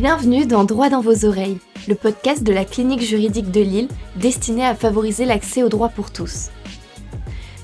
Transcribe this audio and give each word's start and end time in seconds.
Bienvenue 0.00 0.46
dans 0.46 0.64
Droit 0.64 0.88
dans 0.88 1.02
vos 1.02 1.26
oreilles, 1.26 1.58
le 1.86 1.94
podcast 1.94 2.42
de 2.42 2.54
la 2.54 2.64
clinique 2.64 3.02
juridique 3.02 3.50
de 3.50 3.60
Lille 3.60 3.88
destiné 4.16 4.64
à 4.64 4.74
favoriser 4.74 5.26
l'accès 5.26 5.62
au 5.62 5.68
droit 5.68 5.90
pour 5.90 6.10
tous. 6.10 6.48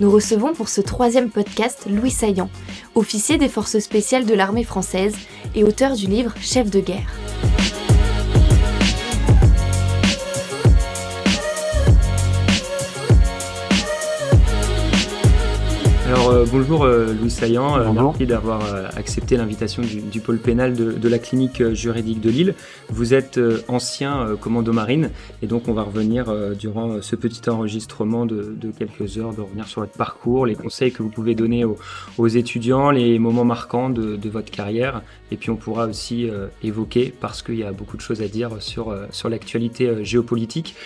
Nous 0.00 0.10
recevons 0.10 0.52
pour 0.52 0.68
ce 0.68 0.82
troisième 0.82 1.30
podcast 1.30 1.86
Louis 1.88 2.10
Saillant, 2.10 2.50
officier 2.94 3.38
des 3.38 3.48
forces 3.48 3.78
spéciales 3.78 4.26
de 4.26 4.34
l'armée 4.34 4.64
française 4.64 5.16
et 5.54 5.64
auteur 5.64 5.94
du 5.94 6.08
livre 6.08 6.34
Chef 6.38 6.70
de 6.70 6.80
guerre. 6.80 7.10
Alors 16.06 16.30
euh, 16.30 16.44
bonjour 16.48 16.84
euh, 16.84 17.12
Louis 17.20 17.32
Saillant, 17.32 17.76
euh, 17.80 17.90
merci 17.92 18.26
d'avoir 18.26 18.62
accepté 18.96 19.36
l'invitation 19.36 19.82
du, 19.82 20.20
pôle 20.20 20.38
pénal 20.38 20.72
de, 20.72 21.08
la 21.08 21.18
clinique 21.18 21.72
juridique 21.72 22.20
de 22.20 22.30
Lille. 22.30 22.54
Vous 22.88 23.12
êtes 23.12 23.40
ancien 23.66 24.36
commando 24.40 24.72
marine 24.72 25.10
et 25.42 25.48
donc 25.48 25.66
on 25.66 25.72
va 25.72 25.82
revenir 25.82 26.32
durant 26.56 27.02
ce 27.02 27.16
petit 27.16 27.50
enregistrement 27.50 28.24
de, 28.24 28.56
quelques 28.78 29.18
heures, 29.18 29.32
de 29.32 29.40
revenir 29.40 29.66
sur 29.66 29.80
votre 29.80 29.94
parcours, 29.94 30.46
les 30.46 30.54
conseils 30.54 30.92
que 30.92 31.02
vous 31.02 31.08
pouvez 31.08 31.34
donner 31.34 31.64
aux, 31.64 32.28
étudiants, 32.28 32.92
les 32.92 33.18
moments 33.18 33.44
marquants 33.44 33.90
de, 33.90 34.28
votre 34.28 34.52
carrière 34.52 35.02
et 35.32 35.36
puis 35.36 35.50
on 35.50 35.56
pourra 35.56 35.86
aussi 35.86 36.30
évoquer, 36.62 37.12
parce 37.20 37.42
qu'il 37.42 37.56
y 37.56 37.64
a 37.64 37.72
beaucoup 37.72 37.96
de 37.96 38.02
choses 38.02 38.22
à 38.22 38.28
dire 38.28 38.50
sur, 38.60 38.96
sur 39.10 39.28
l'actualité 39.28 40.04
géopolitique. 40.04 40.76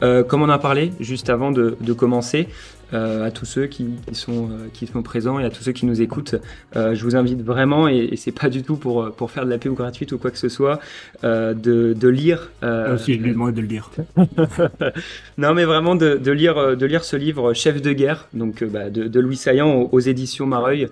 comme 0.00 0.42
on 0.42 0.48
a 0.48 0.58
parlé 0.58 0.92
juste 1.00 1.28
avant 1.28 1.50
de, 1.50 1.92
commencer, 1.92 2.48
euh, 2.92 3.24
à 3.24 3.30
tous 3.30 3.44
ceux 3.44 3.66
qui, 3.66 3.88
sont, 4.12 4.50
euh, 4.50 4.68
qui 4.72 4.86
sont 4.86 5.02
présents 5.02 5.38
et 5.38 5.44
à 5.44 5.50
tous 5.50 5.62
ceux 5.62 5.72
qui 5.72 5.86
nous 5.86 6.02
écoutent. 6.02 6.34
Euh, 6.74 6.94
je 6.94 7.04
vous 7.04 7.14
invite 7.14 7.40
vraiment, 7.40 7.88
et, 7.88 8.08
et 8.12 8.16
c'est 8.16 8.32
pas 8.32 8.48
du 8.48 8.62
tout 8.62 8.76
pour, 8.76 9.12
pour 9.12 9.30
faire 9.30 9.44
de 9.44 9.50
la 9.50 9.58
pub 9.58 9.74
gratuite 9.74 10.10
ou 10.12 10.18
quoi 10.18 10.30
que 10.30 10.38
ce 10.38 10.48
soit, 10.48 10.80
de, 11.22 11.54
de, 11.54 12.08
lire. 12.08 12.50
Ah, 12.62 12.98
si, 12.98 13.14
je 13.14 13.20
lui 13.20 13.32
demande 13.32 13.54
de 13.54 13.60
le 13.60 13.66
lire. 13.66 13.90
non, 15.38 15.54
mais 15.54 15.64
vraiment 15.64 15.94
de, 15.94 16.16
de, 16.16 16.32
lire, 16.32 16.76
de 16.76 16.86
lire 16.86 17.04
ce 17.04 17.16
livre 17.16 17.54
Chef 17.54 17.80
de 17.80 17.92
guerre, 17.92 18.28
donc 18.34 18.64
bah, 18.64 18.90
de, 18.90 19.20
Louis 19.20 19.36
Saillant 19.36 19.88
aux, 19.92 20.00
éditions 20.00 20.46
Mareuil. 20.46 20.88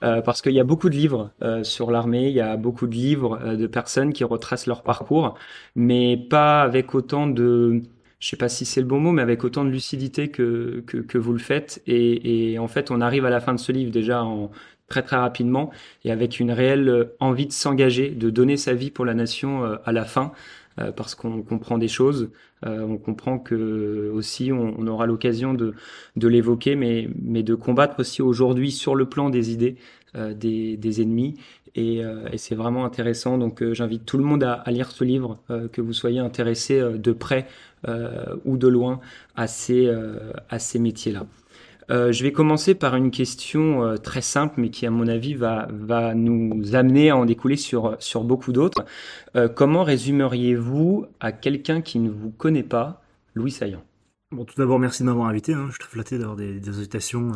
parce 0.00 0.42
qu'il 0.42 0.52
y 0.52 0.60
a 0.60 0.64
beaucoup 0.64 0.88
de 0.88 0.96
livres 0.96 1.30
sur 1.62 1.90
l'armée, 1.90 2.28
il 2.28 2.34
y 2.34 2.40
a 2.40 2.56
beaucoup 2.56 2.86
de 2.86 2.94
livres 2.94 3.56
de 3.56 3.66
personnes 3.66 4.12
qui 4.12 4.24
retracent 4.24 4.66
leur 4.66 4.82
parcours, 4.82 5.34
mais 5.74 6.16
pas 6.16 6.62
avec 6.62 6.94
autant 6.94 7.26
de, 7.26 7.82
je 8.20 8.28
sais 8.28 8.36
pas 8.36 8.48
si 8.48 8.64
c'est 8.64 8.80
le 8.80 8.86
bon 8.86 9.00
mot, 9.00 9.12
mais 9.12 9.22
avec 9.22 9.44
autant 9.44 9.64
de 9.64 9.70
lucidité 9.70 10.28
que, 10.28 10.84
que, 10.86 10.98
que 10.98 11.18
vous 11.18 11.32
le 11.32 11.38
faites. 11.38 11.82
Et, 11.86 12.52
et, 12.52 12.58
en 12.58 12.68
fait, 12.68 12.90
on 12.90 13.00
arrive 13.00 13.24
à 13.24 13.30
la 13.30 13.40
fin 13.40 13.54
de 13.54 13.58
ce 13.58 13.72
livre 13.72 13.90
déjà 13.90 14.22
en, 14.22 14.50
très 14.90 15.02
très 15.02 15.16
rapidement 15.16 15.70
et 16.04 16.10
avec 16.10 16.38
une 16.38 16.50
réelle 16.52 16.88
euh, 16.88 17.16
envie 17.20 17.46
de 17.46 17.52
s'engager, 17.52 18.10
de 18.10 18.28
donner 18.28 18.58
sa 18.58 18.74
vie 18.74 18.90
pour 18.90 19.06
la 19.06 19.14
nation 19.14 19.64
euh, 19.64 19.76
à 19.86 19.92
la 19.92 20.04
fin, 20.04 20.32
euh, 20.78 20.92
parce 20.92 21.14
qu'on 21.14 21.42
comprend 21.42 21.78
des 21.78 21.88
choses. 21.88 22.30
on 22.62 22.98
comprend 22.98 23.38
que 23.38 24.10
aussi 24.12 24.52
on, 24.52 24.74
on 24.78 24.86
aura 24.86 25.06
l'occasion 25.06 25.54
de, 25.54 25.72
de 26.16 26.28
l'évoquer, 26.28 26.76
mais, 26.76 27.08
mais 27.22 27.42
de 27.42 27.54
combattre 27.54 28.00
aussi 28.00 28.20
aujourd'hui 28.20 28.70
sur 28.70 28.94
le 28.94 29.06
plan 29.06 29.30
des 29.30 29.50
idées 29.50 29.76
des, 30.14 30.76
des 30.76 31.00
ennemis 31.00 31.36
et, 31.74 32.02
et 32.32 32.36
c'est 32.36 32.56
vraiment 32.56 32.84
intéressant. 32.84 33.38
Donc 33.38 33.64
j'invite 33.72 34.04
tout 34.04 34.18
le 34.18 34.24
monde 34.24 34.42
à, 34.44 34.52
à 34.52 34.70
lire 34.72 34.90
ce 34.90 35.04
livre, 35.04 35.38
que 35.72 35.80
vous 35.80 35.94
soyez 35.94 36.18
intéressé 36.18 36.80
de 36.80 37.12
près 37.12 37.46
euh, 37.46 37.69
ou 38.44 38.56
de 38.56 38.68
loin 38.68 39.00
à 39.36 39.46
ces, 39.46 39.86
euh, 39.86 40.32
à 40.48 40.58
ces 40.58 40.78
métiers-là. 40.78 41.26
Euh, 41.90 42.12
je 42.12 42.22
vais 42.22 42.30
commencer 42.30 42.74
par 42.74 42.94
une 42.94 43.10
question 43.10 43.96
très 43.98 44.20
simple, 44.20 44.60
mais 44.60 44.70
qui, 44.70 44.86
à 44.86 44.90
mon 44.90 45.08
avis, 45.08 45.34
va, 45.34 45.66
va 45.72 46.14
nous 46.14 46.74
amener 46.74 47.10
à 47.10 47.16
en 47.16 47.24
découler 47.24 47.56
sur, 47.56 47.96
sur 47.98 48.22
beaucoup 48.22 48.52
d'autres. 48.52 48.84
comment 49.56 49.82
résumeriez-vous 49.82 51.06
à 51.18 51.32
quelqu'un 51.32 51.80
qui 51.80 51.98
ne 51.98 52.10
vous 52.10 52.30
connaît 52.30 52.62
pas 52.62 53.02
Louis 53.34 53.50
Saillant? 53.50 53.82
Bon, 54.30 54.44
tout 54.44 54.54
d'abord, 54.56 54.78
merci 54.78 55.02
de 55.02 55.08
m'avoir 55.08 55.26
invité. 55.26 55.54
Hein. 55.54 55.64
Je 55.66 55.72
suis 55.72 55.80
très 55.80 55.90
flatté 55.90 56.18
d'avoir 56.18 56.36
des, 56.36 56.60
des 56.60 56.68
invitations 56.68 57.32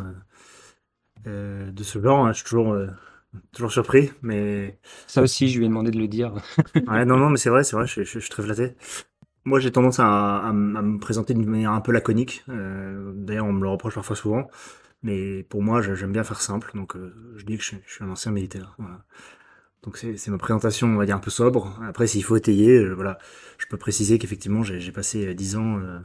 de 1.25 1.83
ce 1.83 2.01
genre. 2.01 2.25
Hein. 2.25 2.31
Je 2.31 2.37
suis 2.37 2.45
toujours, 2.45 2.77
toujours 3.51 3.71
surpris, 3.71 4.11
mais... 4.21 4.77
Ça 5.07 5.21
aussi, 5.21 5.49
je 5.49 5.57
lui 5.57 5.65
ai 5.65 5.67
demandé 5.67 5.91
de 5.91 5.97
le 5.97 6.07
dire. 6.07 6.33
ouais, 6.87 7.05
non, 7.05 7.17
non, 7.17 7.29
mais 7.29 7.37
c'est 7.37 7.49
vrai, 7.49 7.63
c'est 7.63 7.75
vrai, 7.75 7.87
je, 7.87 8.03
je, 8.03 8.19
suis 8.19 8.29
très 8.29 8.43
flatté. 8.43 8.75
Moi, 9.45 9.59
j'ai 9.59 9.71
tendance 9.71 9.99
à, 9.99 10.37
à, 10.37 10.51
me 10.51 10.97
présenter 10.97 11.33
d'une 11.33 11.49
manière 11.49 11.71
un 11.71 11.81
peu 11.81 11.91
laconique. 11.91 12.43
Euh, 12.49 13.11
D'ailleurs, 13.15 13.45
on 13.45 13.53
me 13.53 13.61
le 13.61 13.69
reproche 13.69 13.95
parfois 13.95 14.15
souvent. 14.15 14.47
Mais 15.05 15.43
pour 15.43 15.61
moi, 15.61 15.81
j'aime 15.81 16.11
bien 16.11 16.23
faire 16.23 16.41
simple. 16.41 16.71
Donc, 16.73 16.95
euh, 16.95 17.13
je 17.35 17.45
dis 17.45 17.57
que 17.57 17.63
je, 17.63 17.75
suis 17.85 18.03
un 18.03 18.09
ancien 18.09 18.31
militaire. 18.31 18.73
Voilà. 18.79 19.05
Donc, 19.83 19.97
c'est 19.97 20.27
ma 20.29 20.39
présentation, 20.39 20.87
on 20.87 20.95
va 20.95 21.05
dire, 21.05 21.15
un 21.15 21.19
peu 21.19 21.29
sobre. 21.29 21.79
Après, 21.87 22.07
s'il 22.07 22.23
faut 22.23 22.35
étayer, 22.35 22.79
euh, 22.79 22.93
voilà, 22.95 23.19
je 23.59 23.67
peux 23.67 23.77
préciser 23.77 24.17
qu'effectivement, 24.17 24.63
j'ai 24.63 24.91
passé 24.91 25.35
10 25.35 25.57
ans... 25.57 25.77
Euh, 25.77 25.99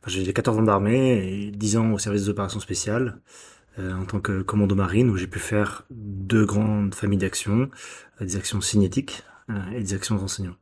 enfin, 0.00 0.06
j'ai 0.06 0.32
14 0.32 0.58
ans 0.58 0.62
d'armée 0.62 1.48
et 1.48 1.50
10 1.50 1.76
ans 1.76 1.92
au 1.92 1.98
service 1.98 2.22
des 2.22 2.28
opérations 2.30 2.60
spéciales 2.60 3.20
en 3.80 4.06
tant 4.06 4.18
que 4.18 4.42
commando 4.42 4.74
marine 4.74 5.08
où 5.08 5.16
j'ai 5.16 5.28
pu 5.28 5.38
faire 5.38 5.84
deux 5.90 6.44
grandes 6.44 6.96
familles 6.96 7.20
d'actions, 7.20 7.70
des 8.20 8.34
actions 8.34 8.60
cinétiques 8.60 9.22
et 9.72 9.80
des 9.80 9.94
actions 9.94 10.16
d'enseignement. 10.16 10.56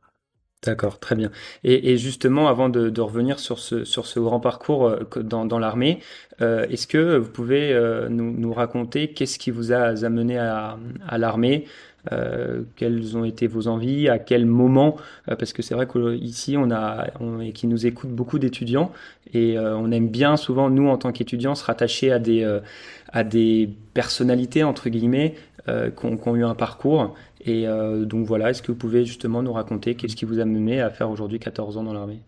D'accord, 0.67 0.99
très 0.99 1.15
bien. 1.15 1.31
Et, 1.63 1.95
justement, 1.95 2.49
avant 2.49 2.67
de, 2.67 2.99
revenir 2.99 3.39
sur 3.39 3.57
ce, 3.57 4.19
grand 4.19 4.41
parcours 4.41 4.85
euh, 4.85 4.99
dans, 5.23 5.59
l'armée, 5.59 5.99
euh, 6.41 6.65
est-ce 6.69 6.87
que 6.87 7.15
vous 7.15 7.29
pouvez 7.29 7.71
euh, 7.71 8.09
nous, 8.09 8.53
raconter 8.53 9.07
qu'est-ce 9.13 9.39
qui 9.39 9.49
vous 9.49 9.71
a 9.71 9.93
amené 10.05 10.37
à, 10.37 10.77
l'armée 11.17 11.65
quelles 12.77 13.17
ont 13.17 13.25
été 13.25 13.47
vos 13.47 13.67
envies, 13.67 14.07
à 14.07 14.17
quel 14.17 14.45
moment, 14.45 14.95
parce 15.25 15.51
que 15.51 15.61
c'est 15.61 15.75
vrai 15.75 15.87
qu'ici 15.87 16.55
on 16.57 16.71
a, 16.71 17.07
et 17.41 17.51
qui 17.51 17.67
nous 17.67 17.85
écoutent 17.85 18.15
beaucoup 18.15 18.39
d'étudiants 18.39 18.93
et 19.33 19.59
on 19.59 19.91
aime 19.91 20.07
bien 20.07 20.37
souvent 20.37 20.69
nous 20.69 20.87
en 20.87 20.97
tant 20.97 21.11
qu'étudiants 21.11 21.53
se 21.53 21.65
rattacher 21.65 22.13
à 22.13 23.23
des 23.25 23.69
personnalités 23.93 24.63
entre 24.63 24.87
guillemets 24.87 25.35
qui 25.67 26.05
ont, 26.05 26.17
qui, 26.17 26.29
ont, 26.29 26.35
eu 26.35 26.45
un 26.45 26.55
parcours 26.55 27.13
et 27.41 27.67
euh, 27.67 28.05
donc 28.05 28.25
voilà, 28.25 28.49
est-ce 28.49 28.61
que 28.61 28.71
vous 28.71 28.77
pouvez 28.77 29.05
justement 29.05 29.41
nous 29.41 29.53
raconter 29.53 29.95
qu'est-ce 29.95 30.15
qui 30.15 30.25
vous 30.25 30.39
a 30.39 30.45
mené 30.45 30.81
à 30.81 30.89
faire 30.89 31.09
aujourd'hui 31.09 31.39
14 31.39 31.77
ans 31.77 31.83
dans 31.83 31.93
l'armée? 31.93 32.21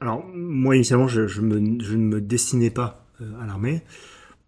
Alors 0.00 0.24
moi 0.26 0.76
initialement 0.76 1.08
je, 1.08 1.40
ne 1.40 1.96
me 1.96 2.20
destinais 2.20 2.70
pas 2.70 3.06
euh, 3.20 3.40
à 3.40 3.46
l'armée. 3.46 3.82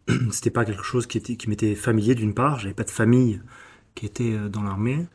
C'était 0.31 0.51
pas 0.51 0.65
quelque 0.65 0.83
chose 0.83 1.07
qui, 1.07 1.19
était, 1.19 1.37
qui 1.37 1.49
m'était 1.49 1.75
familier 1.75 2.15
d'une 2.15 2.35
part. 2.35 2.59
J'avais 2.59 2.75
pas 2.75 2.85
de 2.85 2.91
famille 2.91 3.41
qui 3.95 4.07
était 4.07 4.33
euh, 4.33 4.49
dans 4.49 4.63
l'armée. 4.63 5.07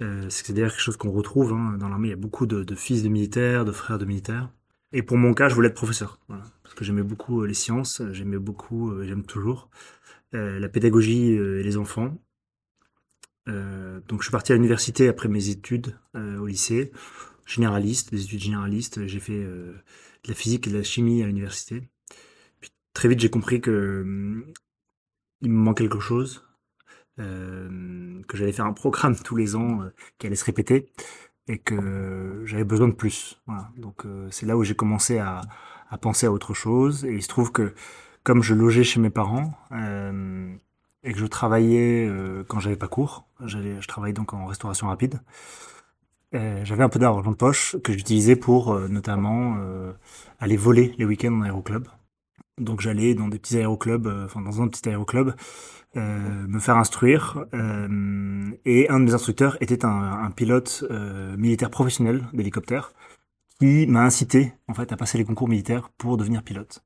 Euh, 0.00 0.26
c'est 0.30 0.52
d'ailleurs 0.52 0.70
quelque 0.70 0.80
chose 0.80 0.96
qu'on 0.96 1.10
retrouve 1.10 1.52
hein. 1.52 1.76
dans 1.78 1.88
l'armée. 1.88 2.08
Il 2.08 2.12
y 2.12 2.14
a 2.14 2.16
beaucoup 2.16 2.46
de, 2.46 2.74
fils 2.74 3.02
de 3.02 3.08
militaires, 3.08 3.64
de 3.64 3.72
frères 3.72 3.98
de 3.98 4.06
militaires. 4.06 4.50
Et 4.92 5.02
pour 5.02 5.18
mon 5.18 5.34
cas, 5.34 5.48
je 5.48 5.54
voulais 5.54 5.68
être 5.68 5.74
professeur, 5.74 6.18
parce 6.26 6.74
que 6.74 6.84
j'aimais 6.84 7.04
beaucoup 7.04 7.44
les 7.44 7.54
sciences, 7.54 8.02
j'aimais 8.10 8.38
beaucoup, 8.38 8.92
j'aime 9.04 9.22
toujours 9.22 9.68
la 10.32 10.68
pédagogie 10.68 11.30
et 11.30 11.62
les 11.62 11.76
enfants. 11.76 12.18
Euh, 13.50 14.00
donc 14.08 14.20
je 14.20 14.26
suis 14.26 14.32
parti 14.32 14.52
à 14.52 14.54
l'université 14.54 15.08
après 15.08 15.28
mes 15.28 15.48
études 15.48 15.96
euh, 16.16 16.38
au 16.38 16.46
lycée, 16.46 16.92
généraliste, 17.46 18.10
des 18.10 18.22
études 18.24 18.40
généralistes. 18.40 19.06
J'ai 19.06 19.20
fait 19.20 19.32
euh, 19.32 19.72
de 20.24 20.28
la 20.28 20.34
physique 20.34 20.66
et 20.66 20.70
de 20.70 20.76
la 20.76 20.82
chimie 20.82 21.22
à 21.22 21.26
l'université. 21.26 21.88
Puis 22.60 22.70
très 22.94 23.08
vite 23.08 23.20
j'ai 23.20 23.30
compris 23.30 23.60
que 23.60 24.02
hum, 24.02 24.44
il 25.42 25.50
me 25.50 25.58
manquait 25.58 25.84
quelque 25.84 26.00
chose, 26.00 26.44
que 27.16 28.36
j'allais 28.36 28.52
faire 28.52 28.64
un 28.64 28.72
programme 28.72 29.16
tous 29.24 29.36
les 29.36 29.54
ans 29.54 29.80
qui 30.18 30.26
allait 30.26 30.36
se 30.36 30.44
répéter 30.44 30.90
et 31.48 31.58
que 31.58 32.42
j'avais 32.46 32.64
besoin 32.64 32.88
de 32.88 32.94
plus. 32.94 33.42
Donc 33.76 34.04
c'est 34.30 34.46
là 34.46 34.56
où 34.56 34.64
j'ai 34.64 34.74
commencé 34.74 35.18
à, 35.18 35.42
penser 36.00 36.26
à 36.26 36.32
autre 36.32 36.54
chose. 36.54 37.04
Et 37.04 37.12
il 37.12 37.22
se 37.22 37.28
trouve 37.28 37.52
que 37.52 37.74
comme 38.22 38.42
je 38.42 38.54
logeais 38.54 38.84
chez 38.84 39.00
mes 39.00 39.10
parents, 39.10 39.52
et 41.04 41.12
que 41.12 41.18
je 41.18 41.26
travaillais 41.26 42.06
euh, 42.08 42.44
quand 42.46 42.60
j'avais 42.60 42.76
pas 42.76 42.88
cours. 42.88 43.26
J'allais, 43.44 43.80
je 43.80 43.88
travaillais 43.88 44.12
donc 44.12 44.32
en 44.34 44.46
restauration 44.46 44.88
rapide. 44.88 45.20
J'avais 46.32 46.84
un 46.84 46.88
peu 46.88 46.98
d'argent 47.00 47.30
de 47.30 47.36
poche 47.36 47.76
que 47.82 47.92
j'utilisais 47.92 48.36
pour 48.36 48.72
euh, 48.72 48.88
notamment 48.88 49.56
euh, 49.58 49.92
aller 50.38 50.56
voler 50.56 50.94
les 50.98 51.04
week-ends 51.04 51.32
en 51.32 51.42
aéroclub. 51.42 51.88
Donc 52.58 52.80
j'allais 52.80 53.14
dans 53.14 53.28
des 53.28 53.38
petits 53.38 53.56
aéroclubs, 53.56 54.06
euh, 54.06 54.26
enfin 54.26 54.40
dans 54.40 54.62
un 54.62 54.68
petit 54.68 54.88
aéroclub, 54.88 55.32
me 55.96 56.60
faire 56.60 56.76
instruire. 56.76 57.44
et 57.52 58.88
un 58.88 59.00
de 59.00 59.04
mes 59.04 59.14
instructeurs 59.14 59.56
était 59.60 59.84
un, 59.84 59.90
un 59.90 60.30
pilote 60.30 60.84
militaire 61.36 61.70
professionnel 61.70 62.28
d'hélicoptère 62.32 62.92
qui 63.58 63.88
m'a 63.88 64.02
incité 64.02 64.52
en 64.68 64.74
fait 64.74 64.92
à 64.92 64.96
passer 64.96 65.18
les 65.18 65.24
concours 65.24 65.48
militaires 65.48 65.90
pour 65.98 66.16
devenir 66.16 66.44
pilote 66.44 66.84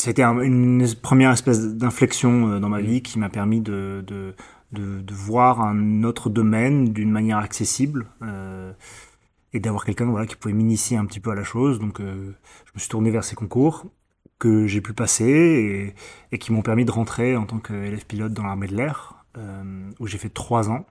c'était 0.00 0.22
une 0.22 0.86
première 1.02 1.30
espèce 1.30 1.74
d'inflexion 1.74 2.48
euh, 2.48 2.60
dans 2.60 2.68
ma 2.68 2.80
vie 2.80 3.02
qui 3.02 3.18
m'a 3.18 3.28
permis 3.28 3.60
de, 3.60 4.02
de, 4.06 4.34
de, 4.72 5.00
de, 5.00 5.14
voir 5.14 5.60
un 5.60 6.04
autre 6.04 6.30
domaine 6.30 6.92
d'une 6.92 7.10
manière 7.10 7.38
accessible 7.38 8.06
euh, 8.22 8.72
et 9.52 9.60
d'avoir 9.60 9.84
quelqu'un 9.84 10.06
voilà, 10.06 10.26
qui 10.26 10.36
pouvait 10.36 10.54
m'initier 10.54 10.96
un 10.96 11.04
petit 11.04 11.20
peu 11.20 11.30
à 11.30 11.34
la 11.34 11.44
chose. 11.44 11.78
Donc 11.78 12.00
euh, 12.00 12.32
je 12.66 12.70
me 12.74 12.80
suis 12.80 12.88
tourné 12.88 13.10
vers 13.10 13.24
ces 13.24 13.36
concours 13.36 13.86
que 14.38 14.66
j'ai 14.66 14.80
pu 14.80 14.94
passer 14.94 15.24
et, 15.24 16.34
et 16.34 16.38
qui 16.38 16.50
m'ont 16.52 16.62
permis 16.62 16.86
de 16.86 16.90
rentrer 16.90 17.36
en 17.36 17.44
tant 17.44 17.58
qu'élève 17.58 18.06
pilote 18.06 18.32
dans 18.32 18.44
l'armée 18.44 18.68
de 18.68 18.76
l'air, 18.76 19.24
euh, 19.36 19.90
où 19.98 20.06
j'ai 20.06 20.18
fait 20.18 20.30
trois 20.30 20.70
ans. 20.70 20.86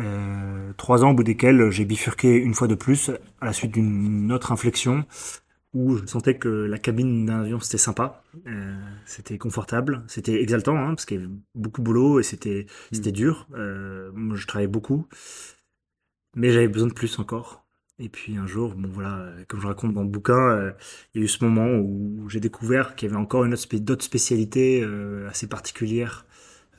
Euh, 0.00 0.72
trois 0.76 1.04
ans 1.04 1.10
au 1.10 1.14
bout 1.14 1.22
desquels 1.24 1.70
j'ai 1.70 1.84
bifurqué 1.84 2.36
une 2.36 2.54
fois 2.54 2.66
de 2.66 2.74
plus 2.74 3.10
à 3.40 3.46
la 3.46 3.52
suite 3.52 3.72
d'une 3.72 4.32
autre 4.32 4.50
inflexion 4.50 5.04
où 5.74 5.96
je 5.96 6.06
sentais 6.06 6.38
que 6.38 6.48
la 6.48 6.78
cabine 6.78 7.26
d'un 7.26 7.40
avion 7.42 7.60
c'était 7.60 7.78
sympa, 7.78 8.22
euh, 8.46 8.74
c'était 9.06 9.38
confortable, 9.38 10.04
c'était 10.08 10.40
exaltant 10.42 10.76
hein, 10.78 10.90
parce 10.94 11.04
qu'il 11.06 11.20
y 11.20 11.24
avait 11.24 11.32
beaucoup 11.54 11.80
de 11.80 11.84
boulot 11.86 12.20
et 12.20 12.22
c'était 12.22 12.66
c'était 12.92 13.12
dur. 13.12 13.48
Euh, 13.54 14.10
moi, 14.14 14.36
je 14.36 14.46
travaillais 14.46 14.68
beaucoup, 14.68 15.06
mais 16.36 16.50
j'avais 16.50 16.68
besoin 16.68 16.88
de 16.88 16.92
plus 16.92 17.18
encore. 17.18 17.64
Et 18.00 18.08
puis 18.08 18.36
un 18.36 18.46
jour, 18.46 18.74
bon 18.74 18.88
voilà, 18.88 19.30
comme 19.48 19.60
je 19.60 19.66
raconte 19.68 19.94
dans 19.94 20.02
le 20.02 20.08
bouquin, 20.08 20.34
euh, 20.50 20.72
il 21.14 21.20
y 21.20 21.22
a 21.22 21.24
eu 21.24 21.28
ce 21.28 21.44
moment 21.44 21.68
où 21.78 22.28
j'ai 22.28 22.40
découvert 22.40 22.96
qu'il 22.96 23.08
y 23.08 23.12
avait 23.12 23.20
encore 23.20 23.44
une 23.44 23.52
autre 23.54 23.76
d'autres 23.76 24.04
spécialités 24.04 24.82
euh, 24.82 25.28
assez 25.28 25.46
particulières 25.48 26.26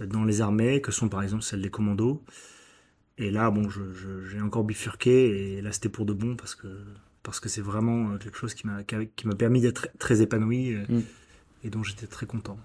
euh, 0.02 0.08
dans 0.08 0.26
les 0.26 0.42
armées, 0.42 0.82
que 0.82 0.92
sont 0.92 1.08
par 1.10 1.24
exemple 1.24 1.44
celles 1.44 1.62
des 1.62 1.70
commandos. 1.72 2.24
Et 3.18 3.32
là, 3.32 3.52
bon, 3.52 3.70
je- 3.70 3.94
je- 3.94 4.26
j'ai 4.26 4.42
encore 4.42 4.64
bifurqué 4.66 5.58
et 5.58 5.62
là 5.62 5.72
c'était 5.74 5.90
pour 5.90 6.06
de 6.06 6.14
bon 6.14 6.36
parce 6.38 6.56
que 6.56 6.68
parce 7.26 7.40
que 7.42 7.50
c'est 7.50 7.62
vraiment 7.62 8.12
euh, 8.12 8.18
quelque 8.18 8.38
chose 8.38 8.54
qui 8.54 8.66
m'a 8.68 8.84
qui 8.84 9.28
m'a 9.28 9.36
permis 9.36 9.60
d'être 9.60 9.90
très 10.00 10.22
épanoui 10.22 10.74
euh, 10.74 10.86
Mm. 10.88 11.02
et 11.66 11.70
dont 11.70 11.84
j'étais 11.84 12.08
très 12.08 12.26
content. 12.28 12.58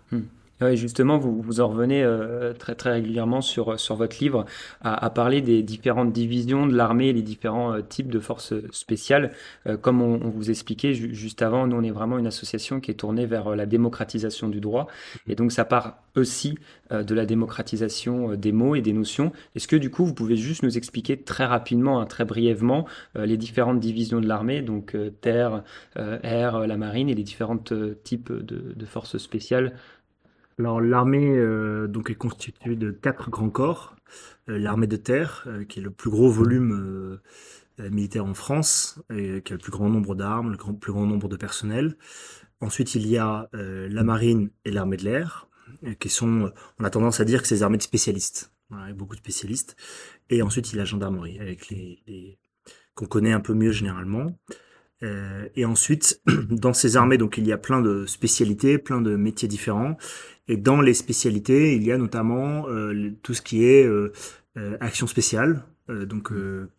Ouais, 0.61 0.77
justement, 0.77 1.17
vous, 1.17 1.41
vous 1.41 1.61
en 1.63 1.69
revenez 1.69 2.03
euh, 2.05 2.53
très 2.53 2.75
très 2.75 2.91
régulièrement 2.93 3.41
sur, 3.41 3.81
sur 3.81 3.95
votre 3.95 4.19
livre 4.21 4.45
à, 4.83 5.09
parler 5.09 5.41
des 5.41 5.63
différentes 5.63 6.13
divisions 6.13 6.67
de 6.67 6.77
l'armée 6.77 7.09
et 7.09 7.13
les 7.15 7.23
différents 7.23 7.73
euh, 7.73 7.81
types 7.81 8.11
de 8.11 8.21
forces 8.21 8.53
spéciales. 8.71 9.33
Euh, 9.67 9.79
comme 9.79 10.03
on, 10.03 10.19
vous 10.19 10.51
expliquait 10.51 10.93
ju- 10.93 11.15
juste 11.15 11.41
avant, 11.41 11.67
nous 11.67 11.77
on 11.77 11.83
est 11.83 11.91
vraiment 11.91 12.19
une 12.19 12.27
association 12.27 12.79
qui 12.81 12.91
est 12.91 12.95
tournée 12.95 13.25
vers 13.25 13.57
la 13.57 13.65
démocratisation 13.65 14.51
du 14.51 14.61
droit. 14.61 14.87
Et 15.27 15.35
donc 15.35 15.51
ça 15.51 15.65
part 15.65 16.03
aussi 16.15 16.59
de 16.91 17.15
la 17.15 17.25
démocratisation 17.25 18.35
des 18.35 18.51
mots 18.53 18.75
et 18.75 18.83
des 18.83 18.93
notions. 18.93 19.33
Est-ce 19.55 19.69
que 19.69 19.77
du 19.77 19.91
coup 19.91 20.05
vous 20.05 20.13
pouvez 20.13 20.37
juste 20.37 20.65
nous 20.65 20.77
expliquer 20.77 21.17
très 21.23 21.47
rapidement, 21.47 22.01
hein, 22.01 22.07
très 22.07 22.25
brièvement, 22.25 22.85
les 23.15 23.37
différentes 23.37 23.79
divisions 23.79 24.21
de 24.21 24.27
l'armée, 24.27 24.61
donc 24.61 24.97
terre, 25.21 25.63
air, 25.97 26.67
la 26.67 26.77
marine 26.77 27.09
et 27.09 27.15
les 27.15 27.23
différents 27.23 27.63
types 28.03 28.33
de 28.33 28.85
forces 28.87 29.19
spéciales 29.19 29.73
Alors 30.61 30.83
l'armée 30.83 31.39
euh, 31.39 31.87
donc 31.87 32.11
est 32.11 32.15
constituée 32.15 32.77
de 32.77 32.91
quatre 32.91 33.31
grands 33.31 33.49
corps. 33.49 33.97
Euh, 34.51 34.59
l'armée 34.59 34.87
de 34.87 34.97
terre, 34.97 35.45
euh, 35.47 35.65
qui 35.65 35.79
est 35.79 35.83
le 35.83 35.91
plus 35.91 36.11
gros 36.11 36.29
volume 36.29 37.19
militaire 37.79 38.27
en 38.27 38.35
France, 38.35 39.01
qui 39.09 39.15
a 39.17 39.57
le 39.57 39.59
plus 39.59 39.73
grand 39.73 39.89
nombre 39.89 40.15
d'armes, 40.15 40.51
le 40.51 40.59
plus 40.59 40.93
grand 40.93 41.07
nombre 41.07 41.29
de 41.31 41.37
personnel. 41.37 41.97
Ensuite, 42.61 42.95
il 42.95 43.07
y 43.07 43.17
a 43.17 43.49
la 43.55 44.03
marine 44.03 44.51
et 44.67 44.71
l'armée 44.71 44.99
de 44.99 45.05
l'air, 45.05 45.49
qui 45.99 46.11
sont, 46.11 46.53
on 46.79 46.85
a 46.85 46.91
tendance 46.91 47.21
à 47.21 47.25
dire 47.25 47.41
que 47.41 47.49
c'est 47.49 47.63
armées 47.63 47.79
de 47.79 47.83
spécialistes, 47.83 48.53
voilà, 48.69 48.85
avec 48.85 48.97
beaucoup 48.97 49.15
de 49.15 49.21
spécialistes. 49.21 49.77
Et 50.29 50.43
ensuite, 50.43 50.71
il 50.71 50.77
y 50.77 50.79
a 50.79 50.83
la 50.83 50.85
gendarmerie, 50.85 51.41
avec 51.41 51.71
les- 51.71 52.39
qu'on 52.95 53.07
connaît 53.07 53.33
un 53.33 53.41
peu 53.41 53.55
mieux 53.55 53.73
généralement. 53.73 54.39
Euh, 55.03 55.49
et 55.57 55.65
ensuite, 55.65 56.21
dans 56.51 56.73
ces 56.73 56.97
armées, 56.97 57.19
donc 57.19 57.39
il 57.39 57.47
y 57.47 57.53
a 57.53 57.59
plein 57.59 57.81
de 57.81 58.07
spécialités, 58.07 58.79
plein 58.79 59.01
de 59.01 59.17
métiers 59.17 59.49
différents. 59.49 59.97
Et 60.49 60.57
dans 60.57 60.81
les 60.81 60.95
spécialités, 60.95 61.75
il 61.77 61.85
y 61.85 61.93
a 61.93 61.99
notamment 61.99 62.69
euh, 62.69 63.13
tout 63.23 63.35
ce 63.35 63.43
qui 63.43 63.65
est 63.65 63.85
euh, 63.87 64.13
euh, 64.57 64.77
action 64.81 65.07
spéciale, 65.07 65.65
donc 65.89 66.31
euh, 66.31 66.71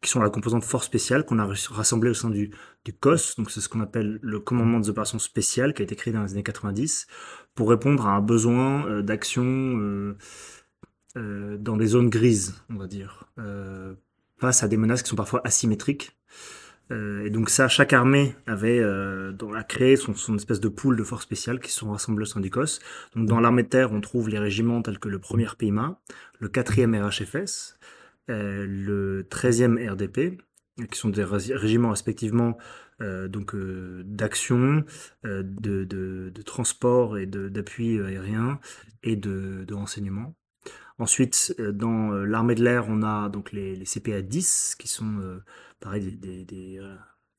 qui 0.00 0.08
sont 0.08 0.20
la 0.20 0.30
composante 0.30 0.64
force 0.64 0.86
spéciale 0.86 1.26
qu'on 1.26 1.38
a 1.38 1.46
rassemblée 1.70 2.10
au 2.10 2.14
sein 2.14 2.30
du, 2.30 2.50
du 2.84 2.92
COS. 2.94 3.36
Donc 3.36 3.50
c'est 3.50 3.60
ce 3.60 3.68
qu'on 3.68 3.80
appelle 3.80 4.18
le 4.22 4.40
commandement 4.40 4.80
des 4.80 4.88
opérations 4.88 5.18
spéciales, 5.18 5.74
qui 5.74 5.82
a 5.82 5.84
été 5.84 5.96
créé 5.96 6.14
dans 6.14 6.22
les 6.22 6.32
années 6.32 6.42
90 6.42 7.06
pour 7.54 7.68
répondre 7.68 8.06
à 8.06 8.12
un 8.12 8.20
besoin 8.22 9.02
d'action 9.02 10.14
dans 11.14 11.76
des 11.76 11.86
zones 11.86 12.08
grises, 12.08 12.54
on 12.70 12.76
va 12.76 12.86
dire, 12.86 13.28
face 14.38 14.62
à 14.62 14.68
des 14.68 14.78
menaces 14.78 15.02
qui 15.02 15.10
sont 15.10 15.16
parfois 15.16 15.42
asymétriques. 15.44 16.16
Euh, 16.92 17.24
et 17.24 17.30
donc 17.30 17.48
ça, 17.50 17.68
chaque 17.68 17.92
armée 17.92 18.36
avait 18.46 18.78
euh, 18.80 19.32
dans- 19.32 19.52
a 19.54 19.64
créé 19.64 19.96
son, 19.96 20.14
son 20.14 20.36
espèce 20.36 20.60
de 20.60 20.68
pool 20.68 20.96
de 20.96 21.04
forces 21.04 21.24
spéciales 21.24 21.58
qui 21.60 21.70
se 21.72 21.78
sont 21.80 21.90
rassemblées 21.90 22.22
au 22.24 22.26
sein 22.26 22.40
du 22.40 22.50
COS. 22.50 22.80
Donc 23.16 23.26
dans 23.28 23.40
l'armée 23.40 23.62
de 23.62 23.68
terre, 23.68 23.92
on 23.92 24.00
trouve 24.00 24.28
les 24.28 24.38
régiments 24.38 24.82
tels 24.82 24.98
que 24.98 25.08
le 25.08 25.18
1er 25.18 25.56
PIMA, 25.56 26.00
le 26.40 26.48
4e 26.48 26.94
RHFS, 27.00 27.78
euh, 28.30 28.66
le 28.68 29.22
13e 29.30 29.78
RDP, 29.78 30.38
qui 30.90 30.98
sont 30.98 31.08
des 31.10 31.24
ré- 31.24 31.54
régiments 31.54 31.90
respectivement 31.90 32.58
euh, 33.00 33.28
donc 33.28 33.54
euh, 33.54 34.02
d'action, 34.04 34.84
de, 35.24 35.42
de, 35.42 36.30
de 36.34 36.42
transport 36.42 37.16
et 37.18 37.26
d'appui 37.26 38.00
aérien 38.00 38.60
et 39.02 39.16
de, 39.16 39.64
de 39.66 39.74
renseignement. 39.74 40.34
Ensuite, 41.02 41.52
euh, 41.58 41.72
dans 41.72 42.12
euh, 42.12 42.24
l'armée 42.24 42.54
de 42.54 42.62
l'air, 42.62 42.84
on 42.88 43.02
a 43.02 43.28
donc 43.28 43.50
les, 43.50 43.84
CPA 43.84 44.22
10, 44.22 44.76
qui 44.78 44.86
sont 44.86 45.18
euh, 45.18 45.42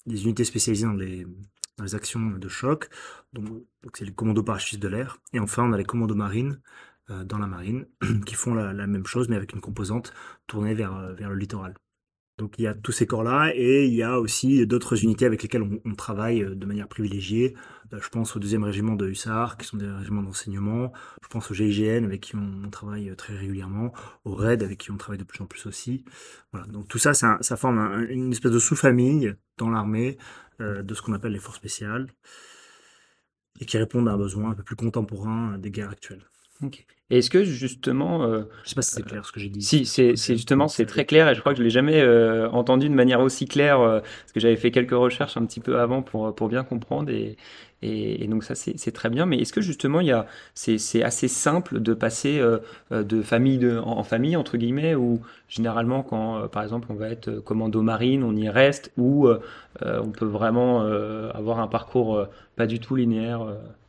des, 0.05 0.23
unités 0.25 0.43
spécialisées 0.43 0.85
dans 0.85 0.91
les, 0.91 1.25
actions 1.93 2.19
de 2.19 2.47
choc. 2.49 2.89
Donc, 3.31 3.47
c'est 3.93 4.03
les 4.03 4.13
commandos 4.13 4.43
parachutistes 4.43 4.83
de 4.83 4.89
l'air. 4.89 5.17
Et 5.31 5.39
enfin, 5.39 5.63
on 5.63 5.71
a 5.71 5.77
les 5.77 5.85
commandos 5.85 6.13
marines 6.13 6.59
dans 7.07 7.37
la 7.37 7.47
marine 7.47 7.85
qui 8.25 8.35
font 8.35 8.53
la, 8.53 8.73
même 8.85 9.05
chose, 9.05 9.29
mais 9.29 9.37
avec 9.37 9.53
une 9.53 9.61
composante 9.61 10.13
tournée 10.45 10.73
vers 10.73 11.13
le 11.29 11.35
littoral. 11.35 11.73
Donc 12.39 12.55
il 12.57 12.63
y 12.63 12.67
a 12.67 12.73
tous 12.73 12.91
ces 12.91 13.05
corps-là 13.05 13.51
et 13.53 13.85
il 13.85 13.93
y 13.93 14.01
a 14.01 14.19
aussi 14.19 14.65
d'autres 14.65 15.03
unités 15.03 15.25
avec 15.25 15.43
lesquelles 15.43 15.63
on, 15.85 15.93
travaille 15.95 16.43
euh, 16.43 16.55
de 16.55 16.65
manière 16.65 16.87
privilégiée. 16.87 17.55
Euh, 17.93 17.99
Je 18.01 18.09
pense 18.09 18.35
au 18.35 18.39
deuxième 18.39 18.63
régiment 18.63 18.95
de 18.95 19.07
hussards, 19.07 19.57
qui 19.57 19.67
sont 19.67 19.77
des 19.77 19.87
régiments 19.87 20.23
d'enseignement. 20.23 20.91
Je 21.21 21.27
pense 21.27 21.51
au 21.51 21.53
GIGN, 21.53 22.05
avec 22.05 22.21
qui 22.21 22.35
on, 22.35 22.69
travaille 22.71 23.09
euh, 23.09 23.15
très 23.15 23.35
régulièrement. 23.35 23.93
Au 24.25 24.33
RAID, 24.33 24.63
avec 24.63 24.79
qui 24.79 24.91
on 24.91 24.97
travaille 24.97 25.19
de 25.19 25.23
plus 25.23 25.41
en 25.41 25.45
plus 25.45 25.65
aussi. 25.67 26.05
Voilà. 26.51 26.65
Donc 26.67 26.87
tout 26.87 26.97
ça, 26.97 27.13
ça, 27.13 27.37
forme 27.55 27.77
un- 27.77 28.07
une 28.07 28.31
espèce 28.31 28.51
de 28.51 28.59
sous-famille 28.59 29.35
dans 29.57 29.69
l'armée 29.69 30.17
de 30.59 30.93
ce 30.93 31.01
qu'on 31.01 31.13
appelle 31.13 31.33
les 31.33 31.39
forces 31.39 31.57
spéciales 31.57 32.07
et 33.59 33.65
qui 33.65 33.77
répondent 33.77 34.07
à 34.07 34.13
un 34.13 34.17
besoin 34.17 34.51
un 34.51 34.53
peu 34.53 34.63
plus 34.63 34.75
contemporain 34.75 35.57
des 35.57 35.71
guerres 35.71 35.89
actuelles. 35.89 36.23
Est-ce 37.09 37.29
que 37.29 37.43
justement, 37.43 38.23
euh, 38.23 38.43
Je 38.63 38.69
sais 38.69 38.75
pas 38.75 38.81
si 38.81 38.91
c'est 38.95 39.03
clair 39.03 39.25
ce 39.25 39.31
que 39.31 39.39
j'ai 39.39 39.49
dit. 39.49 39.61
si 39.61 39.85
c'est 39.85 40.15
justement 40.35 40.67
c'est 40.67 40.85
très 40.85 41.05
clair 41.05 41.29
et 41.29 41.35
je 41.35 41.39
crois 41.41 41.53
que 41.53 41.59
je 41.59 41.63
l'ai 41.63 41.69
jamais 41.69 42.01
euh, 42.01 42.49
entendu 42.49 42.89
de 42.89 42.93
manière 42.93 43.19
aussi 43.21 43.45
claire 43.45 43.79
euh, 43.81 43.99
parce 43.99 44.31
que 44.33 44.39
j'avais 44.39 44.55
fait 44.55 44.71
quelques 44.71 44.91
recherches 44.91 45.37
un 45.37 45.45
petit 45.45 45.59
peu 45.59 45.79
avant 45.79 46.01
pour 46.01 46.33
pour 46.33 46.47
bien 46.47 46.63
comprendre 46.63 47.09
et 47.11 47.37
et, 47.81 48.23
et 48.23 48.27
donc 48.27 48.43
ça 48.43 48.55
c'est 48.55 48.77
c'est 48.79 48.91
très 48.93 49.09
bien. 49.09 49.25
Mais 49.25 49.37
est-ce 49.39 49.53
que 49.53 49.61
justement 49.61 49.99
il 49.99 50.07
y 50.07 50.11
a 50.11 50.25
c'est 50.55 50.77
c'est 50.77 51.03
assez 51.03 51.27
simple 51.27 51.81
de 51.81 51.93
passer 51.93 52.39
euh, 52.39 52.59
euh, 52.91 53.03
de 53.03 53.21
famille 53.21 53.57
de 53.57 53.77
en, 53.77 53.97
en 53.99 54.03
famille 54.03 54.35
entre 54.35 54.57
guillemets 54.57 54.95
ou 54.95 55.21
généralement 55.49 56.01
quand 56.03 56.37
euh, 56.37 56.47
par 56.47 56.63
exemple 56.63 56.87
on 56.89 56.95
va 56.95 57.09
être 57.09 57.27
euh, 57.29 57.41
commando 57.41 57.81
marine 57.81 58.23
on 58.23 58.35
y 58.35 58.49
reste 58.49 58.91
ou 58.97 59.27
euh, 59.27 59.39
euh, 59.83 60.01
on 60.03 60.11
peut 60.11 60.25
vraiment 60.25 60.83
euh, 60.83 61.29
avoir 61.33 61.59
un 61.59 61.67
parcours 61.67 62.15
euh, 62.15 62.25
pas 62.55 62.65
du 62.67 62.79
tout 62.79 62.95
linéaire. 62.95 63.41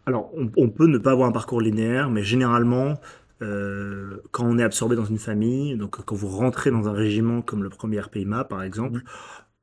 Euh. 0.06 0.10
Alors, 0.10 0.30
on, 0.36 0.50
on 0.56 0.68
peut 0.68 0.86
ne 0.86 0.98
pas 0.98 1.12
avoir 1.12 1.28
un 1.28 1.32
parcours 1.32 1.60
linéaire, 1.60 2.10
mais 2.10 2.22
généralement, 2.22 2.94
euh, 3.42 4.18
quand 4.30 4.44
on 4.46 4.58
est 4.58 4.62
absorbé 4.62 4.96
dans 4.96 5.04
une 5.04 5.18
famille, 5.18 5.76
donc 5.76 6.02
quand 6.04 6.16
vous 6.16 6.28
rentrez 6.28 6.70
dans 6.70 6.88
un 6.88 6.92
régiment 6.92 7.42
comme 7.42 7.62
le 7.62 7.68
premier 7.68 8.00
RPIMA, 8.00 8.44
par 8.44 8.62
exemple, 8.62 9.02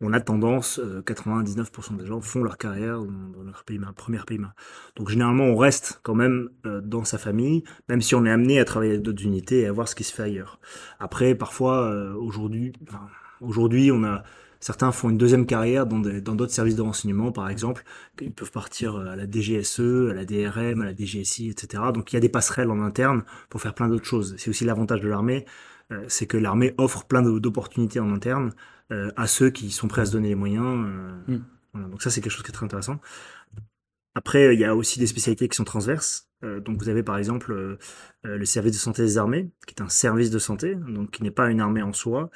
on 0.01 0.13
a 0.13 0.19
tendance, 0.19 0.79
euh, 0.79 1.01
99% 1.01 1.97
des 1.97 2.05
gens 2.05 2.21
font 2.21 2.43
leur 2.43 2.57
carrière 2.57 2.99
dans, 2.99 3.43
leur 3.43 3.63
PIMA, 3.63 3.93
premier 3.93 4.19
PIMA. 4.25 4.53
Donc 4.95 5.09
généralement, 5.09 5.45
on 5.45 5.55
reste 5.55 5.99
quand 6.03 6.15
même 6.15 6.49
euh, 6.65 6.81
dans 6.81 7.05
sa 7.05 7.17
famille, 7.17 7.63
même 7.87 8.01
si 8.01 8.15
on 8.15 8.25
est 8.25 8.31
amené 8.31 8.59
à 8.59 8.65
travailler 8.65 8.93
avec 8.93 9.03
d'autres 9.03 9.23
unités 9.23 9.61
et 9.61 9.67
à 9.67 9.71
voir 9.71 9.87
ce 9.87 9.95
qui 9.95 10.03
se 10.03 10.13
fait 10.13 10.23
ailleurs. 10.23 10.59
Après, 10.99 11.35
parfois, 11.35 11.83
euh, 11.83 12.13
aujourd'hui, 12.15 12.73
enfin, 12.87 13.07
aujourd'hui, 13.41 13.91
on 13.91 14.03
a 14.03 14.23
certains 14.61 14.93
font 14.93 15.09
une 15.09 15.17
deuxième 15.17 15.45
carrière 15.45 15.85
dans 15.85 15.99
des- 15.99 16.21
dans 16.21 16.35
d'autres 16.35 16.53
services 16.53 16.75
de 16.77 16.81
renseignement, 16.81 17.33
par 17.33 17.49
exemple. 17.49 17.83
Ils 18.21 18.31
peuvent 18.31 18.51
partir 18.51 18.95
euh, 18.95 19.07
à 19.07 19.15
la 19.17 19.25
DGSE, 19.29 20.09
à 20.09 20.13
la 20.13 20.23
DRM, 20.23 20.81
à 20.81 20.85
la 20.85 20.95
DGSI, 20.95 21.49
etc. 21.49 21.83
Donc 21.93 22.13
il 22.13 22.15
y 22.15 22.17
a 22.17 22.21
des 22.21 22.29
passerelles 22.29 22.71
en 22.71 22.81
interne 22.81 23.23
pour 23.49 23.59
faire 23.61 23.73
plein 23.73 23.89
d'autres 23.89 24.05
choses. 24.05 24.35
C'est 24.37 24.49
aussi 24.49 24.63
l'avantage 24.63 25.01
de 25.01 25.09
l'armée, 25.09 25.45
euh, 25.91 26.05
c'est 26.07 26.27
que 26.27 26.37
l'armée 26.37 26.73
offre 26.77 27.03
plein 27.03 27.21
d'opportunités 27.21 27.99
en 27.99 28.13
interne 28.13 28.53
euh, 28.91 29.11
à 29.17 29.27
ceux 29.27 29.49
qui 29.49 29.71
sont 29.71 29.87
prêts 29.89 30.03
à 30.03 30.05
se 30.05 30.11
donner 30.13 30.29
les 30.29 30.35
moyens. 30.35 30.85
Mm. 31.27 31.37
voilà. 31.73 31.87
Donc 31.89 32.01
ça, 32.01 32.09
c'est 32.09 32.21
quelque 32.21 32.31
chose 32.33 32.43
qui 32.43 32.49
est 32.51 32.53
très 32.53 32.65
intéressant. 32.65 32.99
Après, 34.15 34.53
il 34.53 34.59
y 34.59 34.65
a 34.65 34.75
aussi 34.75 34.99
des 34.99 35.07
spécialités 35.07 35.47
qui 35.47 35.55
sont 35.55 35.63
transverses. 35.63 36.27
Euh, 36.43 36.59
donc 36.59 36.79
vous 36.79 36.89
avez 36.89 37.03
par 37.03 37.17
exemple 37.17 37.51
euh, 37.51 37.77
euh, 38.25 38.37
le 38.37 38.45
service 38.45 38.73
de 38.73 38.77
santé 38.77 39.03
des 39.03 39.17
armées, 39.17 39.51
qui 39.67 39.75
est 39.75 39.81
un 39.81 39.89
service 39.89 40.31
de 40.31 40.39
santé, 40.39 40.75
donc 40.75 41.11
qui 41.11 41.23
n'est 41.23 41.31
pas 41.31 41.49
une 41.49 41.61
armée 41.61 41.83
en 41.83 41.93
soi, 41.93 42.29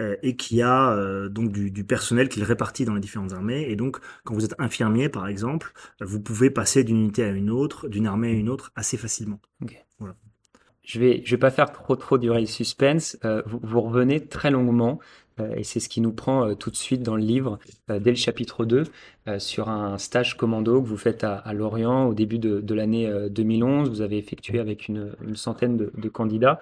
euh, 0.00 0.16
et 0.22 0.36
qui 0.36 0.62
a 0.62 0.96
donc 1.28 1.52
du, 1.52 1.70
du 1.70 1.84
personnel 1.84 2.28
qu'il 2.28 2.44
répartit 2.44 2.84
dans 2.84 2.94
les 2.94 3.00
différentes 3.00 3.32
armées. 3.32 3.68
Et 3.68 3.76
donc, 3.76 3.98
quand 4.24 4.34
vous 4.34 4.44
êtes 4.44 4.54
infirmier, 4.58 5.08
par 5.08 5.26
exemple, 5.28 5.72
vous 6.00 6.20
pouvez 6.20 6.50
passer 6.50 6.84
d'une 6.84 6.98
unité 6.98 7.24
à 7.24 7.30
une 7.30 7.50
autre, 7.50 7.88
d'une 7.88 8.06
armée 8.06 8.28
à 8.28 8.32
une 8.32 8.48
autre, 8.48 8.72
assez 8.76 8.96
facilement. 8.96 9.40
Je 10.88 10.98
vais, 10.98 11.22
vais 11.24 11.36
pas 11.36 11.50
faire 11.50 11.70
trop 11.70 11.96
trop 11.96 12.16
durer 12.16 12.40
le 12.40 12.46
suspense. 12.46 13.18
Euh, 13.26 13.42
vous, 13.44 13.82
revenez 13.82 14.24
très 14.24 14.50
longuement, 14.50 14.98
euh, 15.38 15.54
et 15.54 15.62
c'est 15.62 15.80
ce 15.80 15.88
qui 15.90 16.00
nous 16.00 16.12
prend 16.12 16.48
euh, 16.48 16.54
tout 16.54 16.70
de 16.70 16.76
suite 16.76 17.02
dans 17.02 17.14
le 17.14 17.22
livre, 17.22 17.58
dès 17.88 18.08
le 18.08 18.16
chapitre 18.16 18.64
2, 18.64 18.84
euh, 19.28 19.38
sur 19.38 19.68
un 19.68 19.98
stage 19.98 20.38
commando 20.38 20.80
que 20.80 20.88
vous 20.88 20.96
faites 20.96 21.24
à, 21.24 21.52
Lorient 21.52 22.06
au 22.06 22.14
début 22.14 22.38
de, 22.38 22.74
l'année 22.74 23.06
euh, 23.06 23.28
2011. 23.28 23.90
Vous 23.90 24.00
avez 24.00 24.16
effectué 24.16 24.60
avec 24.60 24.88
une, 24.88 25.12
centaine 25.34 25.76
de, 25.76 26.08
candidats. 26.08 26.58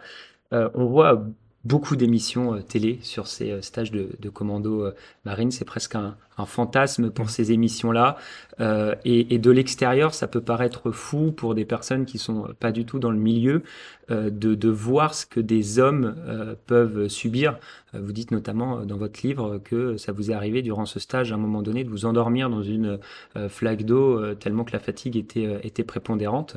On 0.51 0.87
voit 0.87 1.25
beaucoup 1.65 1.95
d'émissions 1.95 2.61
télé 2.63 2.99
sur 3.03 3.29
ces 3.29 3.63
stages 3.63 3.93
de, 3.93 4.11
de 4.19 4.29
commando 4.29 4.93
marine. 5.25 5.53
C'est 5.53 5.65
presque 5.65 5.95
un, 5.95 6.17
un 6.39 6.47
fantasme 6.47 7.11
pour 7.11 7.31
ces 7.31 7.53
émissions-là. 7.53 8.17
Euh, 8.61 8.95
et, 9.05 9.35
et, 9.35 9.39
de 9.39 9.51
l'extérieur, 9.51 10.15
ça 10.15 10.29
peut 10.29 10.41
paraître 10.41 10.91
fou 10.91 11.33
pour 11.33 11.55
des 11.55 11.65
personnes 11.65 12.07
qui 12.07 12.19
sont 12.19 12.49
pas 12.59 12.73
du 12.73 12.87
tout 12.87 12.99
dans 12.99 13.11
le 13.11 13.19
milieu 13.19 13.63
euh, 14.11 14.31
de, 14.31 14.55
de, 14.55 14.69
voir 14.69 15.15
ce 15.15 15.27
que 15.27 15.41
des 15.41 15.79
hommes 15.79 16.15
euh, 16.29 16.55
peuvent 16.67 17.09
subir. 17.09 17.59
Euh, 17.95 18.01
vous 18.01 18.13
dites 18.13 18.31
notamment 18.31 18.85
dans 18.85 18.97
votre 18.97 19.27
livre 19.27 19.59
que 19.59 19.97
ça 19.97 20.13
vous 20.13 20.31
est 20.31 20.35
arrivé 20.35 20.63
durant 20.63 20.87
ce 20.87 21.01
stage 21.01 21.33
à 21.33 21.35
un 21.35 21.39
moment 21.39 21.61
donné 21.61 21.85
de 21.85 21.91
vous 21.91 22.07
endormir 22.07 22.49
dans 22.49 22.63
une 22.63 22.99
euh, 23.37 23.49
flaque 23.49 23.83
d'eau 23.83 24.35
tellement 24.35 24.65
que 24.65 24.73
la 24.73 24.79
fatigue 24.79 25.17
était, 25.17 25.61
était 25.63 25.85
prépondérante. 25.85 26.57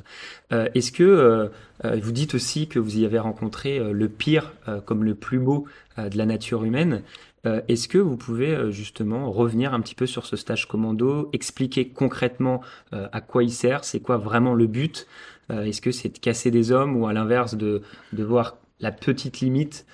Est-ce 0.52 0.92
que 0.92 1.50
vous 1.84 2.12
dites 2.12 2.34
aussi 2.36 2.68
que 2.68 2.80
vous 2.80 3.00
y 3.00 3.06
avez 3.06 3.20
rencontré 3.20 3.80
le 3.92 4.10
pire 4.10 4.54
comme 4.86 5.04
le 5.04 5.16
plus 5.16 5.40
beau 5.40 5.66
de 5.98 6.18
la 6.18 6.26
nature 6.26 6.64
humaine? 6.64 7.04
Euh, 7.46 7.62
est-ce 7.68 7.88
que 7.88 7.98
vous 7.98 8.18
pouvez 8.18 8.54
euh, 8.54 8.72
justement 8.72 9.32
revenir 9.32 9.74
un 9.74 9.82
petit 9.82 9.96
peu 9.96 10.06
sur 10.06 10.26
ce 10.26 10.36
stage 10.36 10.68
commando, 10.68 11.30
expliquer 11.34 11.90
concrètement 11.90 12.62
euh, 12.94 13.08
à 13.12 13.22
quoi 13.22 13.44
il 13.44 13.52
sert, 13.52 13.84
c'est 13.84 14.00
quoi 14.00 14.18
vraiment 14.18 14.54
le 14.54 14.68
but 14.68 15.08
Est-ce 15.50 15.82
que 15.82 15.92
c'est 15.92 16.10
de 16.10 16.20
casser 16.20 16.52
des 16.52 16.72
hommes 16.72 16.96
ou 16.96 17.08
à 17.08 17.14
l'inverse 17.14 17.56
de, 17.56 17.82
de 18.14 18.24
voir 18.24 18.58
la 18.80 18.92
petite 18.92 19.40
limite 19.40 19.86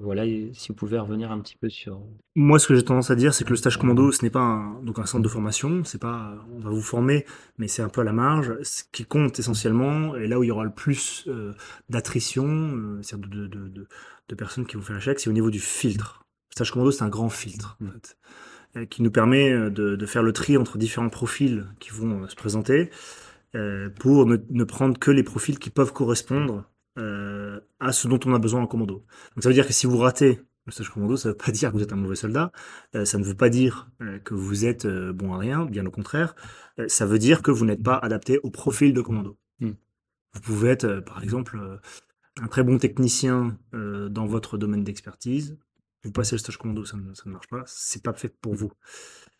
voilà, 0.00 0.24
si 0.52 0.68
vous 0.68 0.74
pouvez 0.74 0.98
revenir 0.98 1.30
un 1.32 1.40
petit 1.40 1.56
peu 1.56 1.68
sur. 1.68 2.00
Moi, 2.34 2.58
ce 2.58 2.68
que 2.68 2.74
j'ai 2.74 2.84
tendance 2.84 3.10
à 3.10 3.16
dire, 3.16 3.34
c'est 3.34 3.44
que 3.44 3.50
le 3.50 3.56
stage 3.56 3.76
commando, 3.76 4.12
ce 4.12 4.24
n'est 4.24 4.30
pas 4.30 4.40
un, 4.40 4.82
donc 4.82 4.98
un 4.98 5.06
centre 5.06 5.22
de 5.22 5.28
formation, 5.28 5.82
c'est 5.84 6.00
pas, 6.00 6.34
on 6.54 6.60
va 6.60 6.70
vous 6.70 6.82
former, 6.82 7.26
mais 7.58 7.68
c'est 7.68 7.82
un 7.82 7.88
peu 7.88 8.00
à 8.00 8.04
la 8.04 8.12
marge. 8.12 8.54
Ce 8.62 8.82
qui 8.92 9.04
compte 9.04 9.38
essentiellement, 9.38 10.16
et 10.16 10.26
là 10.26 10.38
où 10.38 10.44
il 10.44 10.48
y 10.48 10.50
aura 10.50 10.64
le 10.64 10.72
plus 10.72 11.28
d'attrition, 11.88 12.98
c'est-à-dire 13.02 13.28
de, 13.28 13.46
de, 13.46 13.68
de, 13.68 13.88
de 14.30 14.34
personnes 14.34 14.64
qui 14.66 14.76
vont 14.76 14.82
faire 14.82 14.96
l'échec, 14.96 15.20
c'est 15.20 15.28
au 15.28 15.34
niveau 15.34 15.50
du 15.50 15.60
filtre. 15.60 16.24
Le 16.50 16.54
stage 16.54 16.72
commando, 16.72 16.90
c'est 16.90 17.04
un 17.04 17.08
grand 17.08 17.28
filtre, 17.28 17.76
en 17.82 17.90
fait, 17.92 18.16
euh, 18.76 18.86
qui 18.86 19.02
nous 19.02 19.10
permet 19.10 19.52
euh, 19.52 19.70
de, 19.70 19.96
de, 19.96 20.06
faire 20.06 20.22
le 20.22 20.32
tri 20.32 20.56
entre 20.56 20.78
différents 20.78 21.08
profils 21.08 21.66
qui 21.78 21.90
vont 21.90 22.22
euh, 22.22 22.28
se 22.28 22.36
présenter, 22.36 22.90
euh, 23.54 23.90
pour 23.90 24.26
ne, 24.26 24.36
ne, 24.50 24.64
prendre 24.64 24.98
que 24.98 25.10
les 25.10 25.22
profils 25.22 25.58
qui 25.58 25.70
peuvent 25.70 25.92
correspondre 25.92 26.64
euh, 27.00 27.60
à 27.80 27.92
ce 27.92 28.06
dont 28.06 28.20
on 28.26 28.34
a 28.34 28.38
besoin 28.38 28.62
en 28.62 28.66
commando. 28.66 29.04
Donc 29.34 29.42
ça 29.42 29.48
veut 29.48 29.54
dire 29.54 29.66
que 29.66 29.72
si 29.72 29.86
vous 29.86 29.98
ratez 29.98 30.40
le 30.66 30.72
stage 30.72 30.90
commando, 30.90 31.16
ça 31.16 31.30
ne 31.30 31.32
veut 31.32 31.38
pas 31.38 31.50
dire 31.52 31.70
que 31.70 31.76
vous 31.76 31.82
êtes 31.82 31.92
un 31.92 31.96
mauvais 31.96 32.16
soldat, 32.16 32.52
euh, 32.94 33.04
ça 33.04 33.18
ne 33.18 33.24
veut 33.24 33.34
pas 33.34 33.48
dire 33.48 33.90
que 34.24 34.34
vous 34.34 34.64
êtes 34.64 34.86
bon 34.86 35.34
à 35.34 35.38
rien, 35.38 35.64
bien 35.64 35.84
au 35.86 35.90
contraire, 35.90 36.34
ça 36.86 37.06
veut 37.06 37.18
dire 37.18 37.42
que 37.42 37.50
vous 37.50 37.64
n'êtes 37.64 37.82
pas 37.82 37.96
adapté 37.96 38.38
au 38.42 38.50
profil 38.50 38.94
de 38.94 39.00
commando. 39.00 39.36
Mm. 39.60 39.70
Vous 40.34 40.40
pouvez 40.40 40.68
être, 40.68 41.00
par 41.00 41.22
exemple, 41.22 41.58
un 42.40 42.48
très 42.48 42.62
bon 42.62 42.78
technicien 42.78 43.58
euh, 43.74 44.08
dans 44.08 44.26
votre 44.26 44.58
domaine 44.58 44.84
d'expertise, 44.84 45.58
vous 46.04 46.12
passez 46.12 46.34
le 46.34 46.38
stage 46.38 46.56
commando, 46.56 46.84
ça 46.84 46.96
ne, 46.96 47.12
ça 47.14 47.24
ne 47.26 47.32
marche 47.32 47.48
pas, 47.48 47.62
c'est 47.66 48.02
pas 48.02 48.12
fait 48.12 48.28
pour 48.28 48.54
vous. 48.54 48.72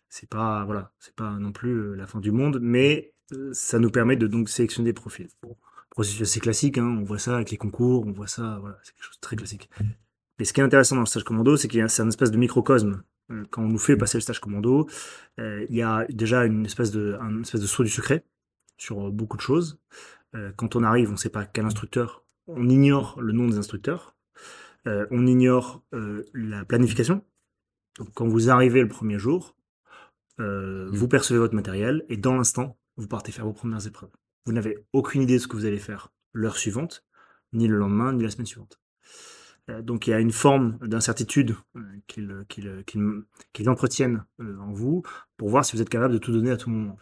C'est 0.08 0.28
pas 0.28 0.64
voilà, 0.64 0.92
c'est 0.98 1.14
pas 1.14 1.30
non 1.38 1.52
plus 1.52 1.70
euh, 1.70 1.94
la 1.94 2.06
fin 2.06 2.20
du 2.20 2.32
monde, 2.32 2.58
mais 2.60 3.14
euh, 3.32 3.50
ça 3.52 3.78
nous 3.78 3.90
permet 3.90 4.16
de 4.16 4.26
donc 4.26 4.48
sélectionner 4.48 4.90
des 4.90 4.92
profils. 4.92 5.28
Bon, 5.42 5.56
processus 5.90 6.22
assez 6.22 6.40
classique, 6.40 6.78
hein, 6.78 6.96
on 7.00 7.04
voit 7.04 7.18
ça 7.18 7.34
avec 7.36 7.50
les 7.50 7.56
concours, 7.56 8.06
on 8.06 8.12
voit 8.12 8.26
ça, 8.26 8.58
voilà, 8.60 8.78
c'est 8.82 8.94
quelque 8.94 9.04
chose 9.04 9.16
de 9.16 9.20
très 9.20 9.36
classique. 9.36 9.70
Mais 10.38 10.44
ce 10.44 10.52
qui 10.52 10.60
est 10.60 10.64
intéressant 10.64 10.96
dans 10.96 11.02
le 11.02 11.06
stage 11.06 11.24
commando, 11.24 11.56
c'est 11.56 11.68
qu'il 11.68 11.80
y 11.80 11.82
a 11.82 11.88
c'est 11.88 12.02
un 12.02 12.08
espèce 12.08 12.30
de 12.30 12.38
microcosme. 12.38 13.02
Euh, 13.30 13.44
quand 13.50 13.62
on 13.62 13.68
nous 13.68 13.78
fait 13.78 13.96
passer 13.96 14.16
le 14.18 14.22
stage 14.22 14.40
commando, 14.40 14.88
euh, 15.38 15.66
il 15.68 15.76
y 15.76 15.82
a 15.82 16.06
déjà 16.08 16.44
une 16.44 16.64
espèce 16.64 16.90
de 16.90 17.16
un 17.20 17.42
espèce 17.42 17.60
de 17.60 17.66
saut 17.66 17.84
du 17.84 17.90
secret 17.90 18.24
sur 18.78 19.10
beaucoup 19.10 19.36
de 19.36 19.42
choses. 19.42 19.78
Euh, 20.34 20.52
quand 20.56 20.76
on 20.76 20.82
arrive, 20.82 21.08
on 21.08 21.12
ne 21.12 21.18
sait 21.18 21.28
pas 21.28 21.44
quel 21.44 21.66
instructeur 21.66 22.24
on 22.46 22.68
ignore 22.68 23.20
le 23.20 23.32
nom 23.32 23.48
des 23.48 23.58
instructeurs, 23.58 24.16
euh, 24.86 25.06
on 25.10 25.26
ignore 25.26 25.82
euh, 25.94 26.24
la 26.34 26.64
planification. 26.64 27.24
Donc, 27.98 28.08
quand 28.14 28.26
vous 28.26 28.50
arrivez 28.50 28.80
le 28.80 28.88
premier 28.88 29.18
jour, 29.18 29.56
euh, 30.38 30.86
mmh. 30.86 30.94
vous 30.94 31.08
percevez 31.08 31.38
votre 31.38 31.54
matériel 31.54 32.04
et 32.08 32.16
dans 32.16 32.34
l'instant, 32.34 32.78
vous 32.96 33.06
partez 33.06 33.32
faire 33.32 33.44
vos 33.44 33.52
premières 33.52 33.86
épreuves. 33.86 34.10
Vous 34.46 34.52
n'avez 34.52 34.78
aucune 34.92 35.22
idée 35.22 35.34
de 35.34 35.38
ce 35.38 35.48
que 35.48 35.56
vous 35.56 35.66
allez 35.66 35.78
faire 35.78 36.12
l'heure 36.32 36.56
suivante, 36.56 37.04
ni 37.52 37.68
le 37.68 37.76
lendemain, 37.76 38.12
ni 38.12 38.22
la 38.22 38.30
semaine 38.30 38.46
suivante. 38.46 38.80
Euh, 39.70 39.82
donc 39.82 40.06
il 40.06 40.10
y 40.10 40.12
a 40.12 40.20
une 40.20 40.32
forme 40.32 40.78
d'incertitude 40.82 41.56
euh, 41.76 41.80
qu'ils 42.06 42.44
qu'ils 42.48 42.84
qu'ils 43.52 43.68
entretiennent 43.68 44.24
euh, 44.40 44.58
en 44.58 44.72
vous 44.72 45.02
pour 45.36 45.48
voir 45.48 45.64
si 45.64 45.76
vous 45.76 45.82
êtes 45.82 45.88
capable 45.88 46.14
de 46.14 46.18
tout 46.18 46.32
donner 46.32 46.50
à 46.50 46.56
tout 46.56 46.70
moment. 46.70 46.96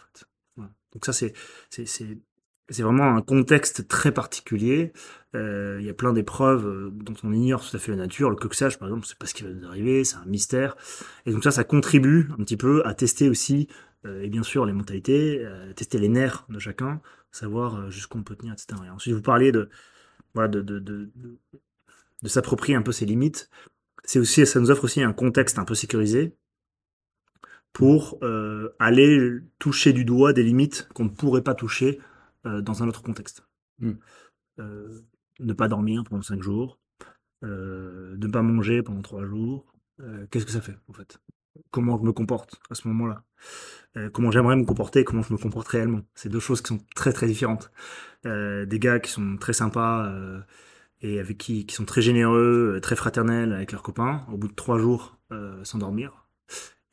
Donc 0.92 1.04
ça 1.04 1.12
c'est 1.12 2.82
vraiment 2.82 3.16
un 3.16 3.22
contexte 3.22 3.88
très 3.88 4.12
particulier. 4.12 4.92
Il 5.34 5.82
y 5.82 5.88
a 5.88 5.94
plein 5.94 6.12
d'épreuves 6.12 6.90
dont 6.92 7.14
on 7.22 7.32
ignore 7.32 7.64
tout 7.64 7.76
à 7.76 7.78
fait 7.78 7.92
la 7.92 7.98
nature. 7.98 8.30
Le 8.30 8.36
coxage, 8.36 8.78
par 8.78 8.88
exemple, 8.88 9.06
c'est 9.06 9.18
pas 9.18 9.26
ce 9.26 9.34
qui 9.34 9.44
va 9.44 9.50
nous 9.50 9.66
arriver, 9.66 10.02
c'est 10.04 10.16
un 10.16 10.24
mystère. 10.24 10.76
Et 11.26 11.32
donc 11.32 11.44
ça, 11.44 11.50
ça 11.50 11.64
contribue 11.64 12.30
un 12.32 12.42
petit 12.42 12.56
peu 12.56 12.82
à 12.86 12.94
tester 12.94 13.28
aussi, 13.28 13.68
et 14.06 14.28
bien 14.28 14.42
sûr, 14.42 14.64
les 14.64 14.72
mentalités, 14.72 15.44
euh, 15.44 15.72
tester 15.74 15.98
les 15.98 16.08
nerfs 16.08 16.46
de 16.48 16.58
chacun, 16.58 17.00
savoir 17.30 17.76
euh, 17.76 17.90
jusqu'où 17.90 18.18
on 18.18 18.22
peut 18.22 18.36
tenir, 18.36 18.52
etc. 18.52 18.80
Et 18.86 18.90
ensuite, 18.90 19.14
vous 19.14 19.22
parlez 19.22 19.52
de, 19.52 19.68
voilà, 20.34 20.48
de, 20.48 20.60
de, 20.60 20.78
de, 20.78 21.10
de, 21.14 21.38
de 22.22 22.28
s'approprier 22.28 22.76
un 22.76 22.82
peu 22.82 22.92
ses 22.92 23.06
limites. 23.06 23.50
C'est 24.04 24.18
aussi, 24.18 24.46
ça 24.46 24.60
nous 24.60 24.70
offre 24.70 24.84
aussi 24.84 25.02
un 25.02 25.12
contexte 25.12 25.58
un 25.58 25.64
peu 25.64 25.74
sécurisé 25.74 26.34
pour 27.72 28.18
euh, 28.22 28.74
aller 28.78 29.40
toucher 29.58 29.92
du 29.92 30.04
doigt 30.04 30.32
des 30.32 30.42
limites 30.42 30.88
qu'on 30.94 31.04
ne 31.04 31.10
pourrait 31.10 31.42
pas 31.42 31.54
toucher 31.54 32.00
euh, 32.46 32.60
dans 32.60 32.82
un 32.82 32.88
autre 32.88 33.02
contexte. 33.02 33.46
Mmh. 33.78 33.92
Euh, 34.60 35.00
ne 35.40 35.52
pas 35.52 35.68
dormir 35.68 36.02
pendant 36.04 36.22
cinq 36.22 36.42
jours, 36.42 36.80
ne 37.42 38.26
pas 38.26 38.42
manger 38.42 38.82
pendant 38.82 39.02
trois 39.02 39.24
jours. 39.24 39.72
Qu'est-ce 40.30 40.46
que 40.46 40.50
ça 40.50 40.60
fait 40.60 40.76
en 40.88 40.92
fait? 40.92 41.20
Comment 41.70 41.98
je 41.98 42.04
me 42.04 42.12
comporte 42.12 42.60
à 42.70 42.74
ce 42.74 42.88
moment-là 42.88 43.24
euh, 43.96 44.10
Comment 44.10 44.30
j'aimerais 44.30 44.56
me 44.56 44.64
comporter 44.64 45.04
Comment 45.04 45.22
je 45.22 45.32
me 45.32 45.38
comporte 45.38 45.68
réellement 45.68 46.02
C'est 46.14 46.28
deux 46.28 46.40
choses 46.40 46.62
qui 46.62 46.68
sont 46.68 46.80
très 46.94 47.12
très 47.12 47.26
différentes. 47.26 47.70
des 48.24 48.78
gars 48.78 49.00
qui 49.00 49.10
sont 49.10 49.36
très 49.38 49.52
sympas 49.52 50.12
et 51.00 51.20
avec 51.20 51.38
qui, 51.38 51.66
qui 51.66 51.74
sont 51.74 51.84
très 51.84 52.02
généreux, 52.02 52.80
très 52.82 52.96
fraternels 52.96 53.52
avec 53.52 53.72
leurs 53.72 53.82
copains, 53.82 54.26
au 54.32 54.36
bout 54.36 54.48
de 54.48 54.54
trois 54.54 54.78
jours 54.78 55.18
sans 55.62 55.78
dormir, 55.78 56.26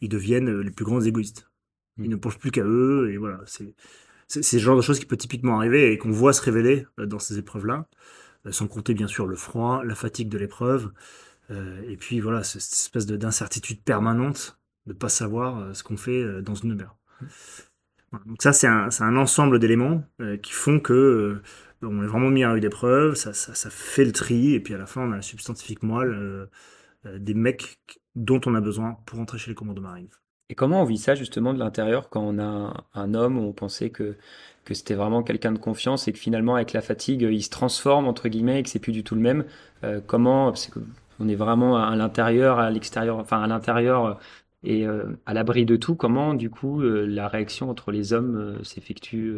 ils 0.02 0.10
deviennent 0.10 0.62
les 0.62 0.72
plus 0.72 0.86
grands 0.86 1.02
égoïstes. 1.02 1.50
Ils 1.98 2.06
mmh. 2.06 2.12
ne 2.12 2.16
pensent 2.18 2.38
plus 2.38 2.52
qu'à 2.52 2.64
eux 2.64 3.10
et 3.12 3.18
voilà. 3.18 3.40
C'est 3.46 3.74
c'est 4.28 4.58
le 4.58 4.62
genre 4.62 4.76
de 4.76 4.82
choses 4.82 5.00
qui 5.00 5.06
peut 5.06 5.18
typiquement 5.18 5.58
arriver 5.58 5.92
et 5.92 5.98
qu'on 5.98 6.12
voit 6.12 6.34
se 6.34 6.42
révéler 6.42 6.86
euh, 7.00 7.06
dans 7.06 7.20
ces 7.20 7.38
épreuves-là, 7.38 7.88
euh, 8.46 8.52
sans 8.52 8.68
compter 8.68 8.94
bien 8.94 9.08
sûr 9.08 9.28
le 9.28 9.36
froid, 9.36 9.84
la 9.84 9.96
fatigue 9.96 10.30
de 10.30 10.38
l'épreuve, 10.38 10.86
euh, 10.86 10.90
et 11.50 11.98
puis 11.98 12.20
voilà, 12.20 12.44
cette 12.44 12.62
espèce 12.62 13.06
d'incertitude 13.06 13.82
permanente 13.82 14.60
de 14.88 14.94
ne 14.94 14.98
pas 14.98 15.10
savoir 15.10 15.76
ce 15.76 15.84
qu'on 15.84 15.98
fait 15.98 16.42
dans 16.42 16.56
une 16.56 16.76
mer. 16.76 16.96
Donc 18.26 18.42
ça, 18.42 18.54
c'est 18.54 18.68
un, 18.68 18.90
un, 19.00 19.16
ensemble 19.18 19.60
d'éléments 19.60 20.04
qui 20.42 20.54
font 20.54 20.80
que 20.80 21.42
on 21.82 22.04
est 22.04 22.08
vraiment 22.08 22.30
mis 22.30 22.44
à 22.44 22.56
une 22.56 22.64
épreuve, 22.64 23.16
ça, 23.16 23.34
ça, 23.34 23.54
ça, 23.54 23.70
fait 23.70 24.06
le 24.06 24.12
tri, 24.12 24.54
et 24.54 24.60
puis 24.60 24.74
à 24.74 24.78
la 24.78 24.86
fin, 24.86 25.02
on 25.02 25.12
a 25.12 25.18
la 25.18 25.22
substantifique 25.22 25.84
moelle 25.84 26.48
des 27.06 27.34
mecs 27.34 27.78
dont 28.16 28.42
on 28.46 28.56
a 28.56 28.62
besoin 28.62 28.98
pour 29.06 29.20
entrer 29.20 29.38
chez 29.38 29.52
les 29.52 29.56
commandos 29.56 29.82
marines. 29.82 30.10
Et 30.50 30.56
comment 30.56 30.82
on 30.82 30.86
vit 30.86 30.98
ça 30.98 31.16
justement 31.16 31.54
de 31.54 31.60
l'intérieur 31.60 32.10
quand 32.10 32.22
on 32.22 32.38
a 32.40 32.86
un, 32.94 33.14
homme 33.16 33.38
où 33.38 33.42
on 33.42 33.54
pensait 33.54 33.90
que, 33.90 34.16
que 34.64 34.74
c'était 34.74 34.94
vraiment 34.94 35.24
quelqu'un 35.24 35.52
de 35.52 35.58
confiance 35.58 36.08
et 36.08 36.14
que 36.14 36.20
finalement 36.20 36.56
avec 36.56 36.74
la 36.74 36.82
fatigue 36.82 37.22
il 37.24 37.42
se 37.42 37.50
transforme 37.50 38.08
entre 38.08 38.30
guillemets 38.30 38.60
et 38.60 38.64
que 38.64 38.70
c'est 38.70 38.80
plus 38.80 38.92
du 38.92 39.04
tout 39.04 39.16
le 39.16 39.22
même 39.22 39.46
euh, 39.84 40.02
Comment 40.06 40.52
parce 40.52 40.68
que 40.68 40.80
on 41.20 41.28
est 41.28 41.36
vraiment 41.36 41.78
à 41.78 41.96
l'intérieur, 41.96 42.60
à 42.60 42.70
l'extérieur, 42.70 43.18
enfin 43.18 43.42
à 43.42 43.48
l'intérieur 43.48 44.06
euh, 44.06 44.14
et 44.66 44.86
euh, 44.86 45.06
à 45.26 45.34
l'abri 45.34 45.66
de 45.66 45.76
tout. 45.76 45.96
Comment 45.96 46.34
du 46.34 46.50
coup 46.50 46.82
euh, 46.82 47.06
la 47.06 47.28
réaction 47.28 47.70
entre 47.70 47.92
les 47.92 48.14
hommes 48.14 48.36
euh, 48.36 48.64
s'effectue 48.64 49.36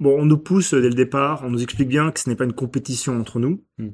Bon, 0.00 0.20
on 0.20 0.26
nous 0.26 0.38
pousse 0.38 0.74
dès 0.74 0.88
le 0.88 0.94
départ, 0.94 1.42
on 1.44 1.50
nous 1.50 1.62
explique 1.62 1.88
bien 1.88 2.10
que 2.10 2.20
ce 2.20 2.28
n'est 2.28 2.36
pas 2.36 2.44
une 2.44 2.52
compétition 2.52 3.18
entre 3.18 3.38
nous. 3.38 3.62
Mm. 3.78 3.88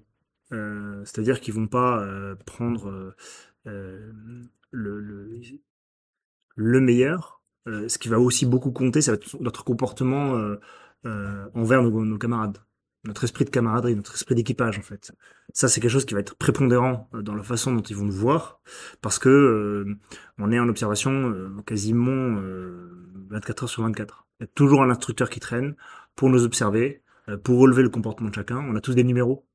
C'est-à-dire 1.05 1.41
qu'ils 1.41 1.55
vont 1.55 1.67
pas 1.67 2.07
prendre 2.45 3.14
le, 3.64 4.12
le 4.71 5.41
le 6.57 6.81
meilleur. 6.81 7.41
Ce 7.67 7.97
qui 7.97 8.09
va 8.09 8.21
aussi 8.21 8.45
beaucoup 8.45 8.71
compter, 8.71 9.00
ça 9.00 9.12
va 9.12 9.17
être 9.17 9.41
notre 9.41 9.64
comportement 9.64 10.33
envers 11.05 11.83
nos, 11.83 12.05
nos, 12.05 12.19
camarades, 12.19 12.59
notre 13.04 13.25
esprit 13.25 13.44
de 13.44 13.50
camaraderie, 13.50 13.97
notre 13.97 14.14
esprit 14.14 14.35
d'équipage 14.35 14.78
en 14.78 14.82
fait. 14.82 15.12
Ça, 15.52 15.68
c'est 15.68 15.80
quelque 15.80 15.90
chose 15.90 16.04
qui 16.04 16.14
va 16.14 16.21
être 16.21 16.37
prépondérant 16.37 17.09
euh, 17.14 17.23
dans 17.23 17.35
la 17.35 17.42
façon 17.42 17.75
dont 17.75 17.82
ils 17.82 17.97
vont 17.97 18.04
nous 18.04 18.12
voir, 18.12 18.61
parce 19.00 19.18
que 19.18 19.28
euh, 19.28 19.99
on 20.38 20.52
est 20.52 20.59
en 20.59 20.68
observation 20.68 21.35
quasiment 21.66 22.40
24 23.30 23.64
heures 23.64 23.68
sur 23.68 23.82
24. 23.82 24.26
Il 24.40 24.44
y 24.44 24.44
a 24.44 24.50
toujours 24.54 24.82
un 24.82 24.90
instructeur 24.90 25.30
qui 25.30 25.40
traîne 25.40 25.75
pour 26.16 26.30
nous 26.30 26.44
observer, 26.44 27.02
pour 27.44 27.59
relever 27.59 27.82
le 27.82 27.88
comportement 27.88 28.30
de 28.30 28.35
chacun. 28.35 28.59
On 28.59 28.76
a 28.76 28.80
tous 28.80 28.94
des 28.94 29.04
numéros, 29.04 29.47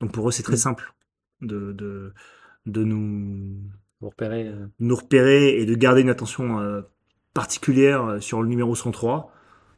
donc 0.00 0.12
pour 0.12 0.28
eux, 0.28 0.32
c'est 0.32 0.42
très 0.42 0.54
mmh. 0.54 0.68
simple 0.68 0.94
de, 1.40 1.72
de, 1.72 2.12
de 2.66 2.84
nous 2.84 3.56
vous 4.00 4.08
repérer, 4.08 4.48
euh... 4.48 4.66
nous 4.80 4.96
repérer 4.96 5.60
et 5.60 5.64
de 5.64 5.74
garder 5.74 6.00
une 6.00 6.10
attention 6.10 6.58
euh, 6.60 6.82
particulière 7.34 8.04
euh, 8.04 8.20
sur 8.20 8.42
le 8.42 8.48
numéro 8.48 8.74
103 8.74 9.32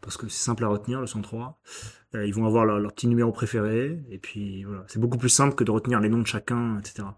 parce 0.04 0.16
que 0.16 0.28
c'est 0.28 0.44
simple 0.44 0.64
à 0.64 0.68
retenir, 0.68 1.00
le 1.00 1.06
103. 1.06 1.58
Euh, 2.14 2.26
ils 2.26 2.34
vont 2.34 2.46
avoir 2.46 2.64
leur, 2.64 2.78
leur, 2.78 2.92
petit 2.92 3.08
numéro 3.08 3.32
préféré, 3.32 4.00
et 4.10 4.18
puis 4.18 4.64
voilà. 4.64 4.84
C'est 4.86 5.00
beaucoup 5.00 5.18
plus 5.18 5.28
simple 5.28 5.54
que 5.54 5.64
de 5.64 5.70
retenir 5.70 6.00
les 6.00 6.08
noms 6.08 6.20
de 6.20 6.26
chacun, 6.26 6.78
etc. 6.78 7.08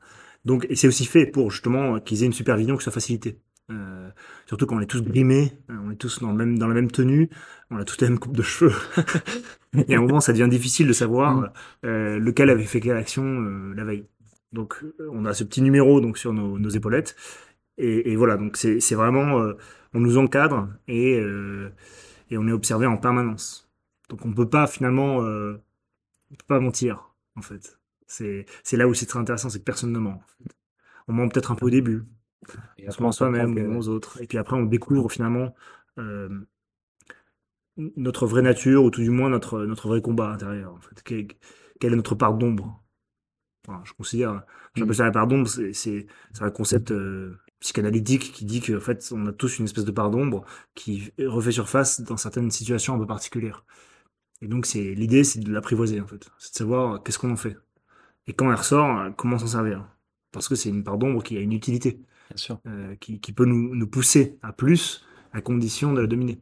Donc, 0.45 0.67
et 0.71 0.77
c'est 0.77 0.89
aussi 0.89 1.05
fait 1.05 1.27
pour 1.27 1.51
justement 1.51 2.01
qu'ils 2.01 2.23
aient 2.23 2.27
une 2.27 2.33
supervision 2.33 2.77
qui 2.77 2.85
soit 2.85 2.93
facilitée. 2.93 3.41
Euh, 3.71 4.09
surtout 4.47 4.67
quand 4.67 4.77
on 4.77 4.81
est 4.81 4.87
tous 4.87 5.03
grimés, 5.03 5.53
euh, 5.71 5.75
on 5.85 5.91
est 5.91 5.97
tous 5.97 6.21
dans, 6.21 6.31
le 6.31 6.37
même, 6.37 6.57
dans 6.57 6.69
la 6.69 6.75
même 6.75 6.91
tenue, 6.91 7.29
on 7.71 7.79
a 7.79 7.85
tous 7.85 8.01
la 8.01 8.09
même 8.09 8.19
coupe 8.19 8.37
de 8.37 8.43
cheveux. 8.43 8.73
et 9.89 9.95
à 9.95 9.99
un 9.99 10.03
moment, 10.03 10.21
ça 10.21 10.33
devient 10.33 10.49
difficile 10.49 10.87
de 10.87 10.93
savoir 10.93 11.35
mm. 11.35 11.51
euh, 11.85 12.19
lequel 12.19 12.51
avait 12.51 12.65
fait 12.65 12.81
quelle 12.81 12.97
action 12.97 13.25
euh, 13.25 13.75
la 13.75 13.85
veille. 13.85 14.07
Donc, 14.53 14.85
on 15.13 15.25
a 15.25 15.35
ce 15.35 15.45
petit 15.45 15.61
numéro 15.61 16.01
donc 16.01 16.17
sur 16.17 16.33
nos, 16.33 16.59
nos 16.59 16.69
épaulettes. 16.69 17.17
Et, 17.79 18.13
et, 18.13 18.17
voilà, 18.17 18.37
donc 18.37 18.57
c'est 18.57 18.95
vraiment, 18.95 19.41
euh, 19.41 19.55
on 19.93 20.01
nous 20.01 20.17
encadre 20.17 20.69
et, 20.89 21.21
et 22.31 22.39
on 22.39 22.47
est 22.49 22.53
observé 22.53 22.87
en 22.87 22.97
permanence. 22.97 23.71
Donc 24.09 24.25
on 24.25 24.33
peut 24.33 24.49
pas 24.49 24.67
finalement, 24.67 25.17
on 25.17 26.35
peut 26.35 26.47
pas 26.47 26.61
mentir 26.61 27.15
en 27.37 27.43
fait. 27.43 27.79
C'est 28.07 28.47
là 28.73 28.87
où 28.87 28.95
c'est 28.95 29.07
très 29.07 29.19
intéressant, 29.19 29.51
c'est 29.51 29.59
que 29.59 29.65
personne 29.65 29.93
ne 29.93 29.99
ment. 29.99 30.11
En 30.11 30.45
fait. 30.45 30.57
On 31.09 31.13
ment 31.13 31.29
peut-être 31.29 31.51
un 31.51 31.55
peu 31.55 31.67
au 31.67 31.71
début, 31.71 32.05
et 32.79 32.89
on 32.89 32.91
se 32.91 33.03
ment 33.03 33.13
soi-même 33.13 33.57
ou 33.57 33.79
aux 33.79 33.89
autres. 33.89 34.21
Et 34.23 34.27
puis 34.27 34.39
après, 34.39 34.57
on 34.57 34.65
découvre 34.65 35.11
finalement 35.11 35.55
euh, 35.99 36.29
notre 37.77 38.27
vraie 38.27 38.43
nature, 38.43 38.85
ou 38.85 38.91
tout 38.91 39.03
du 39.03 39.11
moins 39.11 39.29
notre, 39.29 39.65
notre 39.65 39.89
vrai 39.89 40.01
combat 40.01 40.31
intérieur. 40.31 40.73
En 40.75 40.81
fait. 40.81 41.03
Quelle, 41.03 41.29
quelle 41.81 41.93
est 41.93 41.97
notre 41.97 42.15
part 42.15 42.35
d'ombre? 42.35 42.83
Enfin, 43.67 43.83
Je 43.85 43.93
considère, 43.93 44.45
j'appelle 44.75 44.95
ça 44.95 45.05
la 45.05 45.11
part 45.11 45.27
d'ombre, 45.27 45.49
c'est 45.49 46.07
un 46.41 46.51
concept 46.51 46.93
euh, 46.93 47.37
psychanalytique 47.61 48.33
qui 48.33 48.45
dit 48.45 48.61
qu'en 48.61 48.81
fait, 48.81 49.09
on 49.13 49.27
a 49.27 49.33
tous 49.33 49.59
une 49.59 49.65
espèce 49.65 49.85
de 49.85 49.91
part 49.91 50.11
d'ombre 50.11 50.45
qui 50.75 51.13
refait 51.19 51.53
surface 51.53 52.01
dans 52.01 52.17
certaines 52.17 52.51
situations 52.51 52.95
un 52.95 52.99
peu 52.99 53.07
particulières. 53.07 53.65
Et 54.43 54.49
donc, 54.49 54.67
c'est 54.67 54.95
l'idée, 54.95 55.25
c'est 55.25 55.41
de 55.41 55.51
l'apprivoiser, 55.51 56.01
en 56.01 56.07
fait. 56.07 56.29
C'est 56.39 56.53
de 56.53 56.59
savoir 56.59 57.03
qu'est-ce 57.03 57.19
qu'on 57.19 57.33
en 57.33 57.37
fait. 57.37 57.57
Et 58.27 58.35
quand 58.35 58.51
elle 58.51 58.57
ressort, 58.57 59.15
comment 59.17 59.39
s'en 59.39 59.47
servir. 59.47 59.89
Parce 60.33 60.49
que 60.49 60.55
c'est 60.55 60.69
une 60.69 60.85
part 60.85 60.99
d'ombre 60.99 61.23
qui 61.23 61.37
a 61.37 61.41
une 61.41 61.53
utilité. 61.53 62.01
Bien 62.29 62.37
sûr. 62.37 62.61
Euh, 62.67 62.95
qui, 62.97 63.21
qui, 63.21 63.33
peut 63.33 63.45
nous, 63.45 63.75
nous, 63.75 63.87
pousser 63.87 64.39
à 64.43 64.53
plus, 64.53 65.05
à 65.33 65.41
condition 65.41 65.93
de 65.93 66.01
la 66.01 66.07
dominer. 66.07 66.39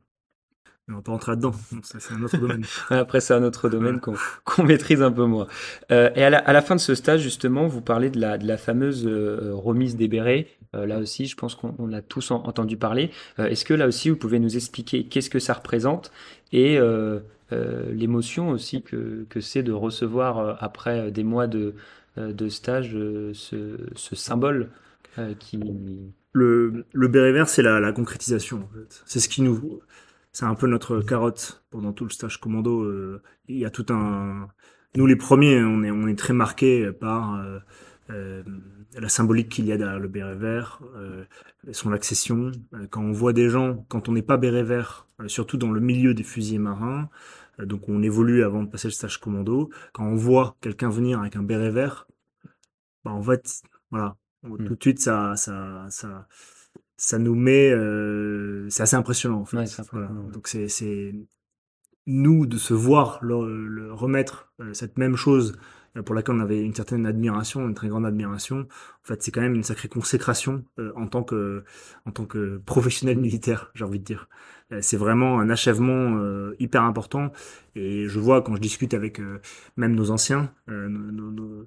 Mais 0.87 0.95
on 0.95 0.99
va 0.99 1.03
pas 1.03 1.13
rentrer 1.13 1.33
là-dedans, 1.33 1.53
c'est 1.83 2.13
un 2.13 2.23
autre 2.23 2.37
domaine. 2.37 2.65
Après, 2.91 3.21
c'est 3.21 3.33
un 3.33 3.43
autre 3.43 3.71
domaine 3.71 4.01
qu'on 4.01 4.17
qu 4.45 4.63
maîtrise 4.63 5.01
un 5.01 5.11
peu 5.11 5.25
moins. 5.25 5.47
Euh, 5.91 6.11
et 6.15 6.23
à 6.23 6.29
la, 6.29 6.39
à 6.39 6.53
la, 6.53 6.61
fin 6.61 6.75
de 6.77 6.81
ce 6.81 6.95
stage, 6.95 7.23
justement, 7.23 7.67
vous 7.67 7.81
parlez 7.81 8.11
de 8.11 8.21
la, 8.21 8.37
de 8.37 8.47
la 8.47 8.59
fameuse 8.59 9.07
euh, 9.07 9.53
remise 9.55 9.97
des 9.97 10.09
bérets. 10.09 10.47
Euh, 10.75 10.85
là 10.85 10.99
aussi, 10.99 11.25
je 11.25 11.37
pense 11.37 11.55
qu'on 11.55 11.93
a 11.95 12.03
tous 12.03 12.31
en, 12.33 12.43
entendu 12.45 12.77
parler. 12.77 13.11
Est-ce 13.39 13.65
que 13.65 13.73
là 13.73 13.87
aussi, 13.87 14.11
vous 14.11 14.17
pouvez 14.17 14.39
nous 14.39 14.57
expliquer 14.57 15.07
qu'est-ce 15.07 15.31
que 15.31 15.39
ça 15.39 15.55
représente 15.55 16.13
et 16.53 16.79
l'émotion 17.51 18.51
aussi 18.51 18.83
que, 18.83 19.27
que 19.31 19.41
c'est 19.41 19.63
de 19.63 19.73
recevoir, 19.73 20.63
après 20.63 21.11
des 21.11 21.25
mois 21.25 21.47
de, 21.47 21.75
de 22.17 22.49
stage, 22.49 22.91
ce, 23.33 23.79
ce 23.95 24.17
symbole 24.17 24.69
qui... 25.39 25.61
Le, 26.33 26.85
le 26.93 27.09
béret 27.09 27.31
vert, 27.31 27.49
c'est 27.49 27.63
la, 27.63 27.79
la, 27.79 27.93
concrétisation. 27.93 28.57
En 28.59 28.77
fait. 28.77 29.03
C'est 29.07 29.21
ce 29.21 29.29
qui 29.29 29.41
nous, 29.41 29.81
c'est 30.35 30.45
un 30.45 30.55
peu 30.55 30.67
notre 30.67 31.01
carotte 31.01 31.65
pendant 31.71 31.95
tout 31.95 32.05
le 32.05 32.11
stage 32.11 32.39
commando. 32.39 32.83
Euh, 32.83 33.23
il 33.49 33.57
y 33.57 33.65
a 33.65 33.71
tout 33.71 33.87
un, 33.89 34.49
nous 34.97 35.07
les 35.07 35.17
premiers, 35.17 35.63
on 35.63 35.83
est, 35.83 35.91
on 35.91 36.07
est 36.07 36.19
très 36.19 36.35
marqués 36.35 36.93
par 36.93 37.37
euh, 37.37 37.59
euh, 38.11 38.43
la 38.95 39.09
symbolique 39.09 39.49
qu'il 39.49 39.65
y 39.67 39.73
a 39.73 39.79
derrière 39.79 39.99
le 39.99 40.09
béret 40.09 40.35
vert, 40.35 40.81
euh, 40.97 41.25
son 41.73 41.93
accession. 41.93 42.53
Quand 42.91 43.03
on 43.03 43.13
voit 43.13 43.33
des 43.33 43.49
gens, 43.49 43.87
quand 43.89 44.09
on 44.09 44.13
n'est 44.13 44.23
pas 44.23 44.37
béret 44.37 44.63
vert, 44.63 45.09
surtout 45.27 45.57
dans 45.57 45.71
le 45.71 45.81
milieu 45.81 46.13
des 46.13 46.25
fusiliers 46.25 46.59
marins, 46.59 47.09
donc 47.59 47.89
on 47.89 48.03
évolue 48.03 48.45
avant 48.45 48.63
de 48.65 48.69
passer 48.69 48.89
le 48.89 48.93
stage 48.93 49.19
commando. 49.19 49.71
Quand 49.93 50.05
on 50.05 50.17
voit 50.17 50.57
quelqu'un 50.61 50.91
venir 50.91 51.21
avec 51.21 51.37
un 51.37 51.43
béret 51.43 51.71
vert, 51.71 52.07
bah 53.05 53.13
en 53.13 53.23
fait, 53.23 53.63
voilà, 53.91 54.17
Mmh. 54.45 54.67
Tout 54.67 54.75
de 54.75 54.83
suite, 54.83 55.01
ça, 55.01 55.37
ça, 55.37 55.87
ça, 55.89 56.29
ça 56.97 57.19
nous 57.19 57.35
met. 57.35 57.71
Euh, 57.71 58.69
c'est 58.71 58.83
assez 58.83 58.97
impressionnant, 58.97 59.41
en 59.41 59.45
fait. 59.45 59.57
Ouais, 59.59 59.65
voilà. 59.93 60.09
Donc, 60.33 60.49
c'est 60.49 61.13
nous 62.07 62.47
de 62.47 62.59
se 62.59 62.75
voir 62.75 63.19
le, 63.23 63.67
le 63.67 63.93
remettre 63.93 64.53
euh, 64.61 64.75
cette 64.75 64.99
même 64.99 65.17
chose 65.17 65.57
euh, 65.97 66.03
pour 66.03 66.15
laquelle 66.15 66.35
on 66.35 66.41
avait 66.41 66.61
une 66.61 66.75
certaine 66.75 67.07
admiration, 67.07 67.67
une 67.67 67.75
très 67.75 67.89
grande 67.89 68.05
admiration. 68.05 68.61
En 68.61 69.07
fait, 69.07 69.23
c'est 69.23 69.31
quand 69.31 69.41
même 69.41 69.55
une 69.55 69.63
sacrée 69.63 69.89
consécration 69.89 70.65
euh, 70.79 70.93
en 70.97 71.07
tant 71.07 71.23
que 71.23 71.65
en 72.05 72.11
tant 72.11 72.27
que 72.27 72.59
professionnel 72.59 73.19
militaire, 73.27 73.71
j'ai 73.75 73.85
envie 73.85 74.01
de 74.01 74.05
dire. 74.05 74.29
Euh, 74.73 74.79
c'est 74.83 74.97
vraiment 74.97 75.41
un 75.41 75.51
achèvement 75.51 76.17
euh, 76.19 76.55
hyper 76.59 76.83
important. 76.83 77.33
Et 77.75 78.07
je 78.09 78.19
vois 78.19 78.43
quand 78.43 78.55
je 78.57 78.61
discute 78.61 78.95
avec 78.95 79.21
même 79.77 79.95
nos 79.95 80.11
anciens, 80.11 80.53
nos, 80.69 81.31
nos, 81.31 81.67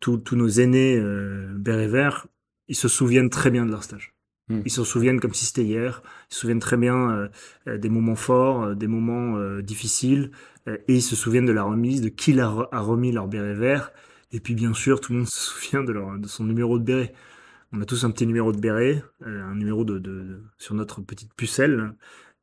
tous 0.00 0.36
nos 0.36 0.48
aînés 0.48 0.96
euh, 0.98 1.52
béret 1.56 1.88
vert, 1.88 2.26
ils 2.68 2.76
se 2.76 2.88
souviennent 2.88 3.30
très 3.30 3.50
bien 3.50 3.66
de 3.66 3.70
leur 3.70 3.84
stage. 3.84 4.13
Mmh. 4.48 4.60
Ils 4.66 4.70
se 4.70 4.84
souviennent 4.84 5.20
comme 5.20 5.32
si 5.32 5.46
c'était 5.46 5.64
hier. 5.64 6.02
Ils 6.30 6.34
se 6.34 6.40
souviennent 6.40 6.60
très 6.60 6.76
bien 6.76 7.10
euh, 7.10 7.28
euh 7.66 7.78
des 7.78 7.88
moments 7.88 8.14
forts, 8.14 8.62
euh, 8.62 8.74
des 8.74 8.86
moments 8.86 9.36
euh, 9.38 9.62
difficiles, 9.62 10.30
et 10.66 10.94
ils 10.94 11.02
se 11.02 11.16
souviennent 11.16 11.46
de 11.46 11.52
la 11.52 11.62
remise, 11.62 12.00
de 12.00 12.08
qui 12.08 12.32
leur 12.32 12.72
a 12.74 12.80
remis 12.80 13.12
leur 13.12 13.28
béret 13.28 13.54
vert. 13.54 13.92
Et 14.32 14.40
puis 14.40 14.54
bien 14.54 14.74
sûr, 14.74 15.00
tout 15.00 15.12
le 15.12 15.20
monde 15.20 15.28
se 15.28 15.50
souvient 15.52 15.84
de, 15.84 15.92
leur, 15.92 16.18
de 16.18 16.26
son 16.26 16.44
numéro 16.44 16.78
de 16.78 16.84
béret. 16.84 17.12
On 17.72 17.80
a 17.80 17.84
tous 17.86 18.04
un 18.04 18.10
petit 18.10 18.26
numéro 18.26 18.52
de 18.52 18.58
béret, 18.58 19.02
un 19.24 19.54
numéro 19.56 19.84
de, 19.84 19.98
de, 19.98 20.22
de, 20.22 20.42
sur 20.58 20.74
notre 20.74 21.00
petite 21.02 21.34
pucelle, 21.34 21.94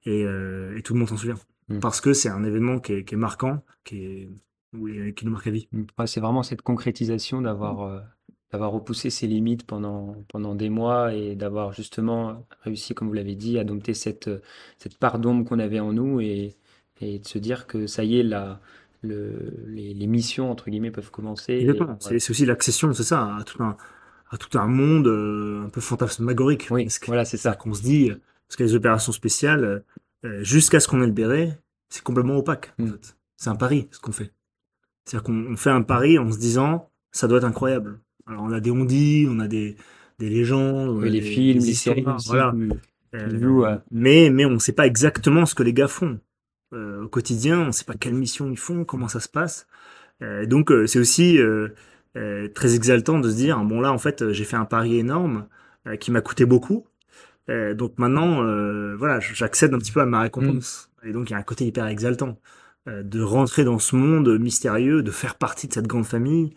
et, 0.06 0.22
et 0.22 0.82
tout 0.84 0.94
le 0.94 1.00
monde 1.00 1.10
s'en 1.10 1.18
souvient. 1.18 1.40
Mmh. 1.70 1.80
Parce 1.80 2.02
que 2.02 2.14
c'est 2.14 2.30
un 2.30 2.44
événement 2.44 2.80
qui 2.80 2.94
est, 2.94 3.06
qui 3.06 3.16
est 3.16 3.18
marquant, 3.18 3.64
qui 3.86 4.04
est 4.04 4.30
oui, 4.74 5.14
qui 5.16 5.26
nous 5.26 5.32
marque 5.32 5.48
à 5.48 5.52
vie. 5.52 5.68
Ouais, 5.98 6.08
c'est 6.08 6.20
vraiment 6.20 6.44
cette 6.44 6.62
concrétisation 6.62 7.42
d'avoir 7.42 8.04
d'avoir 8.52 8.72
repoussé 8.72 9.10
ses 9.10 9.28
limites 9.28 9.66
pendant, 9.66 10.16
pendant 10.28 10.56
des 10.56 10.70
mois 10.70 11.14
et 11.14 11.36
d'avoir 11.36 11.74
justement 11.74 12.46
réussi, 12.64 12.94
comme 12.94 13.08
vous 13.08 13.14
l'avez 13.14 13.36
dit, 13.36 13.58
à 13.58 13.64
dompter 13.64 13.94
cette, 13.94 14.30
cette 14.78 14.98
part 14.98 15.20
d'ombre 15.20 15.48
qu'on 15.48 15.60
avait 15.60 15.80
en 15.80 15.94
nous 15.94 16.20
et, 16.20 16.56
et 17.00 17.20
de 17.20 17.28
se 17.28 17.38
dire 17.38 17.66
que 17.66 17.88
ça 17.88 18.04
y 18.04 18.20
est, 18.20 18.24
la, 18.24 18.60
le, 19.02 19.54
les, 19.68 19.94
les 19.94 20.08
missions, 20.08 20.52
entre 20.52 20.70
guillemets, 20.70 20.92
peuvent 20.92 21.12
commencer. 21.12 21.66
C'est 22.00 22.30
aussi 22.30 22.46
l'accession, 22.46 22.94
c'est 22.94 23.04
ça, 23.04 23.36
à 23.38 23.44
tout 23.44 23.64
un, 23.64 23.78
à 24.30 24.38
tout 24.38 24.58
un 24.58 24.68
monde 24.68 25.08
euh, 25.08 25.64
un 25.66 25.70
peu 25.70 25.82
fantasmagorique. 25.82 26.68
Oui, 26.72 26.88
voilà, 27.08 27.26
c'est 27.26 27.38
ça. 27.38 27.56
Qu'on 27.56 27.74
se 27.74 27.82
dit, 27.82 28.12
parce 28.48 28.58
que 28.58 28.64
les 28.64 28.76
opérations 28.76 29.12
spéciales, 29.12 29.84
euh, 30.26 30.44
jusqu'à 30.44 30.80
ce 30.80 30.88
qu'on 30.88 31.02
ait 31.02 31.08
le 31.08 31.14
béret, 31.14 31.58
c'est 31.90 32.04
complètement 32.04 32.38
opaque. 32.38 32.74
En 32.80 32.84
mm. 32.84 32.92
fait. 32.92 33.18
C'est 33.38 33.50
un 33.50 33.56
pari, 33.56 33.88
ce 33.92 34.00
qu'on 34.00 34.12
fait. 34.12 34.32
C'est-à-dire 35.06 35.24
qu'on 35.24 35.58
fait 35.58 35.72
un 35.72 35.82
pari 35.82 36.20
en 36.20 36.32
se 36.32 36.38
disant, 36.38 36.92
ça 37.12 37.28
doit 37.28 37.40
être 37.40 37.44
incroyable. 37.44 38.00
Alors 38.32 38.44
on 38.44 38.52
a 38.52 38.60
des 38.60 38.72
on-dit, 38.72 39.28
on 39.30 39.40
a 39.40 39.48
des, 39.48 39.76
des 40.20 40.30
légendes, 40.30 40.90
oui, 40.90 41.10
les 41.10 41.20
des, 41.20 41.26
films, 41.26 41.60
des 41.60 41.68
les 41.68 41.74
séries, 41.74 42.06
voilà. 42.28 42.54
Euh, 43.14 43.46
ouais. 43.46 43.78
mais, 43.92 44.30
mais 44.30 44.46
on 44.46 44.52
ne 44.52 44.60
sait 44.60 44.72
pas 44.72 44.88
exactement 44.88 45.46
ce 45.46 45.54
que 45.54 45.64
les 45.64 45.74
gars 45.74 45.90
font. 45.90 46.18
Euh, 46.74 47.04
au 47.04 47.08
quotidien, 47.10 47.60
on 47.60 47.66
ne 47.68 47.72
sait 47.72 47.84
pas 47.84 47.96
quelle 47.96 48.14
mission 48.14 48.50
ils 48.50 48.58
font, 48.58 48.86
comment 48.86 49.08
ça 49.08 49.20
se 49.20 49.28
passe. 49.28 49.68
Euh, 50.22 50.46
donc 50.46 50.72
euh, 50.72 50.88
c'est 50.88 51.00
aussi 51.00 51.40
très 52.54 52.76
exaltant 52.76 53.20
de 53.20 53.30
se 53.30 53.36
dire, 53.36 53.58
bon 53.60 53.80
là 53.80 53.92
en 53.92 53.98
fait 53.98 54.32
j'ai 54.32 54.44
fait 54.44 54.58
un 54.58 54.66
pari 54.66 54.98
énorme 54.98 55.48
qui 56.00 56.12
m'a 56.12 56.22
coûté 56.22 56.46
beaucoup. 56.46 56.86
donc 57.48 57.98
maintenant, 57.98 58.44
voilà, 58.98 59.20
j'accède 59.20 59.74
un 59.74 59.80
petit 59.80 59.92
peu 59.92 60.02
à 60.02 60.06
ma 60.06 60.22
récompense. 60.22 60.90
Mm. 61.04 61.08
Et 61.08 61.12
donc 61.14 61.30
il 61.30 61.34
y 61.34 61.36
a 61.36 61.40
un 61.40 61.44
côté 61.44 61.66
hyper 61.66 61.88
exaltant. 61.88 62.38
De 62.88 63.22
rentrer 63.22 63.64
dans 63.64 63.78
ce 63.78 63.96
monde 63.96 64.40
mystérieux, 64.40 65.04
de 65.04 65.12
faire 65.12 65.36
partie 65.36 65.68
de 65.68 65.74
cette 65.74 65.88
grande 65.88 66.06
famille, 66.06 66.54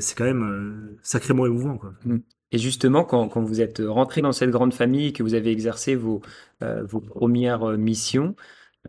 c'est 0.00 0.16
quand 0.16 0.24
même 0.24 0.42
euh, 0.42 0.98
sacrément 1.02 1.46
émouvant. 1.46 1.76
Quoi. 1.76 1.92
Mmh. 2.04 2.18
Et 2.52 2.58
justement, 2.58 3.04
quand, 3.04 3.28
quand, 3.28 3.42
vous 3.42 3.60
êtes 3.60 3.82
rentré 3.84 4.22
dans 4.22 4.32
cette 4.32 4.50
grande 4.50 4.72
famille 4.72 5.08
et 5.08 5.12
que 5.12 5.22
vous 5.22 5.34
avez 5.34 5.50
exercé 5.50 5.94
vos, 5.94 6.22
euh, 6.62 6.84
vos 6.84 7.00
premières 7.00 7.76
missions, 7.76 8.34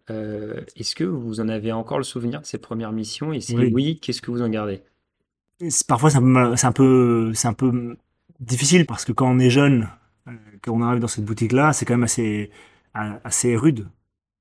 euh, 0.10 0.62
est-ce 0.76 0.96
que 0.96 1.04
vous 1.04 1.40
en 1.40 1.50
avez 1.50 1.72
encore 1.72 1.98
le 1.98 2.04
souvenir 2.04 2.42
de 2.42 2.46
ces 2.46 2.58
premières 2.58 2.92
missions? 2.92 3.34
Et 3.34 3.42
si 3.42 3.58
oui, 3.58 3.72
oui 3.74 4.00
qu'est-ce 4.00 4.22
que 4.22 4.32
vous 4.32 4.42
en 4.42 4.50
gardez? 4.50 4.84
Parfois, 5.88 6.10
c'est 6.10 6.18
un, 6.18 6.72
peu, 6.72 7.34
c'est 7.34 7.48
un 7.48 7.54
peu 7.54 7.98
difficile 8.40 8.86
parce 8.86 9.06
que 9.06 9.14
quand 9.14 9.30
on 9.30 9.40
est 9.40 9.50
jeune, 9.50 9.90
quand 10.62 10.74
on 10.74 10.82
arrive 10.82 11.00
dans 11.00 11.08
cette 11.08 11.24
boutique-là, 11.24 11.72
c'est 11.72 11.86
quand 11.86 11.94
même 11.94 12.04
assez, 12.04 12.52
assez 12.94 13.56
rude 13.56 13.88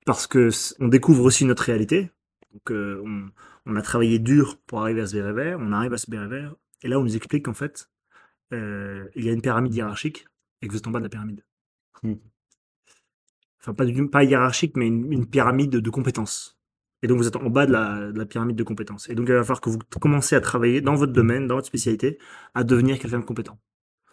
parce 0.05 0.27
que 0.27 0.51
on 0.81 0.89
découvre 0.89 1.25
aussi 1.25 1.45
notre 1.45 1.63
réalité. 1.63 2.11
Donc, 2.55 2.71
euh, 2.71 3.03
on, 3.05 3.31
on, 3.67 3.77
a 3.77 3.83
travaillé 3.83 4.19
dur 4.19 4.59
pour 4.67 4.81
arriver 4.81 5.01
à 5.01 5.07
ce 5.07 5.17
béret 5.17 5.33
vert, 5.33 5.59
on 5.61 5.73
arrive 5.73 5.93
à 5.93 5.99
ce 5.99 6.09
béret 6.09 6.29
vert, 6.29 6.55
et 6.83 6.89
là, 6.89 6.99
on 7.01 7.03
nous 7.03 7.17
explique 7.17 7.47
qu'en 7.47 7.55
fait, 7.55 7.91
euh, 8.53 9.09
il 9.17 9.25
y 9.25 9.29
a 9.29 9.33
une 9.33 9.43
pyramide 9.43 9.75
hiérarchique 9.75 10.27
et 10.63 10.69
que 10.69 10.73
vous 10.73 10.79
êtes 10.79 10.87
en 10.87 10.91
bas 10.91 11.01
de 11.01 11.05
la 11.05 11.11
pyramide. 11.11 11.45
Mmh. 12.03 12.15
Enfin, 13.61 13.75
pas, 13.75 14.25
hiérarchique, 14.25 14.77
mais 14.77 14.87
une, 14.87 15.13
une, 15.13 15.27
pyramide 15.27 15.71
de 15.71 15.91
compétences. 15.91 16.59
Et 17.03 17.07
donc, 17.07 17.19
vous 17.19 17.27
êtes 17.27 17.37
en 17.37 17.51
bas 17.51 17.67
de 17.67 17.73
la, 17.73 18.13
de 18.13 18.19
la, 18.19 18.27
pyramide 18.27 18.57
de 18.57 18.63
compétences. 18.63 19.09
Et 19.09 19.15
donc, 19.15 19.29
il 19.29 19.35
va 19.35 19.43
falloir 19.43 19.61
que 19.61 19.71
vous 19.71 19.79
commencez 20.01 20.37
à 20.37 20.41
travailler 20.41 20.81
dans 20.81 20.95
votre 20.95 21.13
domaine, 21.13 21.47
dans 21.47 21.57
votre 21.57 21.67
spécialité, 21.67 22.19
à 22.55 22.63
devenir 22.65 22.99
quelqu'un 22.99 23.19
de 23.19 23.25
compétent. 23.25 23.59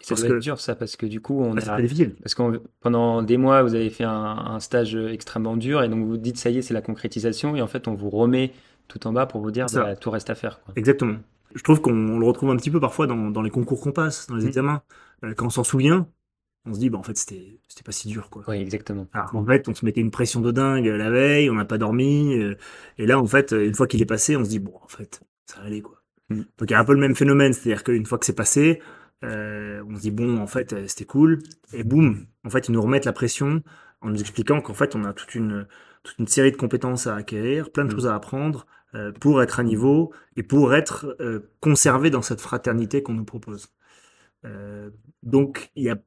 Ça 0.01 0.09
Parce 0.09 0.21
doit 0.21 0.29
que- 0.29 0.35
être 0.35 0.41
dur 0.41 0.59
ça 0.59 0.75
parce 0.75 0.95
que 0.95 1.05
du 1.05 1.21
coup 1.21 1.39
on 1.41 1.55
a 1.57 1.61
très 1.61 1.81
difficile. 1.81 2.15
parce 2.21 2.33
que 2.35 2.61
pendant 2.79 3.21
des 3.21 3.37
mois 3.37 3.61
vous 3.63 3.75
avez 3.75 3.89
fait 3.89 4.03
un, 4.03 4.11
un 4.13 4.59
stage 4.59 4.95
extrêmement 4.95 5.55
dur 5.57 5.83
et 5.83 5.89
donc 5.89 5.99
vous 5.99 6.09
vous 6.11 6.17
dites 6.17 6.37
ça 6.37 6.49
y 6.49 6.57
est 6.57 6.61
c'est 6.61 6.73
la 6.73 6.81
concrétisation 6.81 7.55
et 7.55 7.61
en 7.61 7.67
fait 7.67 7.87
on 7.87 7.93
vous 7.93 8.09
remet 8.09 8.51
tout 8.87 9.05
en 9.07 9.13
bas 9.13 9.25
pour 9.27 9.41
vous 9.41 9.51
dire 9.51 9.67
bah, 9.73 9.95
tout 9.95 10.09
reste 10.11 10.29
à 10.29 10.35
faire 10.35 10.59
quoi. 10.63 10.73
Exactement. 10.75 11.17
Je 11.53 11.63
trouve 11.63 11.81
qu'on 11.81 12.17
le 12.19 12.25
retrouve 12.25 12.49
un 12.49 12.55
petit 12.57 12.71
peu 12.71 12.79
parfois 12.79 13.07
dans, 13.07 13.29
dans 13.29 13.41
les 13.41 13.49
concours 13.49 13.81
qu'on 13.81 13.91
passe, 13.91 14.27
dans 14.27 14.35
les 14.35 14.45
Mm. 14.45 14.47
examens. 14.47 14.81
Euh, 15.23 15.33
quand 15.35 15.45
on 15.47 15.49
s'en 15.49 15.63
souvient, 15.65 16.07
on 16.65 16.73
se 16.73 16.79
dit, 16.79 16.89
bah, 16.89 16.97
en 16.97 17.03
fait, 17.03 17.17
c'était 17.17 17.59
c'était 17.67 17.83
pas 17.83 17.91
si 17.91 18.07
dur, 18.07 18.29
quoi. 18.29 18.43
Oui 18.47 18.55
exactement. 18.61 19.07
Alors 19.13 19.31
qu'en 19.31 19.45
fait, 19.45 19.67
on 19.67 19.73
se 19.73 19.83
mettait 19.83 19.99
une 19.99 20.11
pression 20.11 20.39
de 20.39 20.51
dingue 20.51 20.85
la 20.85 21.09
veille, 21.09 21.49
on 21.49 21.55
n'a 21.55 21.65
pas 21.65 21.77
dormi. 21.77 22.37
euh, 22.37 22.55
et 22.97 23.05
là, 23.05 23.19
en 23.19 23.25
fait, 23.27 23.51
une 23.51 23.73
fois 23.73 23.85
qu'il 23.87 24.01
est 24.01 24.05
passé, 24.05 24.37
on 24.37 24.45
se 24.45 24.49
dit, 24.49 24.59
bon, 24.59 24.73
en 24.81 24.87
fait, 24.87 25.21
ça 25.45 25.59
aller, 25.61 25.81
quoi. 25.81 26.01
Mm. 26.29 26.35
Donc, 26.37 26.69
il 26.69 26.71
y 26.71 26.73
a 26.73 26.79
un 26.79 26.85
peu 26.85 26.93
le 26.93 26.99
même 27.01 27.15
phénomène. 27.15 27.51
C'est-à-dire 27.51 27.83
qu'une 27.83 28.05
fois 28.05 28.17
que 28.17 28.25
c'est 28.25 28.35
passé, 28.35 28.81
euh, 29.23 29.83
on 29.87 29.95
se 29.95 30.01
dit, 30.01 30.11
bon, 30.11 30.37
en 30.39 30.47
fait, 30.47 30.73
euh, 30.73 30.87
c'était 30.87 31.05
cool. 31.05 31.39
Et 31.73 31.83
boum, 31.83 32.25
en 32.45 32.49
fait, 32.49 32.67
ils 32.67 32.71
nous 32.71 32.81
remettent 32.81 33.05
la 33.05 33.13
pression 33.13 33.63
en 34.01 34.09
nous 34.09 34.19
expliquant 34.19 34.61
qu'en 34.61 34.73
fait, 34.73 34.95
on 34.95 35.03
a 35.05 35.13
toute 35.13 35.35
une, 35.35 35.67
toute 36.03 36.17
une 36.19 36.27
série 36.27 36.51
de 36.51 36.57
compétences 36.57 37.07
à 37.07 37.15
acquérir, 37.15 37.71
plein 37.71 37.85
de 37.85 37.91
Mm. 37.91 37.95
choses 37.95 38.07
à 38.07 38.15
apprendre 38.15 38.65
euh, 38.95 39.11
pour 39.11 39.41
être 39.43 39.59
à 39.59 39.63
niveau 39.63 40.11
et 40.35 40.43
pour 40.43 40.73
être 40.73 41.15
euh, 41.21 41.51
conservé 41.59 42.09
dans 42.09 42.21
cette 42.21 42.41
fraternité 42.41 43.03
qu'on 43.03 43.13
nous 43.13 43.25
propose. 43.25 43.69
Donc, 45.23 45.71
il 45.75 45.83
y 45.83 45.89
a, 45.89 45.97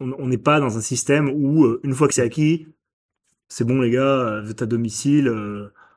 on 0.00 0.26
n'est 0.28 0.38
pas 0.38 0.60
dans 0.60 0.78
un 0.78 0.80
système 0.80 1.28
où, 1.28 1.78
une 1.82 1.94
fois 1.94 2.08
que 2.08 2.14
c'est 2.14 2.22
acquis, 2.22 2.68
c'est 3.48 3.64
bon 3.64 3.80
les 3.82 3.90
gars, 3.90 4.40
vous 4.42 4.50
êtes 4.50 4.62
à 4.62 4.66
domicile, 4.66 5.30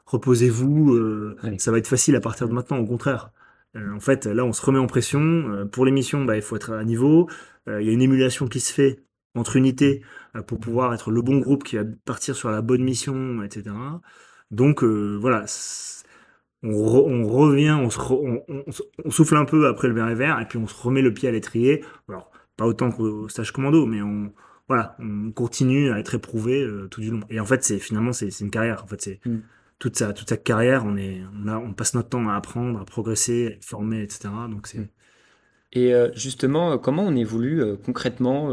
reposez-vous, 0.06 1.38
ça 1.58 1.72
va 1.72 1.78
être 1.78 1.88
facile 1.88 2.16
à 2.18 2.20
partir 2.22 2.50
de 2.50 2.54
maintenant, 2.54 2.80
au 2.80 2.86
contraire. 2.86 3.32
Euh, 3.76 3.94
en 3.96 4.00
fait, 4.00 4.26
là, 4.26 4.46
on 4.46 4.54
se 4.54 4.66
remet 4.66 4.80
en 4.80 4.88
pression. 4.88 5.22
Euh, 5.22 5.66
pour 5.66 5.86
l'émission, 5.86 6.26
bah, 6.26 6.36
il 6.36 6.42
faut 6.42 6.56
être 6.56 6.72
à 6.74 6.84
niveau. 6.84 7.30
Euh, 7.68 7.82
Il 7.82 7.88
y 7.88 7.90
a 7.90 7.94
une 7.94 8.02
émulation 8.02 8.48
qui 8.48 8.60
se 8.60 8.74
fait 8.74 9.04
entre 9.36 9.56
unités 9.56 10.04
pour 10.48 10.60
pouvoir 10.60 10.94
être 10.94 11.10
le 11.10 11.22
bon 11.24 11.40
groupe 11.40 11.64
qui 11.64 11.76
va 11.76 11.84
partir 12.06 12.36
sur 12.36 12.52
la 12.52 12.62
bonne 12.62 12.84
mission, 12.84 13.42
etc. 13.42 13.76
Donc 14.52 14.84
voilà, 14.84 15.46
on, 16.62 16.70
re- 16.70 17.08
on 17.08 17.28
revient, 17.28 17.76
on, 19.04 19.10
souffle 19.10 19.36
un 19.36 19.46
peu 19.46 19.68
après 19.68 19.88
le 19.88 19.96
verre 19.96 20.10
et 20.10 20.16
vert, 20.16 20.40
et 20.40 20.46
puis 20.46 20.60
on 20.60 20.68
se 20.68 20.80
remet 20.80 21.02
le 21.02 21.14
pied 21.14 21.28
à 21.28 21.32
l'étrier. 21.32 21.84
Alors, 22.08 22.32
pas 22.58 22.68
autant 22.68 22.92
qu'au 22.92 23.28
stage 23.28 23.52
commando, 23.52 23.88
mais 23.88 24.04
on, 24.04 24.32
voilà, 24.68 24.96
on 25.00 25.32
continue 25.32 25.92
à 25.92 25.98
être 26.00 26.14
éprouvé 26.14 26.68
tout 26.92 27.02
du 27.02 27.10
long. 27.10 27.22
Et 27.32 27.40
en 27.40 27.46
fait, 27.46 27.64
c'est 27.64 27.80
finalement, 27.80 28.14
c'est 28.14 28.40
une 28.40 28.52
carrière. 28.52 28.84
En 28.84 28.88
fait, 28.88 29.02
c'est 29.02 29.20
Mm. 29.26 29.38
Toute 29.84 29.98
sa, 29.98 30.14
toute 30.14 30.30
sa 30.30 30.38
carrière, 30.38 30.86
on, 30.86 30.96
est, 30.98 31.22
on, 31.44 31.48
a, 31.50 31.58
on 31.58 31.74
passe 31.74 31.94
notre 31.94 32.10
temps 32.10 32.30
à 32.30 32.36
apprendre, 32.36 32.80
à 32.80 32.86
progresser, 32.86 33.48
à 33.48 33.50
être 33.52 33.66
formé, 33.66 34.02
etc. 34.04 34.30
Donc 34.50 34.68
c'est 34.68 34.80
Mm. 34.80 34.88
Et 35.74 35.94
euh, 35.94 36.12
justement 36.16 36.74
euh, 36.74 36.78
comment 36.78 37.04
on 37.04 37.16
évolue 37.16 37.62
euh, 37.62 37.76
concrètement 37.78 38.50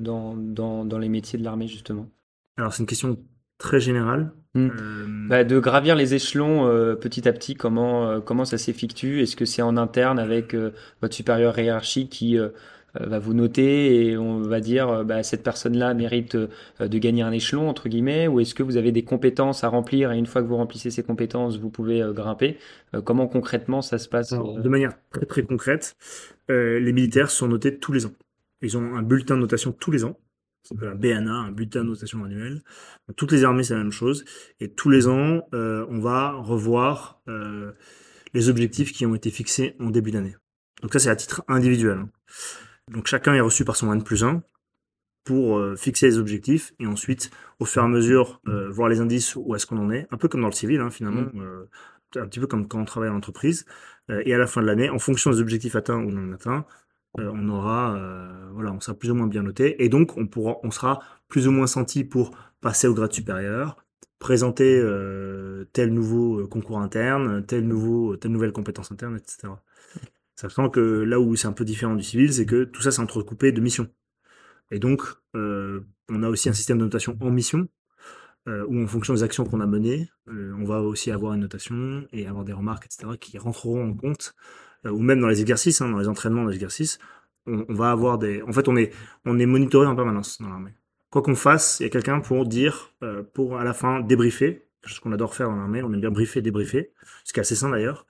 dans, 0.00 0.36
dans, 0.36 0.84
dans 0.84 0.98
les 0.98 1.08
métiers 1.08 1.38
de 1.38 1.44
l'armée 1.44 1.68
justement? 1.68 2.08
alors 2.56 2.72
c'est 2.72 2.80
une 2.82 2.86
question 2.86 3.18
très 3.58 3.80
générale. 3.80 4.32
Mm. 4.54 4.68
Euh, 4.68 5.28
Bah, 5.28 5.44
de 5.44 5.58
gravir 5.58 5.94
les 5.96 6.14
échelons 6.14 6.66
euh, 6.66 6.94
petit 6.94 7.28
à 7.28 7.32
petit, 7.32 7.54
comment, 7.54 8.20
comment 8.20 8.44
ça 8.44 8.58
s'effectue? 8.58 9.20
Est-ce 9.20 9.36
que 9.36 9.44
c'est 9.44 9.62
en 9.62 9.76
interne 9.76 10.18
avec 10.18 10.54
euh, 10.54 10.72
votre 11.02 11.14
supérieur 11.14 11.58
hiérarchique 11.58 12.10
qui 12.10 12.38
va 12.94 13.18
vous 13.18 13.34
noter 13.34 14.06
et 14.06 14.16
on 14.16 14.40
va 14.40 14.60
dire 14.60 14.88
euh, 14.88 15.04
bah, 15.04 15.22
cette 15.22 15.42
personne-là 15.42 15.94
mérite 15.94 16.34
euh, 16.34 16.48
de 16.80 16.98
gagner 16.98 17.22
un 17.22 17.32
échelon, 17.32 17.68
entre 17.68 17.88
guillemets, 17.88 18.28
ou 18.28 18.40
est-ce 18.40 18.54
que 18.54 18.62
vous 18.62 18.76
avez 18.76 18.92
des 18.92 19.04
compétences 19.04 19.64
à 19.64 19.68
remplir 19.68 20.12
et 20.12 20.18
une 20.18 20.26
fois 20.26 20.42
que 20.42 20.46
vous 20.46 20.56
remplissez 20.56 20.90
ces 20.90 21.02
compétences, 21.02 21.58
vous 21.58 21.70
pouvez 21.70 22.02
euh, 22.02 22.12
grimper? 22.12 22.58
Euh, 22.94 23.02
comment 23.02 23.26
concrètement 23.26 23.82
ça 23.82 23.98
se 23.98 24.08
passe? 24.08 24.32
Alors, 24.32 24.58
euh, 24.58 24.60
de 24.60 24.68
manière 24.68 24.92
très 25.10 25.26
très 25.26 25.42
concrète, 25.42 25.96
euh, 26.50 26.78
les 26.80 26.92
militaires 26.92 27.30
sont 27.30 27.48
notés 27.48 27.78
tous 27.78 27.92
les 27.92 28.06
ans. 28.06 28.12
Ils 28.62 28.76
ont 28.76 28.96
un 28.96 29.02
bulletin 29.02 29.36
de 29.36 29.40
notation 29.42 29.72
tous 29.72 29.90
les 29.90 30.04
ans. 30.04 30.18
Un 30.82 30.94
BNA, 30.94 31.32
un 31.32 31.52
bulletin 31.52 31.82
de 31.82 31.90
notation 31.90 32.24
annuel. 32.24 32.62
Dans 33.06 33.14
toutes 33.14 33.32
les 33.32 33.44
armées, 33.44 33.62
c'est 33.62 33.74
la 33.74 33.80
même 33.80 33.92
chose. 33.92 34.24
Et 34.60 34.70
tous 34.70 34.90
les 34.90 35.08
ans, 35.08 35.42
euh, 35.54 35.86
on 35.88 36.00
va 36.00 36.32
revoir 36.32 37.22
euh, 37.28 37.72
les 38.34 38.48
objectifs 38.50 38.92
qui 38.92 39.06
ont 39.06 39.14
été 39.14 39.30
fixés 39.30 39.76
en 39.80 39.90
début 39.90 40.10
d'année. 40.10 40.36
Donc 40.82 40.92
ça, 40.92 40.98
c'est 40.98 41.10
à 41.10 41.16
titre 41.16 41.42
individuel. 41.48 42.04
Donc 42.90 43.06
chacun 43.06 43.34
est 43.34 43.40
reçu 43.40 43.64
par 43.64 43.76
son 43.76 43.92
N 43.92 44.02
plus 44.02 44.24
1 44.24 44.42
pour 45.24 45.58
euh, 45.58 45.76
fixer 45.76 46.06
les 46.06 46.18
objectifs 46.18 46.72
et 46.78 46.86
ensuite, 46.86 47.30
au 47.58 47.64
fur 47.64 47.82
et 47.82 47.84
à 47.84 47.88
mesure, 47.88 48.40
euh, 48.48 48.70
voir 48.70 48.88
les 48.88 49.00
indices 49.00 49.36
où 49.36 49.54
est-ce 49.54 49.66
qu'on 49.66 49.78
en 49.78 49.90
est. 49.90 50.06
Un 50.10 50.16
peu 50.16 50.28
comme 50.28 50.40
dans 50.40 50.48
le 50.48 50.52
civil, 50.52 50.80
hein, 50.80 50.90
finalement. 50.90 51.28
euh, 51.36 51.66
un 52.16 52.26
petit 52.26 52.40
peu 52.40 52.46
comme 52.46 52.66
quand 52.66 52.80
on 52.80 52.84
travaille 52.86 53.10
en 53.10 53.16
entreprise. 53.16 53.66
Et 54.24 54.32
à 54.32 54.38
la 54.38 54.46
fin 54.46 54.62
de 54.62 54.66
l'année, 54.66 54.88
en 54.88 54.98
fonction 54.98 55.30
des 55.30 55.40
objectifs 55.40 55.76
atteints 55.76 56.02
ou 56.02 56.10
non 56.10 56.32
atteints, 56.32 56.64
on 57.18 57.46
aura, 57.50 58.00
voilà, 58.54 58.72
on 58.72 58.80
sera 58.80 58.96
plus 58.98 59.10
ou 59.10 59.14
moins 59.14 59.26
bien 59.26 59.42
noté. 59.42 59.84
Et 59.84 59.90
donc, 59.90 60.16
on 60.16 60.26
pourra, 60.26 60.56
on 60.62 60.70
sera 60.70 61.02
plus 61.28 61.46
ou 61.46 61.50
moins 61.52 61.66
senti 61.66 62.04
pour 62.04 62.30
passer 62.62 62.86
au 62.88 62.94
grade 62.94 63.12
supérieur, 63.12 63.76
présenter 64.18 64.78
euh, 64.80 65.64
tel 65.72 65.92
nouveau 65.92 66.46
concours 66.48 66.80
interne, 66.80 67.44
tel 67.46 67.66
nouveau, 67.66 68.16
telle 68.16 68.32
nouvelle 68.32 68.52
compétence 68.52 68.90
interne, 68.92 69.16
etc. 69.16 69.48
Sachant 70.38 70.70
que 70.70 70.78
là 70.80 71.18
où 71.18 71.34
c'est 71.34 71.48
un 71.48 71.52
peu 71.52 71.64
différent 71.64 71.96
du 71.96 72.04
civil, 72.04 72.32
c'est 72.32 72.46
que 72.46 72.62
tout 72.62 72.80
ça, 72.80 72.92
c'est 72.92 73.02
entrecoupé 73.02 73.50
de 73.50 73.60
missions. 73.60 73.88
Et 74.70 74.78
donc, 74.78 75.02
euh, 75.34 75.80
on 76.08 76.22
a 76.22 76.28
aussi 76.28 76.48
un 76.48 76.52
système 76.52 76.78
de 76.78 76.84
notation 76.84 77.18
en 77.20 77.30
mission, 77.32 77.66
euh, 78.46 78.64
où 78.68 78.80
en 78.80 78.86
fonction 78.86 79.14
des 79.14 79.24
actions 79.24 79.44
qu'on 79.44 79.60
a 79.60 79.66
menées, 79.66 80.08
euh, 80.28 80.54
on 80.56 80.64
va 80.64 80.80
aussi 80.80 81.10
avoir 81.10 81.32
une 81.32 81.40
notation 81.40 82.06
et 82.12 82.28
avoir 82.28 82.44
des 82.44 82.52
remarques, 82.52 82.84
etc., 82.86 83.18
qui 83.20 83.36
rentreront 83.36 83.90
en 83.90 83.94
compte, 83.94 84.36
ou 84.84 85.00
même 85.00 85.20
dans 85.20 85.26
les 85.26 85.40
exercices, 85.40 85.80
hein, 85.80 85.88
dans 85.88 85.98
les 85.98 86.06
entraînements 86.06 86.44
des 86.44 86.54
exercices, 86.54 87.00
on, 87.48 87.74
va 87.74 87.90
avoir 87.90 88.16
des... 88.16 88.40
En 88.42 88.52
fait, 88.52 88.68
on 88.68 88.76
est, 88.76 88.92
on 89.24 89.40
est 89.40 89.46
monitoré 89.46 89.88
en 89.88 89.96
permanence 89.96 90.40
dans 90.40 90.48
l'armée. 90.48 90.74
Quoi 91.10 91.22
qu'on 91.22 91.34
fasse, 91.34 91.80
il 91.80 91.82
y 91.82 91.86
a 91.86 91.88
quelqu'un 91.88 92.20
pour 92.20 92.46
dire, 92.46 92.94
pour 93.34 93.58
à 93.58 93.64
la 93.64 93.74
fin 93.74 94.02
débriefer, 94.02 94.68
chose 94.84 95.00
qu'on 95.00 95.10
adore 95.10 95.34
faire 95.34 95.48
dans 95.48 95.56
l'armée, 95.56 95.82
on 95.82 95.92
aime 95.92 96.00
bien 96.00 96.12
briefer, 96.12 96.42
débriefer, 96.42 96.92
ce 97.24 97.32
qui 97.32 97.40
est 97.40 97.42
assez 97.42 97.56
sain 97.56 97.70
d'ailleurs. 97.70 98.06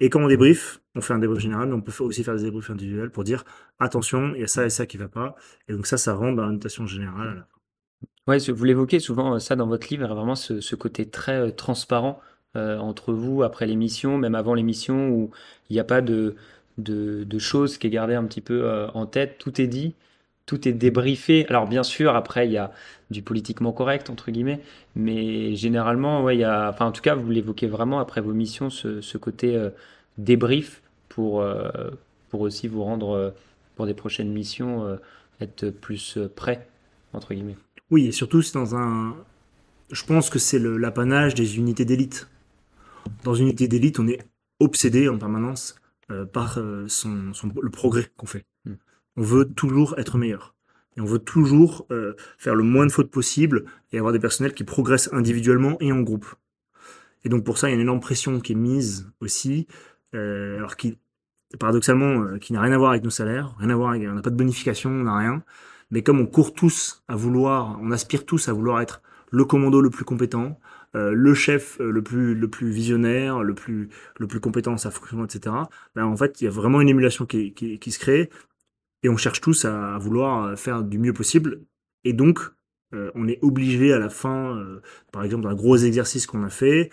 Et 0.00 0.08
quand 0.08 0.22
on 0.22 0.28
débrief, 0.28 0.79
on 0.94 1.00
fait 1.00 1.14
un 1.14 1.18
débrief 1.18 1.40
général, 1.40 1.68
mais 1.68 1.74
on 1.74 1.80
peut 1.80 1.92
aussi 2.02 2.24
faire 2.24 2.36
des 2.36 2.44
débriefs 2.44 2.70
individuels 2.70 3.10
pour 3.10 3.24
dire, 3.24 3.44
attention, 3.78 4.32
il 4.34 4.40
y 4.40 4.44
a 4.44 4.48
ça 4.48 4.64
et 4.66 4.70
ça 4.70 4.86
qui 4.86 4.96
va 4.96 5.08
pas. 5.08 5.36
Et 5.68 5.72
donc 5.72 5.86
ça, 5.86 5.96
ça 5.96 6.14
rentre 6.14 6.36
dans 6.36 6.46
la 6.46 6.52
notation 6.52 6.86
générale 6.86 7.28
à 7.28 7.34
la 7.34 7.42
fin. 7.42 7.60
Vous 8.26 8.64
l'évoquez 8.64 9.00
souvent 9.00 9.34
euh, 9.34 9.38
ça 9.38 9.56
dans 9.56 9.66
votre 9.66 9.88
livre, 9.88 10.06
vraiment 10.06 10.34
ce, 10.34 10.74
côté 10.74 11.08
très 11.08 11.38
euh, 11.38 11.50
transparent 11.50 12.20
euh, 12.56 12.78
entre 12.78 13.12
vous 13.12 13.42
après 13.42 13.66
l'émission, 13.66 14.18
même 14.18 14.34
avant 14.34 14.54
l'émission, 14.54 15.10
où 15.10 15.30
il 15.68 15.74
n'y 15.74 15.80
a 15.80 15.84
pas 15.84 16.00
de, 16.00 16.36
de, 16.78 17.38
choses 17.38 17.78
qui 17.78 17.86
est 17.86 17.90
gardée 17.90 18.14
un 18.14 18.24
petit 18.24 18.40
peu 18.40 18.88
en 18.94 19.06
tête. 19.06 19.38
Tout 19.38 19.60
est 19.60 19.66
dit, 19.66 19.94
tout 20.46 20.68
est 20.68 20.72
débriefé. 20.72 21.46
Alors 21.48 21.66
bien 21.68 21.82
sûr, 21.82 22.14
après 22.16 22.46
il 22.46 22.52
y 22.52 22.58
a 22.58 22.72
du 23.10 23.22
politiquement 23.22 23.72
correct 23.72 24.10
entre 24.10 24.30
guillemets, 24.30 24.60
mais 24.96 25.54
généralement, 25.54 26.22
ouais, 26.24 26.44
en 26.44 26.92
tout 26.92 27.02
cas, 27.02 27.14
vous 27.14 27.30
l'évoquez 27.30 27.66
vraiment 27.68 28.00
après 28.00 28.20
vos 28.20 28.32
missions, 28.32 28.70
ce, 28.70 29.18
côté 29.18 29.56
débrief 30.24 30.82
pour 31.08 31.40
euh, 31.40 31.70
pour 32.30 32.40
aussi 32.42 32.68
vous 32.68 32.82
rendre 32.84 33.10
euh, 33.10 33.30
pour 33.76 33.86
des 33.86 33.94
prochaines 33.94 34.32
missions 34.32 34.84
euh, 34.86 34.96
être 35.40 35.70
plus 35.70 36.18
prêt 36.36 36.68
entre 37.12 37.34
guillemets. 37.34 37.56
Oui, 37.90 38.06
et 38.06 38.12
surtout, 38.12 38.42
c'est 38.42 38.54
dans 38.54 38.76
un. 38.76 39.16
Je 39.90 40.04
pense 40.04 40.30
que 40.30 40.38
c'est 40.38 40.58
le- 40.60 40.76
l'apanage 40.76 41.34
des 41.34 41.56
unités 41.58 41.84
d'élite. 41.84 42.28
Dans 43.24 43.34
une 43.34 43.46
unité 43.48 43.66
d'élite, 43.66 43.98
on 43.98 44.06
est 44.06 44.20
obsédé 44.60 45.08
en 45.08 45.18
permanence 45.18 45.74
euh, 46.10 46.24
par 46.24 46.58
euh, 46.58 46.86
son, 46.88 47.32
son- 47.34 47.50
le 47.60 47.70
progrès 47.70 48.10
qu'on 48.16 48.26
fait. 48.26 48.44
Mm. 48.66 48.72
On 49.16 49.22
veut 49.22 49.44
toujours 49.46 49.98
être 49.98 50.18
meilleur. 50.18 50.54
Et 50.96 51.00
on 51.00 51.04
veut 51.04 51.18
toujours 51.18 51.86
euh, 51.90 52.14
faire 52.38 52.54
le 52.54 52.62
moins 52.62 52.86
de 52.86 52.92
fautes 52.92 53.10
possible 53.10 53.64
et 53.92 53.98
avoir 53.98 54.12
des 54.12 54.18
personnels 54.20 54.54
qui 54.54 54.64
progressent 54.64 55.08
individuellement 55.12 55.76
et 55.80 55.90
en 55.92 56.00
groupe. 56.00 56.26
Et 57.24 57.28
donc 57.28 57.44
pour 57.44 57.58
ça, 57.58 57.68
il 57.68 57.70
y 57.70 57.74
a 57.74 57.76
une 57.76 57.82
énorme 57.82 58.00
pression 58.00 58.40
qui 58.40 58.52
est 58.52 58.56
mise 58.56 59.10
aussi, 59.20 59.66
euh, 60.14 60.56
alors 60.58 60.76
qui, 60.76 60.98
paradoxalement, 61.58 62.22
euh, 62.22 62.38
qui 62.38 62.52
n'a 62.52 62.60
rien 62.60 62.72
à 62.72 62.78
voir 62.78 62.90
avec 62.90 63.04
nos 63.04 63.10
salaires, 63.10 63.54
rien 63.58 63.70
à 63.70 63.76
voir 63.76 63.90
avec, 63.90 64.08
on 64.08 64.14
n'a 64.14 64.22
pas 64.22 64.30
de 64.30 64.36
bonification, 64.36 64.90
on 64.90 65.04
n'a 65.04 65.16
rien. 65.16 65.42
Mais 65.90 66.02
comme 66.02 66.20
on 66.20 66.26
court 66.26 66.54
tous 66.54 67.02
à 67.08 67.16
vouloir, 67.16 67.78
on 67.80 67.90
aspire 67.90 68.24
tous 68.26 68.48
à 68.48 68.52
vouloir 68.52 68.80
être 68.80 69.02
le 69.30 69.44
commando 69.44 69.80
le 69.80 69.90
plus 69.90 70.04
compétent, 70.04 70.58
euh, 70.96 71.12
le 71.12 71.34
chef 71.34 71.78
le 71.78 72.02
plus 72.02 72.34
le 72.34 72.48
plus 72.48 72.70
visionnaire, 72.70 73.42
le 73.42 73.54
plus 73.54 73.88
le 74.18 74.26
plus 74.26 74.40
compétent 74.40 74.72
dans 74.72 74.76
sa 74.76 74.90
fonction, 74.90 75.24
etc. 75.24 75.54
Ben, 75.94 76.04
en 76.04 76.16
fait, 76.16 76.40
il 76.40 76.44
y 76.44 76.46
a 76.48 76.50
vraiment 76.50 76.80
une 76.80 76.88
émulation 76.88 77.26
qui, 77.26 77.54
se 77.90 77.98
crée 77.98 78.30
et 79.02 79.08
on 79.08 79.16
cherche 79.16 79.40
tous 79.40 79.64
à, 79.64 79.98
vouloir 79.98 80.58
faire 80.58 80.82
du 80.82 80.98
mieux 80.98 81.12
possible. 81.12 81.62
Et 82.04 82.12
donc, 82.12 82.40
on 83.14 83.28
est 83.28 83.38
obligé 83.42 83.92
à 83.92 83.98
la 83.98 84.10
fin, 84.10 84.60
par 85.12 85.22
exemple, 85.24 85.44
d'un 85.44 85.54
gros 85.54 85.76
exercice 85.76 86.26
qu'on 86.26 86.42
a 86.42 86.50
fait, 86.50 86.90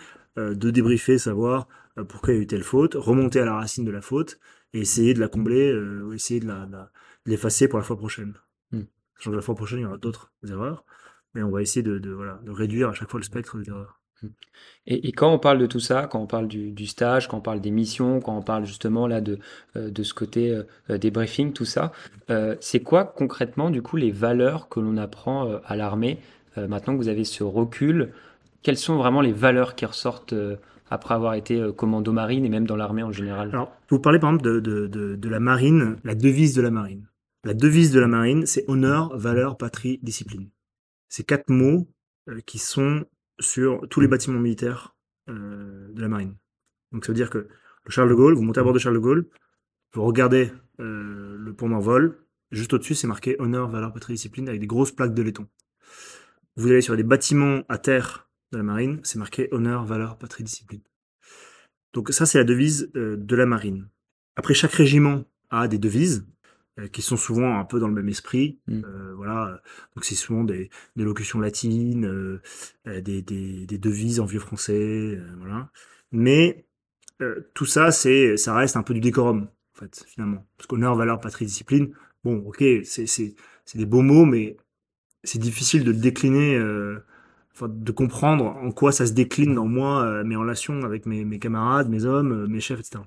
de 0.54 0.70
débriefer, 0.70 1.18
savoir 1.18 1.68
euh, 1.98 2.04
pourquoi 2.04 2.32
il 2.32 2.36
y 2.36 2.40
a 2.40 2.42
eu 2.42 2.46
telle 2.46 2.62
faute, 2.62 2.94
remonter 2.94 3.40
à 3.40 3.44
la 3.44 3.54
racine 3.54 3.84
de 3.84 3.90
la 3.90 4.00
faute 4.00 4.38
et 4.72 4.80
essayer 4.80 5.14
de 5.14 5.20
la 5.20 5.28
combler, 5.28 5.70
euh, 5.70 6.02
ou 6.04 6.12
essayer 6.12 6.40
de 6.40 6.46
la, 6.46 6.66
de 6.66 6.72
la- 6.72 6.90
l'effacer 7.26 7.68
pour 7.68 7.78
la 7.78 7.84
fois 7.84 7.96
prochaine. 7.96 8.34
Hmm. 8.72 8.82
Sachant 9.16 9.30
que 9.30 9.36
la 9.36 9.42
fois 9.42 9.54
prochaine, 9.54 9.80
il 9.80 9.82
y 9.82 9.86
aura 9.86 9.98
d'autres 9.98 10.32
erreurs, 10.48 10.84
mais 11.34 11.42
on 11.42 11.50
va 11.50 11.62
essayer 11.62 11.82
de, 11.82 11.98
de, 11.98 12.10
voilà, 12.10 12.40
de 12.44 12.50
réduire 12.50 12.88
à 12.88 12.92
chaque 12.92 13.10
fois 13.10 13.20
le 13.20 13.24
spectre 13.24 13.58
des 13.58 13.68
erreurs. 13.68 14.00
Et, 14.86 15.12
quand 15.12 15.32
on 15.32 15.38
parle 15.38 15.58
de 15.58 15.66
tout 15.66 15.78
ça, 15.78 16.08
quand 16.08 16.20
on 16.20 16.26
parle 16.26 16.48
du, 16.48 16.86
stage, 16.88 17.28
quand 17.28 17.36
on 17.36 17.40
parle 17.40 17.60
des 17.60 17.70
missions, 17.70 18.20
quand 18.20 18.36
on 18.36 18.42
parle 18.42 18.64
justement 18.64 19.06
là 19.06 19.20
de, 19.20 19.38
euh, 19.76 19.92
de 19.92 20.02
ce 20.02 20.12
côté 20.12 20.60
euh, 20.90 20.98
des 20.98 21.12
briefings, 21.12 21.52
tout 21.52 21.64
ça, 21.64 21.92
euh, 22.28 22.56
c'est 22.58 22.80
quoi 22.80 23.04
concrètement 23.04 23.70
du 23.70 23.80
coup 23.80 23.96
les 23.96 24.10
valeurs 24.10 24.68
que 24.68 24.80
l'on 24.80 24.96
apprend 24.96 25.60
à 25.64 25.76
l'armée 25.76 26.18
maintenant 26.56 26.94
que 26.94 26.98
vous 26.98 27.08
avez 27.08 27.22
ce 27.22 27.44
recul 27.44 28.12
Quelles 28.62 28.76
sont 28.76 28.96
vraiment 28.96 29.20
les 29.20 29.32
valeurs 29.32 29.74
qui 29.74 29.86
ressortent 29.86 30.34
après 30.90 31.14
avoir 31.14 31.34
été 31.34 31.70
commando 31.76 32.12
marine 32.12 32.44
et 32.44 32.48
même 32.48 32.66
dans 32.66 32.76
l'armée 32.76 33.02
en 33.02 33.12
général? 33.12 33.50
Alors, 33.50 33.72
vous 33.88 34.00
parlez 34.00 34.18
par 34.18 34.30
exemple 34.30 34.60
de, 34.60 35.28
la 35.28 35.40
marine, 35.40 35.96
la 36.04 36.14
devise 36.14 36.54
de 36.54 36.62
la 36.62 36.70
marine. 36.70 37.08
La 37.44 37.54
devise 37.54 37.92
de 37.92 38.00
la 38.00 38.08
marine, 38.08 38.46
c'est 38.46 38.64
honneur, 38.68 39.16
valeur, 39.16 39.56
patrie, 39.56 40.00
discipline. 40.02 40.50
C'est 41.08 41.24
quatre 41.24 41.48
mots 41.48 41.88
qui 42.46 42.58
sont 42.58 43.04
sur 43.40 43.86
tous 43.88 44.00
les 44.00 44.08
bâtiments 44.08 44.40
militaires 44.40 44.96
euh, 45.28 45.88
de 45.92 46.00
la 46.00 46.08
marine. 46.08 46.34
Donc 46.92 47.04
ça 47.04 47.12
veut 47.12 47.16
dire 47.16 47.30
que 47.30 47.38
le 47.38 47.90
Charles 47.90 48.08
de 48.08 48.14
Gaulle, 48.14 48.34
vous 48.34 48.42
montez 48.42 48.60
à 48.60 48.62
bord 48.62 48.72
de 48.72 48.78
Charles 48.78 48.96
de 48.96 49.00
Gaulle, 49.00 49.28
vous 49.94 50.02
regardez 50.04 50.52
euh, 50.80 51.36
le 51.38 51.52
pont 51.54 51.68
d'envol, 51.68 52.24
juste 52.50 52.72
au-dessus 52.72 52.94
c'est 52.94 53.06
marqué 53.06 53.36
honneur, 53.38 53.68
valeur, 53.68 53.92
patrie, 53.92 54.14
discipline 54.14 54.48
avec 54.48 54.60
des 54.60 54.66
grosses 54.66 54.92
plaques 54.92 55.14
de 55.14 55.22
laiton. 55.22 55.46
Vous 56.56 56.68
allez 56.68 56.80
sur 56.80 56.94
les 56.94 57.02
bâtiments 57.02 57.62
à 57.68 57.78
terre 57.78 58.27
de 58.52 58.58
la 58.58 58.64
marine, 58.64 59.00
c'est 59.02 59.18
marqué 59.18 59.48
honneur, 59.52 59.84
valeur, 59.84 60.18
patrie, 60.18 60.44
discipline. 60.44 60.82
Donc 61.92 62.10
ça 62.10 62.26
c'est 62.26 62.38
la 62.38 62.44
devise 62.44 62.90
euh, 62.96 63.16
de 63.16 63.36
la 63.36 63.46
marine. 63.46 63.88
Après 64.36 64.54
chaque 64.54 64.72
régiment 64.72 65.24
a 65.50 65.68
des 65.68 65.78
devises. 65.78 66.26
Euh, 66.78 66.86
qui 66.86 67.02
sont 67.02 67.16
souvent 67.16 67.58
un 67.58 67.64
peu 67.64 67.80
dans 67.80 67.88
le 67.88 67.94
même 67.94 68.08
esprit. 68.08 68.58
Mm. 68.66 68.82
Euh, 68.84 69.14
voilà, 69.16 69.60
donc 69.94 70.04
c'est 70.04 70.14
souvent 70.14 70.44
des, 70.44 70.70
des, 70.96 71.04
locutions 71.04 71.40
latines, 71.40 72.06
euh, 72.06 72.40
des, 73.00 73.22
des, 73.22 73.66
des, 73.66 73.78
devises 73.78 74.20
en 74.20 74.26
vieux 74.26 74.38
français, 74.40 75.18
voilà. 75.38 75.70
Mais 76.12 76.64
tout 77.54 77.66
ça, 77.66 77.90
c'est, 77.90 78.36
ça 78.36 78.54
reste 78.54 78.76
un 78.76 78.82
peu 78.84 78.94
du 78.94 79.00
décorum, 79.00 79.48
en 79.74 79.80
fait, 79.80 80.04
finalement. 80.06 80.46
Parce 80.56 80.68
qu'honneur, 80.68 80.94
valeur, 80.94 81.20
patrie, 81.20 81.46
discipline, 81.46 81.92
bon, 82.22 82.36
ok, 82.46 82.62
c'est, 82.84 83.06
c'est, 83.06 83.34
c'est 83.64 83.78
des 83.78 83.86
beaux 83.86 84.02
mots, 84.02 84.24
mais 84.24 84.56
c'est 85.24 85.40
difficile 85.40 85.82
de 85.82 85.90
le 85.90 85.98
décliner, 85.98 86.56
enfin, 87.58 87.68
de 87.68 87.92
comprendre 87.92 88.46
en 88.46 88.70
quoi 88.70 88.92
ça 88.92 89.06
se 89.06 89.12
décline 89.12 89.54
dans 89.54 89.66
moi, 89.66 90.22
mes 90.24 90.36
relations 90.36 90.82
avec 90.84 91.06
mes, 91.06 91.24
mes 91.24 91.38
camarades, 91.38 91.88
mes 91.88 92.04
hommes, 92.04 92.46
mes 92.46 92.60
chefs, 92.60 92.80
etc. 92.80 93.00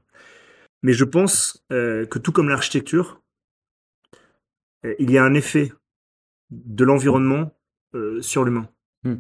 Mais 0.84 0.94
je 0.94 1.06
pense 1.06 1.66
que 1.70 2.20
tout 2.20 2.32
comme 2.32 2.50
l'architecture, 2.50 3.22
euh, 4.86 4.96
il 5.00 5.12
y 5.12 5.18
a 5.18 5.24
un 5.24 5.34
effet 5.34 5.72
de 6.50 6.84
l'environnement 6.84 7.56
euh, 7.96 8.22
sur 8.22 8.44
l'humain. 8.44 8.68
Hmm. 9.04 9.16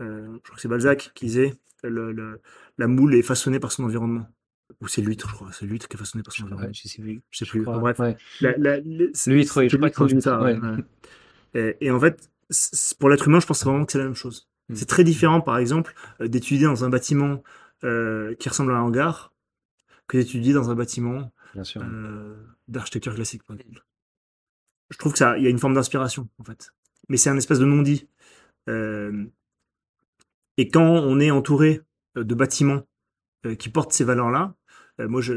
Euh, 0.00 0.32
je 0.34 0.38
crois 0.42 0.56
que 0.56 0.60
c'est 0.60 0.68
Balzac 0.68 1.12
qui 1.14 1.26
disait 1.26 1.54
le, 1.82 2.40
la 2.76 2.86
moule 2.86 3.14
est 3.14 3.22
façonnée 3.22 3.60
par 3.60 3.72
son 3.72 3.84
environnement. 3.84 4.26
Ou 4.80 4.88
c'est 4.88 5.00
l'huître, 5.00 5.28
je 5.28 5.34
crois. 5.34 5.50
C'est 5.52 5.64
l'huître 5.64 5.88
qui 5.88 5.96
est 5.96 5.98
façonnée 5.98 6.22
par 6.22 6.34
son 6.34 6.44
environnement. 6.44 6.72
je 6.72 6.88
sais 6.88 7.00
plus. 7.00 7.22
Je 7.30 7.38
sais 7.38 7.46
plus. 7.46 7.62
bref. 7.62 7.98
l'huître, 8.40 9.58
oui, 9.58 9.68
je 9.68 9.76
crois 9.76 9.90
que 9.90 10.08
c'est 10.08 10.20
ça. 10.20 10.40
Et, 11.54 11.76
et, 11.80 11.90
en 11.90 11.98
fait, 11.98 12.30
pour 12.98 13.08
l'être 13.08 13.28
humain, 13.28 13.40
je 13.40 13.46
pense 13.46 13.64
vraiment 13.64 13.84
que 13.84 13.92
c'est 13.92 13.98
la 13.98 14.04
même 14.04 14.14
chose. 14.14 14.48
Hmm. 14.68 14.74
C'est 14.74 14.86
très 14.86 15.04
différent, 15.04 15.40
par 15.40 15.58
exemple, 15.58 15.94
d'étudier 16.20 16.66
dans 16.66 16.84
un 16.84 16.88
bâtiment 16.88 17.42
qui 17.82 18.48
ressemble 18.48 18.72
à 18.72 18.76
un 18.76 18.80
hangar 18.80 19.32
que 20.08 20.16
d'étudier 20.16 20.52
dans 20.52 20.70
un 20.70 20.74
bâtiment 20.74 21.32
d'architecture 22.66 23.14
classique, 23.14 23.44
par 23.44 23.56
exemple 23.56 23.82
je 24.90 24.98
trouve 24.98 25.12
que 25.12 25.18
ça, 25.18 25.36
il 25.38 25.44
y 25.44 25.46
a 25.46 25.50
une 25.50 25.58
forme 25.58 25.74
d'inspiration 25.74 26.28
en 26.38 26.44
fait. 26.44 26.72
Mais 27.08 27.16
c'est 27.16 27.30
un 27.30 27.36
espèce 27.36 27.58
de 27.58 27.64
non-dit. 27.64 28.08
Euh, 28.68 29.24
et 30.56 30.68
quand 30.68 30.82
on 30.82 31.20
est 31.20 31.30
entouré 31.30 31.82
euh, 32.16 32.24
de 32.24 32.34
bâtiments 32.34 32.82
euh, 33.46 33.54
qui 33.54 33.68
portent 33.68 33.92
ces 33.92 34.04
valeurs-là, 34.04 34.54
moi 35.00 35.20
je 35.20 35.34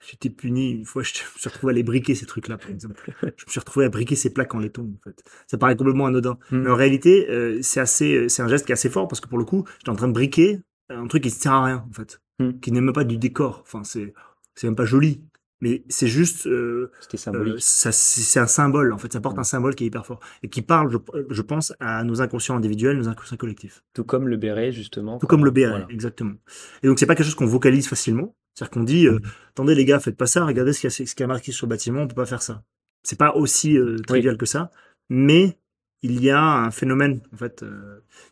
j'étais 0.00 0.30
puni 0.30 0.70
une 0.72 0.84
fois, 0.84 1.02
je 1.02 1.10
me 1.10 1.38
suis 1.38 1.48
retrouvé 1.48 1.72
à 1.72 1.74
les 1.74 1.82
briquer 1.82 2.14
ces 2.14 2.26
trucs-là 2.26 2.58
par 2.58 2.70
exemple. 2.70 3.12
Je 3.22 3.44
me 3.46 3.50
suis 3.50 3.60
retrouvé 3.60 3.86
à 3.86 3.88
briquer 3.88 4.16
ces 4.16 4.32
plaques 4.32 4.54
en 4.54 4.58
laiton 4.58 4.92
en 4.96 5.00
fait. 5.02 5.22
Ça 5.46 5.58
paraît 5.58 5.76
complètement 5.76 6.06
anodin, 6.06 6.38
hmm. 6.50 6.58
mais 6.58 6.70
en 6.70 6.76
réalité 6.76 7.60
c'est 7.62 7.80
assez, 7.80 8.28
c'est 8.28 8.42
un 8.42 8.48
geste 8.48 8.66
qui 8.66 8.72
est 8.72 8.74
assez 8.74 8.90
fort 8.90 9.08
parce 9.08 9.20
que 9.20 9.28
pour 9.28 9.38
le 9.38 9.44
coup, 9.44 9.64
j'étais 9.78 9.90
en 9.90 9.96
train 9.96 10.08
de 10.08 10.12
briquer 10.12 10.60
un 10.90 11.06
truc 11.06 11.22
qui 11.22 11.28
ne 11.28 11.34
sert 11.34 11.52
à 11.52 11.64
rien 11.64 11.84
en 11.88 11.92
fait, 11.92 12.20
hmm. 12.38 12.60
qui 12.60 12.72
n'est 12.72 12.80
même 12.80 12.94
pas 12.94 13.04
du 13.04 13.18
décor. 13.18 13.60
Enfin 13.62 13.84
c'est 13.84 14.14
c'est 14.54 14.66
même 14.66 14.76
pas 14.76 14.84
joli 14.84 15.22
mais 15.60 15.84
c'est 15.88 16.06
juste 16.06 16.46
euh, 16.46 16.90
symbolique. 17.14 17.54
Euh, 17.54 17.58
ça, 17.58 17.90
c'est 17.92 18.38
un 18.38 18.46
symbole 18.46 18.92
en 18.92 18.98
fait 18.98 19.12
ça 19.12 19.20
porte 19.20 19.38
un 19.38 19.44
symbole 19.44 19.74
qui 19.74 19.84
est 19.84 19.86
hyper 19.88 20.06
fort 20.06 20.20
et 20.42 20.48
qui 20.48 20.62
parle 20.62 20.90
je, 20.90 20.98
je, 21.30 21.42
pense 21.42 21.72
à 21.80 22.04
nos 22.04 22.20
inconscients 22.22 22.56
individuels 22.56 22.96
nos 22.96 23.08
inconscients 23.08 23.36
collectifs 23.36 23.82
tout 23.94 24.04
comme 24.04 24.28
le 24.28 24.36
béret 24.36 24.72
justement 24.72 25.18
tout 25.18 25.26
comme 25.26 25.44
le 25.44 25.50
béret 25.50 25.86
exactement 25.90 26.34
et 26.82 26.86
donc 26.86 26.98
c'est 26.98 27.06
pas 27.06 27.14
quelque 27.14 27.26
chose 27.26 27.34
qu'on 27.34 27.46
vocalise 27.46 27.88
facilement 27.88 28.36
c'est-à-dire 28.58 28.70
qu'on 28.70 28.84
dit 28.84 29.06
euh, 29.06 29.20
attendez 29.50 29.74
les 29.74 29.84
gars 29.84 30.00
faites 30.00 30.16
pas 30.16 30.26
ça 30.26 30.44
regardez 30.44 30.72
ce 30.72 30.80
qu'il 30.80 30.90
y 30.90 30.92
a 31.02 31.06
ce 31.06 31.14
qui 31.14 31.22
a 31.22 31.26
marqué 31.26 31.52
sur 31.52 31.66
le 31.66 31.70
bâtiment 31.70 32.02
on 32.02 32.08
peut 32.08 32.14
pas 32.14 32.26
faire 32.26 32.42
ça 32.42 32.62
c'est 33.02 33.18
pas 33.18 33.34
aussi 33.34 33.78
euh, 33.78 33.98
trivial 33.98 34.36
que 34.36 34.46
ça 34.46 34.70
mais 35.08 35.58
il 36.02 36.22
y 36.22 36.30
a 36.30 36.40
un 36.40 36.70
phénomène 36.70 37.20
en 37.32 37.36
fait 37.36 37.64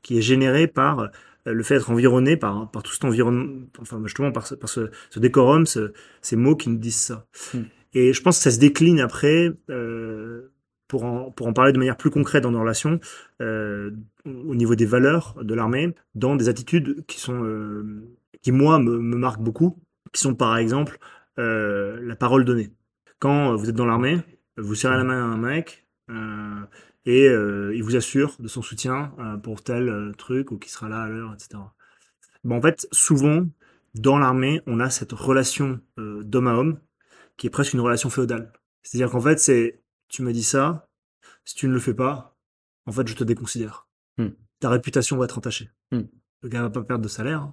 qui 0.03 0.19
est 0.19 0.23
généré 0.23 0.67
par 0.67 1.11
euh, 1.47 1.55
le 1.55 1.63
fait 1.63 1.75
d'être 1.75 1.91
environné 1.91 2.37
par, 2.37 2.71
par 2.71 2.83
tout 2.83 2.93
cet 2.93 3.05
environnement, 3.05 3.67
enfin 3.81 4.01
justement 4.05 4.33
par 4.33 4.47
ce, 4.47 4.55
par 4.55 4.69
ce, 4.69 4.91
ce 5.11 5.19
décorum, 5.19 5.65
ces 5.67 6.37
mots 6.37 6.57
qui 6.57 6.69
nous 6.69 6.79
disent 6.79 6.97
ça. 6.97 7.27
Hmm. 7.55 7.63
Et 7.95 8.13
je 8.13 8.23
pense 8.23 8.39
que 8.39 8.43
ça 8.43 8.51
se 8.51 8.59
décline 8.59 9.01
après, 9.01 9.53
euh, 9.71 10.53
pour, 10.89 11.05
en, 11.05 11.31
pour 11.31 11.47
en 11.47 11.53
parler 11.53 11.73
de 11.73 11.79
manière 11.79 11.97
plus 11.97 12.11
concrète 12.11 12.43
dans 12.43 12.51
nos 12.51 12.61
relations, 12.61 13.01
euh, 13.41 13.91
au 14.25 14.55
niveau 14.55 14.75
des 14.75 14.87
valeurs 14.87 15.37
de 15.43 15.55
l'armée, 15.55 15.95
dans 16.15 16.37
des 16.37 16.49
attitudes 16.49 17.05
qui 17.07 17.21
sont, 17.21 17.45
euh, 17.45 18.05
qui 18.43 18.53
moi 18.53 18.79
me, 18.79 18.99
me, 18.99 19.17
marquent 19.17 19.41
beaucoup, 19.41 19.79
qui 20.13 20.21
sont 20.21 20.35
par 20.35 20.57
exemple 20.57 20.99
euh, 21.39 22.01
la 22.03 22.17
parole 22.17 22.45
donnée. 22.45 22.73
Quand 23.19 23.55
vous 23.55 23.69
êtes 23.69 23.75
dans 23.75 23.87
l'armée, 23.87 24.19
vous 24.57 24.75
serrez 24.75 24.97
la 24.97 25.05
main 25.05 25.21
à 25.21 25.35
un 25.35 25.37
mec, 25.37 25.87
euh, 26.11 26.65
et 27.07 27.29
euh, 27.29 27.75
il 27.75 27.83
vous 27.85 27.97
assure 27.97 28.37
de 28.41 28.49
son 28.49 28.63
soutien 28.63 29.15
euh, 29.19 29.37
pour 29.37 29.63
tel 29.63 29.89
euh, 29.89 30.13
truc 30.13 30.51
ou 30.51 30.59
qui 30.59 30.69
sera 30.69 30.89
là 30.89 31.03
à 31.03 31.09
l'heure, 31.09 31.33
etc. 31.33 31.63
Bon, 32.43 32.59
en 32.59 32.63
fait, 32.63 32.89
souvent, 32.91 33.47
dans 33.95 34.19
l'armée, 34.19 34.61
on 34.67 34.81
a 34.81 34.91
cette 34.91 35.13
relation 35.13 35.81
d'homme 35.97 36.49
à 36.49 36.55
homme 36.55 36.81
qui 37.37 37.47
est 37.47 37.51
presque 37.51 37.73
une 37.73 37.81
relation 37.81 38.11
féodale. 38.11 38.53
C'est-à-dire 38.83 39.11
qu'en 39.11 39.21
fait, 39.21 39.39
c'est 39.39 39.81
tu 40.09 40.23
m'as 40.23 40.33
dit 40.33 40.45
ça, 40.45 40.89
si 41.45 41.55
tu 41.55 41.67
ne 41.67 41.73
le 41.73 41.81
fais 41.81 41.95
pas, 41.95 42.37
en 42.87 42.93
fait, 42.93 43.07
je 43.09 43.15
te 43.15 43.25
déconsidère. 43.25 43.89
Hmm. 44.19 44.29
Ta 44.61 44.69
réputation 44.69 45.17
va 45.17 45.25
être 45.25 45.39
entachée. 45.39 45.71
Hmm. 45.91 46.03
Le 46.43 46.49
gars 46.49 46.63
va 46.63 46.71
pas 46.71 46.83
perdre 46.83 47.03
de 47.03 47.09
salaire. 47.09 47.53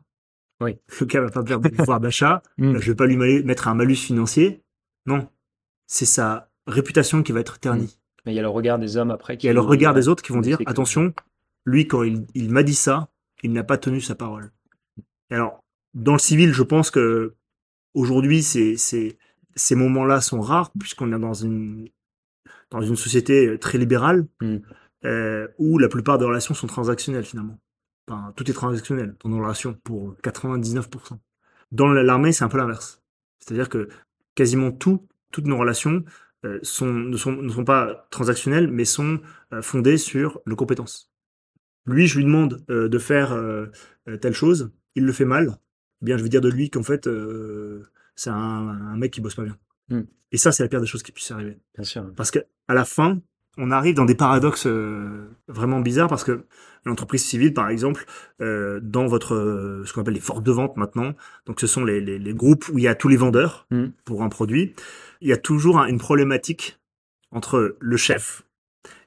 Oui. 0.62 0.78
Le 1.00 1.06
gars 1.06 1.22
va 1.22 1.30
pas 1.30 1.44
perdre 1.44 1.70
de 1.70 1.76
pouvoir 1.76 2.00
d'achat. 2.02 2.42
Hmm. 2.58 2.78
Je 2.78 2.92
vais 2.92 2.96
pas 2.96 3.06
lui 3.06 3.18
mettre 3.44 3.68
un 3.68 3.76
malus 3.76 3.96
financier. 3.96 4.64
Non. 5.06 5.28
C'est 5.88 6.06
sa 6.06 6.50
réputation 6.68 7.24
qui 7.24 7.32
va 7.32 7.40
être 7.40 7.60
ternie. 7.60 7.98
Mais 8.26 8.34
il 8.34 8.36
y 8.36 8.40
a 8.40 8.44
le 8.44 8.50
regard 8.50 8.80
des 8.80 8.98
hommes 8.98 9.12
après. 9.12 9.38
Qui 9.38 9.46
il 9.46 9.48
y 9.48 9.52
a 9.52 9.54
le 9.54 9.60
regard 9.60 9.94
des 9.94 10.08
autres 10.08 10.24
qui 10.24 10.32
vont 10.32 10.42
dire 10.42 10.58
attention, 10.66 11.14
lui, 11.66 11.88
quand 11.88 12.04
il, 12.04 12.50
m'a 12.52 12.64
dit 12.64 12.76
ça, 12.76 13.10
il 13.44 13.52
n'a 13.52 13.64
pas 13.64 13.78
tenu 13.78 14.00
sa 14.00 14.16
parole. 14.16 14.52
alors, 15.30 15.64
dans 15.94 16.14
le 16.14 16.20
civil, 16.20 16.54
je 16.54 16.64
pense 16.64 16.90
que 16.90 17.36
aujourd'hui, 17.94 18.42
ces, 18.42 18.78
ces, 18.78 19.18
ces 19.56 19.76
moments-là 19.76 20.22
sont 20.22 20.42
rares, 20.42 20.72
puisqu'on 20.80 21.14
est 21.14 21.20
dans 21.20 21.34
une, 21.34 21.90
dans 22.72 22.82
une 22.82 22.96
société 22.96 23.58
très 23.60 23.78
libérale, 23.78 24.26
hmm. 24.42 24.58
euh, 25.06 25.48
où 25.58 25.78
la 25.78 25.90
plupart 25.90 26.18
des 26.18 26.26
relations 26.26 26.54
sont 26.54 26.68
transactionnelles 26.68 27.26
finalement. 27.26 27.60
Tout 28.36 28.50
est 28.50 28.54
transactionnel 28.54 29.16
dans 29.24 29.30
nos 29.30 29.40
relations 29.40 29.74
pour 29.84 30.16
99%. 30.24 31.18
Dans 31.72 31.88
l'armée, 31.88 32.32
c'est 32.32 32.44
un 32.44 32.50
peu 32.50 32.58
l'inverse. 32.58 33.02
C'est-à-dire 33.40 33.70
que 33.70 33.90
quasiment 34.36 34.72
tout, 34.72 35.08
toutes 35.32 35.48
nos 35.48 35.58
relations 35.58 36.04
euh, 36.46 36.60
sont, 36.62 36.92
ne, 36.92 37.16
sont, 37.16 37.32
ne 37.32 37.50
sont 37.50 37.64
pas 37.64 38.08
transactionnels, 38.10 38.68
mais 38.68 38.84
sont 38.84 39.22
euh, 39.54 39.62
fondés 39.62 39.98
sur 39.98 40.42
le 40.46 40.56
compétence. 40.56 41.12
Lui, 41.86 42.08
je 42.08 42.18
lui 42.18 42.26
demande 42.26 42.64
euh, 42.70 42.90
de 42.90 42.98
faire 42.98 43.38
telle 44.22 44.34
chose, 44.34 44.72
il 44.96 45.06
le 45.06 45.14
fait 45.14 45.26
mal, 45.26 45.58
eh 46.02 46.06
bien 46.06 46.18
je 46.18 46.24
vais 46.24 46.30
dire 46.30 46.42
de 46.42 46.50
lui 46.50 46.70
qu'en 46.70 46.84
fait, 46.84 47.10
c'est 48.16 48.30
un, 48.30 48.34
un, 48.36 48.98
mec 48.98 49.12
qui 49.12 49.22
bosse 49.22 49.36
pas 49.36 49.44
bien. 49.44 49.58
Hmm. 49.90 50.04
Et 50.32 50.38
ça, 50.38 50.52
c'est 50.52 50.64
la 50.64 50.70
pire 50.70 50.82
des 50.82 50.88
choses 50.88 51.04
qui 51.04 51.12
puisse 51.12 51.32
arriver. 51.32 51.60
Bien 51.76 51.84
sûr. 51.84 52.12
Parce 52.16 52.32
que 52.32 52.40
à 52.68 52.74
la 52.74 52.84
fin, 52.86 53.22
on 53.58 53.72
arrive 53.72 53.96
dans 53.96 54.06
des 54.06 54.16
paradoxes 54.16 54.68
vraiment 55.48 55.80
bizarres 55.80 56.10
parce 56.10 56.24
que 56.24 56.46
l'entreprise 56.86 57.24
civile, 57.24 57.54
par 57.54 57.70
exemple, 57.70 58.06
euh, 58.42 58.80
dans 58.82 59.08
votre 59.08 59.84
ce 59.86 59.94
qu'on 59.94 60.02
appelle 60.02 60.14
les 60.14 60.20
forces 60.20 60.44
de 60.44 60.52
vente 60.52 60.78
maintenant, 60.78 61.14
donc 61.46 61.60
ce 61.60 61.68
sont 61.68 61.86
les, 61.86 62.02
les, 62.02 62.20
les, 62.20 62.34
groupes 62.34 62.68
où 62.70 62.78
il 62.78 62.84
y 62.84 62.88
a 62.88 62.96
tous 62.96 63.08
les 63.08 63.18
vendeurs 63.18 63.68
hmm. 63.72 63.88
pour 64.06 64.24
un 64.24 64.30
produit 64.30 64.74
il 65.24 65.30
y 65.30 65.34
a 65.34 65.38
toujours 65.38 65.78
une 65.80 65.98
problématique 65.98 66.78
entre 67.32 67.78
le 67.80 67.98
chef 67.98 68.44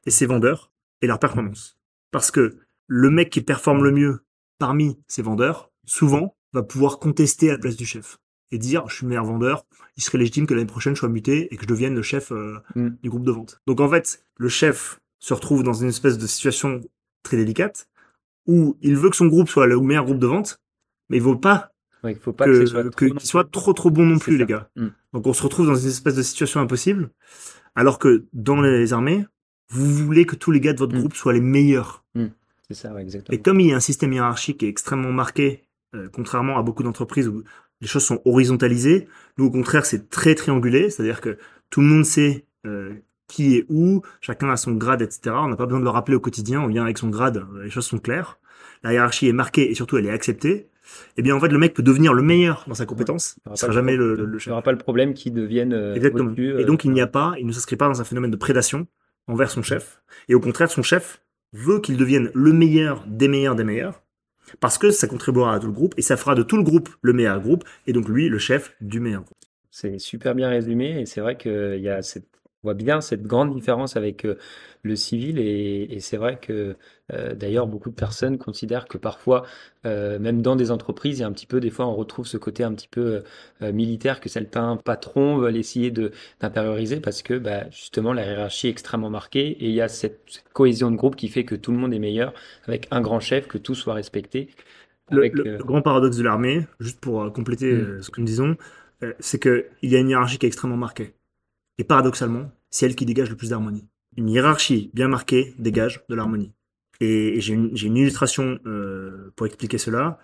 et 0.07 0.11
ses 0.11 0.25
vendeurs 0.25 0.73
et 1.03 1.07
leur 1.07 1.19
performance. 1.19 1.79
Parce 2.11 2.31
que 2.31 2.57
le 2.87 3.11
mec 3.11 3.29
qui 3.29 3.43
performe 3.43 3.85
le 3.85 3.91
mieux 3.91 4.21
parmi 4.59 4.99
ses 5.07 5.21
vendeurs, 5.21 5.71
souvent, 5.85 6.35
va 6.55 6.63
pouvoir 6.63 6.99
contester 6.99 7.51
à 7.51 7.53
la 7.53 7.59
place 7.59 7.77
du 7.77 7.85
chef 7.85 8.19
et 8.51 8.57
dire 8.57 8.89
je 8.89 8.97
suis 8.97 9.05
le 9.05 9.11
meilleur 9.11 9.27
vendeur, 9.27 9.67
il 9.99 10.03
serait 10.03 10.17
légitime 10.17 10.47
que 10.47 10.55
l'année 10.55 10.67
prochaine 10.67 10.95
je 10.95 11.01
sois 11.01 11.11
muté 11.11 11.53
et 11.53 11.57
que 11.57 11.65
je 11.65 11.69
devienne 11.69 11.95
le 11.95 12.03
chef 12.03 12.33
euh, 12.33 12.61
mm. 12.75 12.89
du 13.03 13.11
groupe 13.11 13.27
de 13.27 13.33
vente. 13.33 13.61
Donc 13.67 13.81
en 13.81 13.89
fait, 13.91 14.25
le 14.39 14.49
chef 14.49 15.01
se 15.19 15.35
retrouve 15.35 15.63
dans 15.63 15.75
une 15.75 15.89
espèce 15.89 16.17
de 16.17 16.27
situation 16.27 16.81
très 17.27 17.37
délicate 17.37 17.89
où 18.47 18.77
il 18.81 18.97
veut 18.97 19.11
que 19.11 19.17
son 19.17 19.27
groupe 19.27 19.49
soit 19.49 19.67
le 19.67 19.79
meilleur 19.81 20.05
groupe 20.05 20.19
de 20.19 20.27
vente, 20.27 20.61
mais 21.09 21.17
il 21.19 21.23
veut 21.23 21.39
pas 21.41 21.73
Ouais, 22.05 22.13
il 22.13 22.19
faut 22.19 22.33
pas 22.33 22.45
que, 22.45 22.51
que, 22.51 22.61
ce 22.61 22.67
soit 22.67 22.85
que- 22.85 22.89
trop 23.07 23.15
qu'il 23.19 23.29
soit 23.29 23.51
trop 23.51 23.73
trop 23.73 23.91
bon 23.91 24.05
non 24.07 24.19
plus, 24.19 24.35
ça. 24.35 24.39
les 24.39 24.47
gars. 24.47 24.71
Mm. 24.77 24.87
Donc 25.13 25.27
on 25.27 25.33
se 25.33 25.43
retrouve 25.43 25.67
dans 25.67 25.75
une 25.75 25.89
espèce 25.89 26.15
de 26.15 26.23
situation 26.23 26.61
impossible, 26.61 27.11
alors 27.75 27.99
que 27.99 28.25
dans 28.33 28.61
les 28.61 28.93
armées, 28.93 29.27
vous 29.71 29.85
voulez 30.05 30.25
que 30.27 30.37
tous 30.37 30.53
les 30.53 30.61
gars 30.61 30.73
de 30.73 30.79
votre 30.79 30.95
Mm. 30.95 30.99
groupe 31.01 31.15
soient 31.15 31.33
les 31.33 31.41
meilleurs. 31.41 32.05
C'est 32.69 32.75
ça, 32.75 32.93
ouais, 32.93 33.03
exactement. 33.03 33.37
Et 33.37 33.41
comme 33.41 33.61
il 33.61 33.69
y 33.69 33.73
a 33.73 33.77
un 33.77 33.81
système 33.81 34.13
hiérarchique 34.13 34.59
qui 34.59 34.67
est 34.67 34.69
extrêmement 34.69 35.13
marqué, 35.13 35.63
euh, 35.95 36.09
contrairement 36.13 36.59
à 36.59 36.63
beaucoup 36.63 36.83
d'entreprises 36.83 37.29
où 37.29 37.43
les 37.81 37.87
choses 37.87 38.05
sont 38.05 38.21
horizontalisées, 38.25 39.07
nous 39.39 39.47
au 39.47 39.51
contraire 39.51 39.87
c'est 39.87 40.09
très 40.11 40.35
triangulé, 40.35 40.91
c'est-à-dire 40.91 41.21
que 41.21 41.39
tout 41.71 41.81
le 41.81 41.87
monde 41.87 42.05
sait 42.05 42.45
euh, 42.67 42.93
qui 43.29 43.57
est 43.57 43.67
où, 43.69 44.03
chacun 44.21 44.51
a 44.51 44.57
son 44.57 44.73
grade, 44.73 45.03
etc. 45.03 45.35
On 45.39 45.49
n'a 45.49 45.57
pas 45.57 45.67
besoin 45.67 45.81
de 45.81 45.85
le 45.85 45.91
rappeler 45.91 46.17
au 46.17 46.21
quotidien, 46.21 46.61
on 46.61 46.67
vient 46.69 46.85
avec 46.85 46.99
son 46.99 47.09
grade, 47.09 47.39
euh, 47.57 47.65
les 47.65 47.71
choses 47.71 47.87
sont 47.87 47.99
claires. 47.99 48.39
La 48.83 48.93
hiérarchie 48.93 49.29
est 49.29 49.33
marquée 49.33 49.71
et 49.71 49.75
surtout 49.75 49.97
elle 49.97 50.07
est 50.07 50.11
acceptée. 50.11 50.69
Et 51.17 51.23
bien 51.23 51.35
en 51.35 51.41
fait 51.41 51.49
le 51.49 51.59
mec 51.59 51.75
peut 51.75 51.83
devenir 51.83 52.15
le 52.15 52.23
meilleur 52.23 52.65
dans 52.69 52.75
sa 52.75 52.87
compétence, 52.87 53.37
Il 53.47 53.53
il 53.53 53.57
sera 53.57 53.73
jamais 53.73 53.97
le, 53.97 54.31
Il 54.35 54.39
chef. 54.39 54.53
aura 54.53 54.63
pas 54.63 54.71
le 54.71 54.79
problème 54.79 55.15
qui 55.15 55.33
devienne 55.33 55.73
euh, 55.73 55.95
Exactement. 55.97 56.31
au-dessus, 56.31 56.51
Et 56.51 56.63
euh, 56.63 56.65
donc 56.65 56.85
il 56.85 56.93
n'y 56.93 57.01
a 57.01 57.09
pas, 57.09 57.35
il 57.39 57.47
ne 57.47 57.53
s'inscrit 57.53 57.77
pas 57.77 57.89
dans 57.89 58.01
un 58.01 58.05
phénomène 58.05 58.31
de 58.31 58.37
prédation 58.37 58.87
envers 59.27 59.51
son 59.51 59.63
chef. 59.63 60.01
Et 60.29 60.35
au 60.37 60.41
contraire, 60.41 60.71
son 60.71 60.83
chef 60.83 61.21
veut 61.53 61.81
qu'il 61.81 61.97
devienne 61.97 62.31
le 62.35 62.53
meilleur 62.53 63.03
des 63.09 63.27
meilleurs 63.27 63.57
des 63.57 63.65
meilleurs, 63.65 64.03
parce 64.61 64.79
que 64.79 64.91
ça 64.93 65.09
contribuera 65.09 65.55
à 65.55 65.59
tout 65.59 65.67
le 65.67 65.73
groupe 65.73 65.95
et 65.97 66.03
ça 66.03 66.17
fera 66.17 66.37
de 66.37 66.45
tout 66.45 66.57
le 66.57 66.63
groupe 66.63 66.89
le 67.03 67.13
meilleur 67.13 67.41
groupe, 67.41 67.65
et 67.89 67.93
donc 67.93 68.09
lui 68.09 68.29
le 68.29 68.39
chef 68.39 68.77
du 68.81 69.01
meilleur 69.01 69.23
groupe. 69.23 69.35
C'est 69.73 69.99
super 69.99 70.37
bien 70.37 70.49
résumé 70.49 71.01
et 71.01 71.07
c'est 71.07 71.21
vrai 71.21 71.37
qu'il 71.37 71.81
y 71.81 71.89
a 71.89 72.01
cette, 72.03 72.29
voit 72.67 72.75
bien 72.75 73.01
cette 73.01 73.23
grande 73.25 73.55
différence 73.55 73.97
avec 73.97 74.25
euh, 74.27 74.37
le 74.83 74.97
civil 74.97 75.39
et, 75.39 75.89
et 75.91 76.01
c'est 76.01 76.17
vrai 76.17 76.39
que 76.41 76.77
euh, 77.13 77.35
d'ailleurs 77.35 77.67
beaucoup 77.67 77.91
de 77.91 77.95
personnes 77.95 78.39
considèrent 78.39 78.87
que 78.89 78.99
parfois, 78.99 79.45
euh, 79.87 80.19
même 80.19 80.43
dans 80.43 80.57
des 80.57 80.71
entreprises, 80.71 81.19
il 81.19 81.21
y 81.23 81.25
a 81.25 81.27
un 81.29 81.33
petit 81.33 81.47
peu, 81.47 81.61
des 81.61 81.71
fois 81.71 81.87
on 81.87 81.95
retrouve 81.97 82.27
ce 82.27 82.37
côté 82.37 82.65
un 82.65 82.75
petit 82.75 82.89
peu 82.89 83.23
militaire 83.61 84.21
que 84.21 84.29
certains 84.29 84.77
patrons 84.77 85.39
veulent 85.39 85.57
essayer 85.57 85.91
de 85.91 86.13
d'impérioriser 86.41 87.01
parce 87.01 87.23
que 87.23 87.35
bah, 87.39 87.69
justement 87.71 88.13
la 88.13 88.25
hiérarchie 88.27 88.69
est 88.69 88.71
extrêmement 88.71 89.11
marquée 89.11 89.49
et 89.49 89.67
il 89.67 89.73
y 89.75 89.81
a 89.81 89.89
cette, 89.89 90.21
cette 90.27 90.49
cohésion 90.53 90.91
de 90.91 90.97
groupe 90.97 91.17
qui 91.17 91.29
fait 91.29 91.45
que 91.45 91.55
tout 91.55 91.73
le 91.73 91.79
monde 91.79 91.95
est 91.95 91.99
meilleur 91.99 92.33
avec 92.67 92.89
un 92.91 93.01
grand 93.01 93.21
chef, 93.21 93.47
que 93.49 93.59
tout 93.59 93.75
soit 93.75 93.95
respecté. 93.95 94.49
Le, 95.11 95.19
Avec, 95.21 95.35
le- 95.35 95.45
le 95.59 95.65
grand 95.65 95.83
paradoxe 95.83 96.17
de 96.17 96.23
l'armée, 96.25 96.67
juste 96.81 97.01
pour 97.01 97.33
compléter 97.33 97.73
Mm. 97.73 97.81
euh, 97.81 98.03
ce 98.03 98.11
que 98.11 98.21
nous 98.21 98.27
disons, 98.27 98.57
c'est 99.21 99.41
qu'il 99.41 99.65
y 99.91 99.97
a 99.97 100.01
une 100.01 100.09
hiérarchie 100.11 100.39
qui 100.39 100.47
est 100.47 100.49
extrêmement 100.49 100.77
marquée. 100.77 101.15
Et 101.79 101.85
paradoxalement, 101.85 102.51
c'est 102.71 102.87
elle 102.87 102.97
qui 102.97 103.07
dégage 103.07 103.31
le 103.31 103.37
plus 103.37 103.51
d'harmonie. 103.51 103.89
Une 104.17 104.29
hiérarchie 104.29 104.91
bien 104.95 105.09
marquée 105.09 105.55
dégage 105.59 106.05
de 106.09 106.15
l'harmonie. 106.15 106.53
Et, 107.01 107.41
j'ai 107.41 107.55
une, 107.55 107.97
illustration 107.97 108.59
euh, 108.67 109.33
pour 109.37 109.47
expliquer 109.47 109.79
cela. 109.79 110.19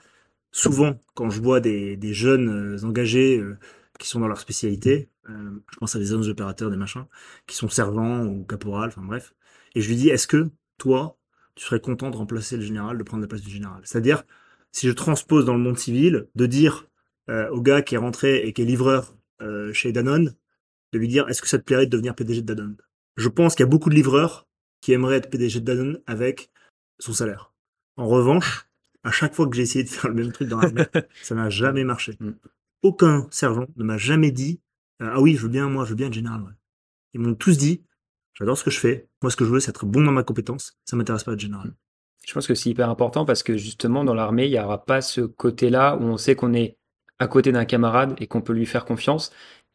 Souvent, 0.52 1.00
quand 1.14 1.30
je 1.30 1.40
vois 1.40 1.60
des, 1.60 1.98
jeunes 2.14 2.76
euh, 2.76 2.84
engagés 2.86 3.38
euh, 3.38 3.58
qui 3.98 4.08
sont 4.08 4.20
dans 4.20 4.28
leur 4.28 4.40
spécialité, 4.40 5.08
je 5.28 5.78
pense 5.78 5.94
à 5.94 5.98
des 6.00 6.12
hommes 6.12 6.28
opérateurs, 6.28 6.70
des 6.70 6.76
machins, 6.76 7.04
qui 7.46 7.54
sont 7.54 7.68
sergents 7.68 8.24
ou 8.26 8.44
caporal, 8.44 8.88
enfin 8.88 9.02
bref, 9.02 9.34
et 9.76 9.80
je 9.80 9.88
lui 9.88 9.94
dis, 9.94 10.08
est-ce 10.08 10.26
que 10.26 10.50
toi, 10.78 11.16
tu 11.54 11.64
serais 11.64 11.78
content 11.80 12.10
de 12.10 12.16
remplacer 12.16 12.56
le 12.56 12.62
général, 12.62 12.98
de 12.98 13.02
prendre 13.04 13.20
la 13.20 13.28
place 13.28 13.42
du 13.42 13.50
général? 13.50 13.80
C'est-à-dire, 13.84 14.24
si 14.72 14.88
je 14.88 14.92
transpose 14.92 15.44
dans 15.44 15.54
le 15.54 15.60
monde 15.60 15.78
civil, 15.78 16.26
de 16.34 16.46
dire 16.46 16.88
au 17.28 17.60
gars 17.62 17.82
qui 17.82 17.94
est 17.94 17.98
rentré 17.98 18.38
et 18.46 18.52
qui 18.52 18.62
est 18.62 18.64
livreur 18.64 19.16
chez 19.72 19.92
Danone, 19.92 20.34
de 20.92 20.98
lui 20.98 21.08
dire 21.08 21.28
est-ce 21.28 21.42
que 21.42 21.48
ça 21.48 21.58
te 21.58 21.64
plairait 21.64 21.86
de 21.86 21.90
devenir 21.90 22.14
PDG 22.14 22.42
de 22.42 22.54
Danone 22.54 22.76
Je 23.16 23.28
pense 23.28 23.54
qu'il 23.54 23.64
y 23.64 23.68
a 23.68 23.70
beaucoup 23.70 23.90
de 23.90 23.94
livreurs 23.94 24.46
qui 24.80 24.92
aimeraient 24.92 25.16
être 25.16 25.30
PDG 25.30 25.60
de 25.60 25.64
Danone 25.64 26.00
avec 26.06 26.50
son 26.98 27.12
salaire. 27.12 27.52
En 27.96 28.06
revanche, 28.06 28.68
à 29.04 29.10
chaque 29.10 29.34
fois 29.34 29.48
que 29.48 29.56
j'ai 29.56 29.62
essayé 29.62 29.84
de 29.84 29.88
faire 29.88 30.08
le 30.08 30.14
même 30.14 30.32
truc 30.32 30.48
dans 30.48 30.60
l'armée, 30.60 30.84
ça 31.22 31.34
n'a 31.34 31.50
jamais 31.50 31.84
marché. 31.84 32.16
Mm. 32.20 32.32
Aucun 32.82 33.28
sergent 33.30 33.66
ne 33.76 33.84
m'a 33.84 33.98
jamais 33.98 34.30
dit 34.30 34.60
euh, 35.02 35.10
ah 35.12 35.20
oui 35.20 35.34
je 35.36 35.42
veux 35.42 35.48
bien 35.48 35.68
moi 35.68 35.84
je 35.84 35.90
veux 35.90 35.96
bien 35.96 36.08
être 36.08 36.12
général. 36.12 36.42
ouais. 36.42 36.52
Ils 37.14 37.20
m'ont 37.20 37.34
tous 37.34 37.56
dit 37.58 37.84
j'adore 38.34 38.58
ce 38.58 38.64
que 38.64 38.70
je 38.70 38.78
fais. 38.78 39.08
Moi 39.22 39.30
ce 39.30 39.36
que 39.36 39.44
je 39.44 39.50
veux 39.50 39.60
c'est 39.60 39.70
être 39.70 39.86
bon 39.86 40.02
dans 40.02 40.12
ma 40.12 40.22
compétence. 40.22 40.78
Ça 40.84 40.96
m'intéresse 40.96 41.24
pas 41.24 41.32
d'être 41.32 41.40
général. 41.40 41.74
Je 42.26 42.32
pense 42.34 42.46
que 42.46 42.54
c'est 42.54 42.70
hyper 42.70 42.88
important 42.88 43.24
parce 43.24 43.42
que 43.42 43.56
justement 43.56 44.04
dans 44.04 44.14
l'armée, 44.14 44.46
il 44.46 44.52
n'y 44.52 44.58
aura 44.58 44.84
pas 44.84 45.00
ce 45.00 45.22
côté-là 45.22 45.96
où 45.96 46.04
on 46.04 46.16
sait 46.16 46.36
qu'on 46.36 46.54
est 46.54 46.78
à 47.18 47.26
côté 47.26 47.52
d'un 47.52 47.64
camarade 47.64 48.14
et 48.18 48.26
qu'on 48.26 48.42
peut 48.42 48.52
lui 48.52 48.66
faire 48.66 48.84
confiance. 48.84 49.32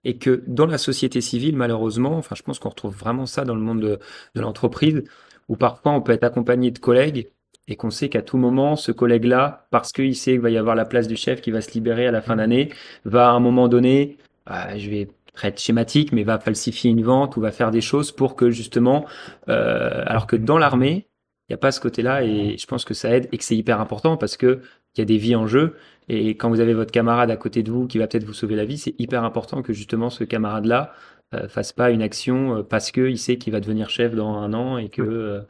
Et 0.08 0.18
que 0.18 0.42
dans 0.48 0.66
la 0.66 0.78
société 0.78 1.20
civile, 1.20 1.58
malheureusement, 1.58 2.18
enfin, 2.18 2.34
je 2.34 2.42
pense 2.42 2.60
qu'on 2.60 2.70
retrouve 2.70 2.96
vraiment 2.96 3.26
ça 3.26 3.44
dans 3.44 3.56
le 3.56 3.62
monde 3.62 3.82
de, 3.82 4.00
de 4.36 4.42
l'entreprise, 4.42 5.04
où 5.50 5.58
parfois 5.58 5.92
on 5.92 6.02
peut 6.02 6.14
être 6.14 6.24
accompagné 6.24 6.72
de 6.72 6.80
collègues 6.80 7.30
et 7.68 7.76
qu'on 7.76 7.90
sait 7.90 8.10
qu'à 8.10 8.22
tout 8.22 8.38
moment, 8.38 8.76
ce 8.76 8.92
collègue-là, 8.92 9.68
parce 9.72 9.92
qu'il 9.92 10.16
sait 10.16 10.32
qu'il 10.32 10.40
va 10.40 10.50
y 10.50 10.58
avoir 10.58 10.76
la 10.76 10.86
place 10.86 11.08
du 11.08 11.18
chef 11.18 11.42
qui 11.42 11.52
va 11.52 11.62
se 11.62 11.72
libérer 11.74 12.08
à 12.08 12.12
la 12.12 12.22
fin 12.22 12.38
d'année, 12.38 12.72
va 13.04 13.30
à 13.30 13.32
un 13.34 13.42
moment 13.42 13.68
donné, 13.68 14.18
euh, 14.50 14.78
je 14.78 14.90
vais 14.90 15.10
être 15.44 15.60
schématique, 15.60 16.14
mais 16.14 16.24
va 16.24 16.40
falsifier 16.40 16.90
une 16.90 17.04
vente 17.04 17.36
ou 17.36 17.42
va 17.42 17.52
faire 17.52 17.72
des 17.72 17.82
choses 17.82 18.12
pour 18.12 18.36
que 18.36 18.50
justement, 18.50 19.06
euh, 19.50 20.04
alors 20.06 20.28
que 20.28 20.38
dans 20.38 20.58
l'armée, 20.58 21.08
il 21.50 21.54
n'y 21.54 21.56
a 21.56 21.58
pas 21.58 21.72
ce 21.72 21.80
côté-là 21.80 22.24
et 22.24 22.58
je 22.58 22.66
pense 22.68 22.86
que 22.86 22.94
ça 22.94 23.16
aide 23.16 23.30
et 23.32 23.38
que 23.38 23.44
c'est 23.44 23.56
hyper 23.56 23.80
important 23.80 24.18
parce 24.18 24.38
que 24.38 24.62
il 24.98 25.02
y 25.02 25.04
a 25.04 25.06
des 25.06 25.18
vies 25.18 25.36
en 25.36 25.48
jeu 25.48 25.76
et 26.10 26.32
quand 26.38 26.50
vous 26.50 26.60
avez 26.60 26.74
votre 26.74 26.92
camarade 26.92 27.30
à 27.32 27.38
côté 27.38 27.64
de 27.64 27.72
vous 27.72 27.88
qui 27.88 27.98
va 27.98 28.08
peut-être 28.08 28.24
vous 28.26 28.34
sauver 28.34 28.56
la 28.56 28.66
vie, 28.66 28.78
c'est 28.78 28.96
hyper 29.00 29.24
important 29.24 29.62
que 29.62 29.74
justement 29.74 30.10
ce 30.10 30.24
camarade-là 30.24 30.94
euh, 31.34 31.48
fasse 31.48 31.74
pas 31.74 31.92
une 31.92 32.02
action 32.02 32.58
euh, 32.58 32.64
parce 32.64 32.92
que 32.92 33.10
il 33.10 33.18
sait 33.18 33.38
qu'il 33.38 33.52
va 33.54 33.60
devenir 33.60 33.90
chef 33.90 34.16
dans 34.16 34.36
un 34.38 34.54
an 34.54 34.78
et 34.78 34.90
que 34.90 35.02
euh, 35.02 35.42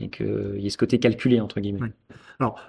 et 0.00 0.08
que 0.10 0.54
il 0.56 0.62
y 0.62 0.66
ait 0.66 0.70
ce 0.70 0.76
côté 0.78 0.98
calculé 0.98 1.40
entre 1.40 1.60
guillemets. 1.60 1.92
Alors 2.38 2.60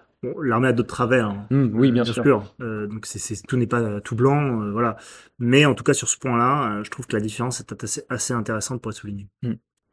l'armée 0.42 0.70
a 0.70 0.74
d'autres 0.74 0.94
travers. 0.94 1.28
hein. 1.28 1.48
Hum, 1.52 1.72
oui, 1.76 1.92
bien, 1.92 2.04
sûr. 2.04 2.56
Euh, 2.62 2.88
donc 2.88 3.06
tout 3.48 3.58
n'est 3.58 3.68
pas 3.68 4.02
tout 4.02 4.16
blanc, 4.16 4.62
euh, 4.62 4.72
voilà. 4.72 4.98
Mais 5.38 5.66
en 5.66 5.76
tout 5.76 5.84
cas 5.84 5.94
sur 5.94 6.08
ce 6.08 6.18
point-là, 6.18 6.78
euh, 6.80 6.84
je 6.84 6.90
trouve 6.90 7.06
que 7.06 7.16
la 7.16 7.22
différence 7.22 7.60
est 7.60 7.84
assez, 7.84 8.04
assez 8.10 8.34
intéressante 8.34 8.82
pour 8.82 8.92
être 8.92 8.98
soulignée. 8.98 9.28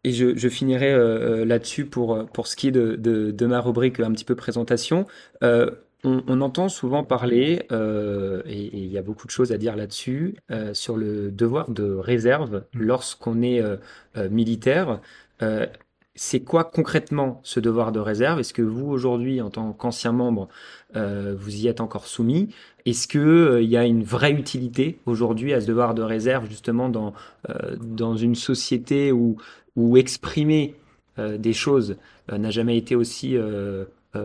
Et 0.04 0.12
je, 0.12 0.36
je 0.36 0.48
finirai 0.48 0.92
euh, 0.92 1.42
euh, 1.42 1.44
là-dessus 1.44 1.84
pour, 1.86 2.14
euh, 2.14 2.24
pour 2.24 2.46
ce 2.46 2.56
qui 2.56 2.68
est 2.68 2.72
de, 2.72 2.96
de, 2.96 3.30
de 3.30 3.46
ma 3.46 3.60
rubrique 3.60 4.00
un 4.00 4.10
petit 4.12 4.24
peu 4.24 4.34
présentation. 4.34 5.06
On, 6.04 6.22
on 6.26 6.40
entend 6.40 6.68
souvent 6.68 7.04
parler, 7.04 7.66
euh, 7.70 8.42
et 8.46 8.64
et 8.66 8.78
il 8.78 8.90
y 8.92 8.98
a 8.98 9.02
beaucoup 9.02 9.26
de 9.26 9.30
choses 9.32 9.52
à 9.52 9.58
dire 9.58 9.76
là-dessus, 9.76 10.36
euh, 10.50 10.74
sur 10.74 10.96
le 10.96 11.30
devoir 11.30 11.70
de 11.70 11.84
réserve 11.94 12.64
lorsqu'on 12.74 13.42
est 13.42 13.60
euh, 13.62 13.76
euh, 14.16 14.28
militaire. 14.28 15.00
Euh, 15.42 15.66
c'est 16.14 16.40
quoi 16.40 16.64
concrètement 16.64 17.40
ce 17.42 17.58
devoir 17.60 17.90
de 17.92 17.98
réserve? 18.00 18.38
Est-ce 18.40 18.52
que 18.52 18.60
vous, 18.62 18.86
aujourd'hui, 18.90 19.40
en 19.40 19.48
tant 19.50 19.72
qu'ancien 19.72 20.12
membre, 20.12 20.48
euh, 20.96 21.34
vous 21.38 21.54
y 21.56 21.68
êtes 21.68 21.80
encore 21.80 22.06
soumis? 22.06 22.48
Est-ce 22.84 23.08
que, 23.08 23.18
euh, 23.18 23.62
il 23.62 23.70
y 23.70 23.76
a 23.78 23.86
une 23.86 24.02
vraie 24.04 24.32
utilité 24.32 24.98
aujourd'hui 25.06 25.54
à 25.54 25.60
ce 25.60 25.66
devoir 25.66 25.94
de 25.94 26.02
réserve, 26.02 26.48
justement, 26.48 26.88
dans, 26.90 27.14
euh, 27.48 27.76
dans 27.80 28.16
une 28.16 28.34
société 28.34 29.12
où 29.12 29.36
où 29.74 29.96
exprimer 29.96 30.74
euh, 31.18 31.38
des 31.38 31.54
choses 31.54 31.96
euh, 32.30 32.36
n'a 32.38 32.50
jamais 32.50 32.76
été 32.76 32.94
aussi, 32.94 33.36
euh, 33.38 33.84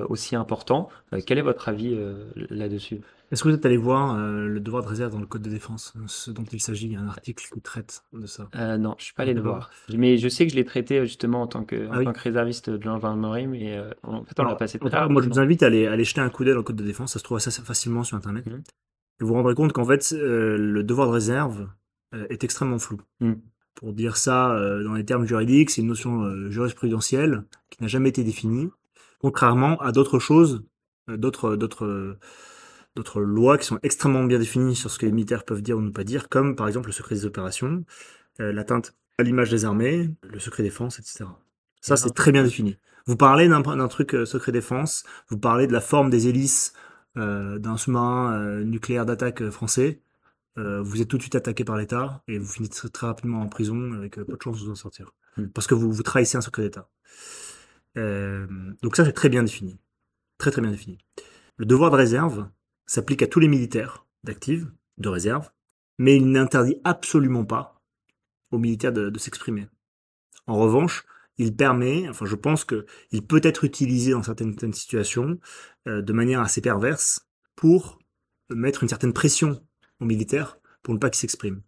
aussi 0.09 0.35
important. 0.35 0.89
Euh, 1.13 1.21
quel 1.25 1.37
est 1.37 1.41
votre 1.41 1.69
avis 1.69 1.93
euh, 1.93 2.25
là-dessus? 2.49 3.01
Est-ce 3.31 3.43
que 3.43 3.49
vous 3.49 3.55
êtes 3.55 3.65
allé 3.65 3.75
voir 3.75 4.15
euh, 4.15 4.47
le 4.47 4.59
devoir 4.61 4.83
de 4.83 4.87
réserve 4.87 5.11
dans 5.11 5.19
le 5.19 5.25
code 5.25 5.41
de 5.41 5.49
défense, 5.49 5.93
ce 6.07 6.31
dont 6.31 6.45
il 6.45 6.61
s'agit, 6.61 6.85
il 6.85 6.93
y 6.93 6.95
a 6.95 7.01
un 7.01 7.07
article 7.09 7.43
qui 7.53 7.59
traite 7.59 8.03
de 8.13 8.25
ça. 8.25 8.47
Euh, 8.55 8.77
non, 8.77 8.95
je 8.97 9.05
suis 9.05 9.13
pas 9.13 9.23
allé 9.23 9.33
le 9.33 9.41
voir. 9.41 9.69
Mais 9.93 10.17
je 10.17 10.29
sais 10.29 10.45
que 10.45 10.51
je 10.51 10.55
l'ai 10.55 10.63
traité 10.63 10.99
euh, 10.99 11.05
justement 11.05 11.41
en 11.41 11.47
tant 11.47 11.65
que, 11.65 11.87
en 11.87 11.91
Ah 11.91 11.97
oui. 11.99 12.05
tant 12.05 12.13
que 12.13 12.21
réserviste 12.21 12.69
de 12.69 12.81
gendarmerie, 12.81 13.47
mais 13.47 13.77
euh, 13.77 13.89
en 14.03 14.23
fait, 14.23 14.39
on 14.39 14.43
l'a 14.43 14.55
passé 14.55 14.79
très 14.79 15.09
moi, 15.09 15.21
je 15.21 15.27
vous 15.27 15.39
invite 15.39 15.61
à 15.63 15.65
aller, 15.65 15.87
à 15.87 15.91
aller 15.91 16.05
jeter 16.05 16.21
un 16.21 16.29
coup 16.29 16.45
d'œil 16.45 16.53
dans 16.53 16.59
le 16.59 16.63
code 16.63 16.77
de 16.77 16.85
défense. 16.85 17.13
Ça 17.13 17.19
se 17.19 17.23
trouve 17.25 17.37
assez 17.37 17.51
facilement 17.61 18.03
sur 18.05 18.15
Internet. 18.15 18.45
Mhm. 18.45 18.63
Vous 19.19 19.27
vous 19.27 19.33
rendrez 19.33 19.55
compte 19.55 19.73
qu'en 19.73 19.85
fait, 19.85 20.13
euh, 20.13 20.57
le 20.57 20.83
devoir 20.83 21.07
de 21.07 21.13
réserve 21.13 21.67
euh, 22.13 22.25
est 22.29 22.45
extrêmement 22.45 22.79
flou. 22.79 23.01
Mhm. 23.19 23.41
Pour 23.75 23.91
dire 23.91 24.15
ça 24.15 24.51
euh, 24.55 24.83
dans 24.83 24.93
les 24.93 25.03
termes 25.03 25.25
juridiques, 25.25 25.69
c'est 25.69 25.81
une 25.81 25.87
notion 25.87 26.21
euh, 26.23 26.49
jurisprudentielle 26.49 27.43
qui 27.69 27.81
n'a 27.81 27.87
jamais 27.89 28.09
été 28.09 28.23
définie, 28.23 28.69
contrairement 29.19 29.77
à 29.81 29.91
d'autres 29.91 30.19
choses, 30.19 30.63
euh, 31.09 31.17
d'autres, 31.17 31.55
d'autres, 31.55 31.85
euh, 31.85 32.19
d'autres 32.95 33.21
lois 33.21 33.57
qui 33.57 33.65
sont 33.65 33.79
extrêmement 33.83 34.23
bien 34.23 34.39
définies 34.39 34.75
sur 34.75 34.89
ce 34.89 34.99
que 34.99 35.05
les 35.05 35.11
militaires 35.11 35.45
peuvent 35.45 35.61
dire 35.61 35.77
ou 35.77 35.81
ne 35.81 35.91
pas 35.91 36.03
dire, 36.03 36.29
comme 36.29 36.55
par 36.55 36.67
exemple 36.67 36.87
le 36.87 36.93
secret 36.93 37.15
des 37.15 37.25
opérations, 37.25 37.83
euh, 38.39 38.51
l'atteinte 38.51 38.95
à 39.17 39.23
l'image 39.23 39.49
des 39.49 39.65
armées, 39.65 40.09
le 40.23 40.39
secret 40.39 40.63
défense, 40.63 40.99
etc. 40.99 41.25
Ça, 41.81 41.97
c'est 41.97 42.11
très 42.11 42.31
bien 42.31 42.43
défini. 42.43 42.77
Vous 43.05 43.15
parlez 43.15 43.47
d'un 43.47 43.87
truc 43.87 44.13
euh, 44.13 44.25
secret 44.25 44.51
défense, 44.51 45.03
vous 45.29 45.37
parlez 45.37 45.67
de 45.67 45.73
la 45.73 45.81
forme 45.81 46.09
des 46.09 46.27
hélices 46.27 46.73
euh, 47.17 47.57
d'un 47.57 47.77
sous-marin 47.77 48.33
euh, 48.33 48.63
nucléaire 48.63 49.05
d'attaque 49.05 49.41
euh, 49.41 49.49
français, 49.49 50.01
euh, 50.57 50.81
vous 50.81 51.01
êtes 51.01 51.07
tout 51.07 51.17
de 51.17 51.21
suite 51.21 51.35
attaqué 51.35 51.63
par 51.63 51.77
l'État 51.77 52.23
et 52.27 52.39
vous 52.39 52.47
finissez 52.47 52.89
très 52.89 53.07
rapidement 53.07 53.41
en 53.41 53.47
prison 53.47 53.93
avec 53.93 54.17
euh, 54.17 54.25
peu 54.25 54.35
de 54.35 54.41
chance 54.41 54.59
de 54.59 54.65
vous 54.65 54.71
en 54.71 54.75
sortir. 54.75 55.13
Mm. 55.37 55.47
Parce 55.47 55.67
que 55.67 55.75
vous, 55.75 55.91
vous 55.91 56.03
trahissez 56.03 56.37
un 56.37 56.41
secret 56.41 56.63
d'État. 56.63 56.89
Euh, 57.97 58.47
donc 58.81 58.95
ça, 58.95 59.05
c'est 59.05 59.13
très 59.13 59.29
bien 59.29 59.43
défini. 59.43 59.79
Très 60.37 60.51
très 60.51 60.61
bien 60.61 60.71
défini. 60.71 60.97
Le 61.57 61.65
devoir 61.65 61.91
de 61.91 61.95
réserve 61.95 62.47
s'applique 62.85 63.21
à 63.21 63.27
tous 63.27 63.39
les 63.39 63.47
militaires 63.47 64.05
d'active, 64.23 64.71
de 64.97 65.09
réserve, 65.09 65.49
mais 65.97 66.15
il 66.15 66.29
n'interdit 66.29 66.77
absolument 66.83 67.45
pas 67.45 67.81
aux 68.51 68.59
militaires 68.59 68.93
de, 68.93 69.09
de 69.09 69.19
s'exprimer. 69.19 69.67
En 70.45 70.57
revanche, 70.57 71.05
il 71.37 71.55
permet, 71.55 72.07
enfin 72.09 72.25
je 72.25 72.35
pense 72.35 72.63
que 72.65 72.85
il 73.11 73.25
peut 73.25 73.41
être 73.43 73.63
utilisé 73.63 74.11
dans 74.11 74.23
certaines, 74.23 74.53
certaines 74.53 74.73
situations 74.73 75.39
euh, 75.87 76.01
de 76.01 76.13
manière 76.13 76.41
assez 76.41 76.61
perverse 76.61 77.27
pour 77.55 77.99
mettre 78.49 78.83
une 78.83 78.89
certaine 78.89 79.13
pression 79.13 79.61
aux 79.99 80.05
militaires 80.05 80.57
pour 80.83 80.93
ne 80.93 80.99
pas 80.99 81.09
qu'ils 81.09 81.19
s'expriment. 81.19 81.61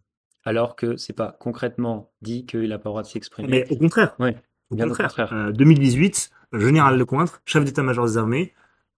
Alors 0.43 0.75
que 0.75 0.95
c'est 0.95 1.13
pas 1.13 1.35
concrètement 1.39 2.13
dit 2.21 2.45
qu'il 2.45 2.69
n'a 2.69 2.79
pas 2.79 2.89
le 2.89 2.91
droit 2.91 3.01
de 3.03 3.07
s'exprimer. 3.07 3.49
Mais 3.49 3.67
au 3.69 3.77
contraire, 3.77 4.15
Oui, 4.19 4.31
au 4.69 4.75
bien 4.75 4.87
contraire. 4.87 5.07
contraire. 5.07 5.33
Euh, 5.33 5.51
2018, 5.51 6.31
le 6.51 6.59
général 6.59 6.97
Lecointre, 6.97 7.41
chef 7.45 7.63
d'état-major 7.63 8.05
des 8.05 8.17
armées, 8.17 8.53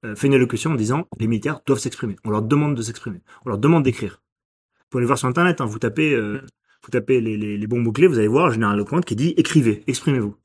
euh, 0.06 0.16
fait 0.16 0.28
une 0.28 0.34
allocution 0.34 0.72
en 0.72 0.76
disant 0.76 1.08
les 1.20 1.28
militaires 1.28 1.62
doivent 1.66 1.80
s'exprimer. 1.80 2.16
On 2.24 2.30
leur 2.30 2.42
demande 2.42 2.76
de 2.76 2.82
s'exprimer. 2.82 3.22
On 3.46 3.50
leur 3.50 3.58
demande 3.58 3.84
d'écrire. 3.84 4.22
Vous 4.80 4.86
pouvez 4.90 5.02
aller 5.02 5.08
voir 5.08 5.18
sur 5.18 5.28
internet, 5.28 5.62
hein, 5.62 5.66
vous 5.66 5.80
tapez, 5.80 6.14
euh, 6.14 6.42
vous 6.84 6.90
tapez 6.90 7.22
les, 7.22 7.38
les, 7.38 7.58
les 7.58 7.68
bons 7.68 7.80
mots-clés, 7.80 8.08
vous 8.08 8.18
allez 8.18 8.28
voir 8.28 8.48
le 8.48 8.54
général 8.54 8.78
Lecointre 8.78 9.06
qui 9.06 9.16
dit 9.16 9.34
écrivez, 9.38 9.84
exprimez-vous. 9.88 10.36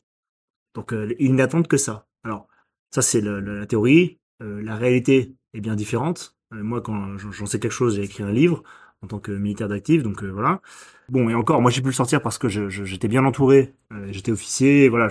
Donc 0.76 0.92
euh, 0.92 1.12
ils 1.18 1.34
n'attendent 1.34 1.66
que 1.66 1.78
ça. 1.78 2.06
Alors 2.22 2.46
ça 2.90 3.02
c'est 3.02 3.20
la 3.22 3.66
théorie. 3.66 4.18
Euh, 4.42 4.62
la 4.62 4.76
réalité 4.76 5.34
est 5.54 5.60
bien 5.60 5.74
différente. 5.74 6.36
Euh, 6.52 6.62
moi 6.62 6.82
quand 6.82 7.16
j'en 7.16 7.46
sais 7.46 7.58
quelque 7.58 7.72
chose, 7.72 7.96
j'ai 7.96 8.02
écrit 8.02 8.22
un 8.22 8.30
livre 8.30 8.62
en 9.06 9.08
tant 9.08 9.18
que 9.20 9.32
militaire 9.32 9.68
d'actif, 9.68 10.02
donc 10.02 10.22
euh, 10.24 10.28
voilà. 10.30 10.60
Bon 11.08 11.28
et 11.30 11.34
encore, 11.34 11.62
moi 11.62 11.70
j'ai 11.70 11.80
pu 11.80 11.86
le 11.88 11.92
sortir 11.94 12.20
parce 12.20 12.38
que 12.38 12.48
je- 12.48 12.68
je- 12.68 12.84
j'étais 12.84 13.08
bien 13.08 13.24
entouré. 13.24 13.72
Euh, 13.92 14.08
j'étais 14.10 14.32
officier, 14.32 14.88
voilà. 14.88 15.08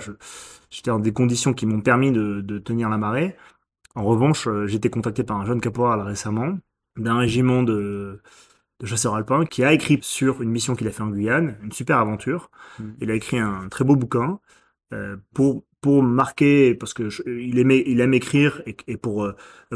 J'étais 0.70 0.90
dans 0.90 0.98
des 0.98 1.12
conditions 1.12 1.54
qui 1.54 1.64
m'ont 1.66 1.80
permis 1.80 2.12
de, 2.12 2.40
de 2.42 2.58
tenir 2.58 2.88
la 2.90 2.98
marée. 2.98 3.36
En 3.94 4.04
revanche, 4.04 4.48
euh, 4.48 4.66
j'ai 4.66 4.76
été 4.76 4.90
contacté 4.90 5.24
par 5.24 5.38
un 5.38 5.46
jeune 5.46 5.60
caporal 5.60 6.00
récemment 6.02 6.58
d'un 6.96 7.18
régiment 7.18 7.62
de, 7.62 8.20
de 8.80 8.86
chasseurs 8.86 9.14
alpins 9.14 9.46
qui 9.46 9.64
a 9.64 9.72
écrit 9.72 9.98
sur 10.02 10.42
une 10.42 10.50
mission 10.50 10.76
qu'il 10.76 10.88
a 10.88 10.92
fait 10.92 11.02
en 11.02 11.08
Guyane, 11.08 11.56
une 11.62 11.72
super 11.72 11.98
aventure. 11.98 12.50
Mhm. 12.78 12.96
Il 13.00 13.10
a 13.10 13.14
écrit 13.14 13.38
un 13.38 13.68
très 13.68 13.84
beau 13.84 13.96
bouquin 13.96 14.40
euh, 14.92 15.16
pour 15.34 15.64
pour 15.82 16.02
marquer 16.02 16.74
parce 16.74 16.94
que 16.94 17.10
je- 17.10 17.22
il 17.28 17.58
aimait 17.58 17.84
il 17.86 18.00
aime 18.00 18.14
écrire 18.14 18.62
et, 18.66 18.76
et 18.88 18.96
pour 18.96 19.30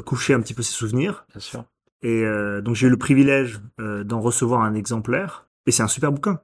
coucher 0.04 0.34
un 0.34 0.40
petit 0.40 0.54
peu 0.54 0.62
ses 0.62 0.72
souvenirs. 0.72 1.24
Bien 1.30 1.40
sûr. 1.40 1.64
Et 2.03 2.24
euh, 2.24 2.61
donc 2.61 2.74
j'ai 2.76 2.86
eu 2.86 2.90
le 2.90 2.96
privilège 2.96 3.61
euh, 3.80 4.05
d'en 4.05 4.20
recevoir 4.20 4.62
un 4.62 4.74
exemplaire. 4.74 5.48
Et 5.66 5.72
c'est 5.72 5.82
un 5.82 5.88
super 5.88 6.12
bouquin 6.12 6.40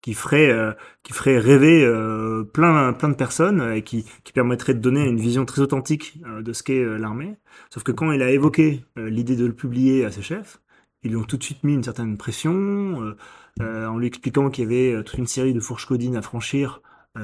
qui 0.00 0.14
ferait 0.14 0.50
euh, 0.50 0.72
qui 1.02 1.12
ferait 1.12 1.38
rêver 1.38 1.84
euh, 1.84 2.44
plein 2.44 2.92
plein 2.92 3.08
de 3.08 3.14
personnes 3.14 3.72
et 3.74 3.82
qui 3.82 4.04
qui 4.24 4.32
permettrait 4.32 4.74
de 4.74 4.80
donner 4.80 5.04
une 5.06 5.18
vision 5.18 5.44
très 5.44 5.60
authentique 5.62 6.20
euh, 6.26 6.42
de 6.42 6.52
ce 6.52 6.62
qu'est 6.62 6.84
euh, 6.84 6.98
l'armée. 6.98 7.36
Sauf 7.70 7.82
que 7.82 7.92
quand 7.92 8.12
il 8.12 8.22
a 8.22 8.30
évoqué 8.30 8.84
l'idée 8.96 9.36
de 9.36 9.46
le 9.46 9.54
publier 9.54 10.04
à 10.04 10.10
ses 10.12 10.22
chefs, 10.22 10.60
ils 11.02 11.10
lui 11.10 11.16
ont 11.16 11.24
tout 11.24 11.36
de 11.36 11.42
suite 11.44 11.64
mis 11.64 11.74
une 11.74 11.82
certaine 11.82 12.16
pression 12.16 13.14
en 13.60 13.98
lui 13.98 14.06
expliquant 14.06 14.50
qu'il 14.50 14.64
y 14.64 14.66
avait 14.66 15.02
toute 15.04 15.18
une 15.18 15.26
série 15.26 15.52
de 15.52 15.60
fourches 15.60 15.86
codines 15.86 16.16
à 16.16 16.22
franchir 16.22 16.80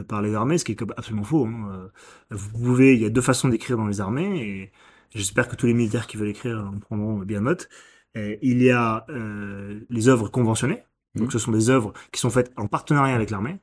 par 0.09 0.23
les 0.23 0.35
armées, 0.35 0.59
ce 0.59 0.65
qui 0.65 0.73
est 0.73 0.83
absolument 0.97 1.23
faux. 1.25 1.47
hein. 1.47 1.91
Vous 2.31 2.51
pouvez, 2.59 2.95
il 2.95 3.03
y 3.03 3.05
a 3.05 3.11
deux 3.11 3.21
façons 3.21 3.49
d'écrire 3.49 3.77
dans 3.77 3.87
les 3.87 4.01
armées 4.01 4.41
et 4.43 4.73
j'espère 5.15 5.49
que 5.49 5.57
tous 5.57 5.67
les 5.67 5.75
militaires 5.75 6.07
qui 6.07 6.17
veulent 6.17 6.29
écrire 6.29 6.59
en 6.59 6.79
prendront 6.79 7.19
bien 7.21 7.41
note. 7.43 7.69
Euh, 8.17 8.37
il 8.43 8.63
y 8.63 8.71
a 8.71 9.07
euh, 9.11 9.81
les 9.91 10.09
œuvres 10.09 10.29
conventionnées, 10.29 10.85
donc 11.15 11.29
Mhm. 11.29 11.31
ce 11.33 11.39
sont 11.39 11.53
des 11.53 11.71
œuvres 11.71 11.93
qui 12.13 12.21
sont 12.21 12.31
faites 12.31 12.53
en 12.57 12.69
partenariat 12.69 13.15
avec 13.15 13.31
l'armée. 13.31 13.59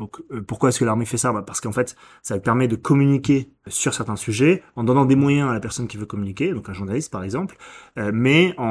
Donc 0.00 0.20
euh, 0.32 0.40
pourquoi 0.42 0.70
est-ce 0.70 0.80
que 0.80 0.84
l'armée 0.84 1.04
fait 1.04 1.18
ça? 1.18 1.32
Bah, 1.32 1.42
Parce 1.46 1.60
qu'en 1.60 1.70
fait, 1.72 1.94
ça 2.22 2.38
permet 2.40 2.66
de 2.66 2.74
communiquer 2.74 3.52
sur 3.68 3.94
certains 3.94 4.16
sujets 4.16 4.62
en 4.74 4.82
donnant 4.82 5.04
des 5.04 5.14
moyens 5.14 5.48
à 5.50 5.52
la 5.52 5.60
personne 5.60 5.86
qui 5.86 5.96
veut 5.98 6.06
communiquer, 6.06 6.52
donc 6.52 6.68
un 6.68 6.72
journaliste 6.72 7.12
par 7.12 7.22
exemple. 7.22 7.56
Euh, 7.98 8.10
mais 8.12 8.54
en, 8.58 8.64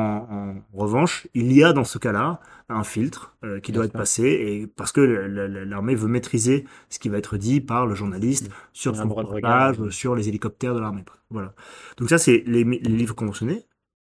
en 0.73 0.77
revanche, 0.77 1.27
il 1.35 1.53
y 1.53 1.63
a 1.63 1.71
dans 1.71 1.85
ce 1.85 1.97
cas-là 1.99 2.41
un 2.67 2.83
filtre 2.83 3.35
euh, 3.45 3.59
qui 3.61 3.71
doit 3.71 3.85
être 3.85 3.93
passé 3.93 4.23
et 4.23 4.67
parce 4.67 4.91
que 4.91 5.01
l'armée 5.01 5.95
veut 5.95 6.07
maîtriser 6.09 6.65
ce 6.89 6.99
qui 6.99 7.09
va 7.09 7.17
être 7.17 7.37
dit 7.37 7.61
par 7.61 7.85
le 7.85 7.95
journaliste 7.95 8.49
Mhm. 8.49 8.53
sur 8.73 8.95
son 8.95 9.07
reportage, 9.09 9.89
sur 9.91 10.15
les 10.15 10.27
hélicoptères 10.29 10.73
de 10.75 10.79
l'armée. 10.79 11.05
Voilà. 11.29 11.53
Donc 11.97 12.09
ça, 12.09 12.17
c'est 12.17 12.43
les, 12.47 12.63
les 12.63 12.77
livres 12.79 13.15
conventionnés. 13.15 13.65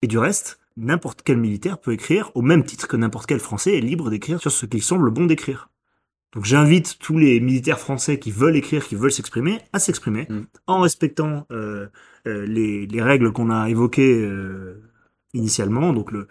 Et 0.02 0.08
du 0.08 0.18
reste, 0.18 0.60
n'importe 0.78 1.22
quel 1.24 1.38
militaire 1.38 1.78
peut 1.80 1.92
écrire 1.94 2.32
au 2.36 2.42
même 2.42 2.64
titre 2.64 2.88
que 2.88 2.98
n'importe 2.98 3.28
quel 3.28 3.40
Français 3.40 3.78
est 3.78 3.82
libre 3.82 4.10
d'écrire 4.10 4.40
sur 4.42 4.52
ce 4.52 4.66
qu'il 4.66 4.82
semble 4.82 5.12
bon 5.12 5.26
d'écrire. 5.26 5.70
Donc 6.34 6.46
j'invite 6.46 6.98
tous 7.00 7.18
les 7.18 7.40
militaires 7.42 7.80
français 7.80 8.18
qui 8.20 8.32
veulent 8.32 8.56
écrire, 8.56 8.88
qui 8.88 8.96
veulent 8.96 9.12
s'exprimer, 9.12 9.60
à 9.74 9.80
s'exprimer 9.80 10.28
Mm. 10.30 10.42
en 10.68 10.80
respectant 10.82 11.46
euh, 11.52 11.88
euh, 12.28 12.46
les, 12.46 12.88
les 12.88 13.02
règles 13.02 13.32
qu'on 13.34 13.50
a 13.50 13.70
évoquées 13.70 14.22
euh, 14.24 14.82
initialement. 15.34 15.92
Donc 15.94 16.12
le, 16.12 16.28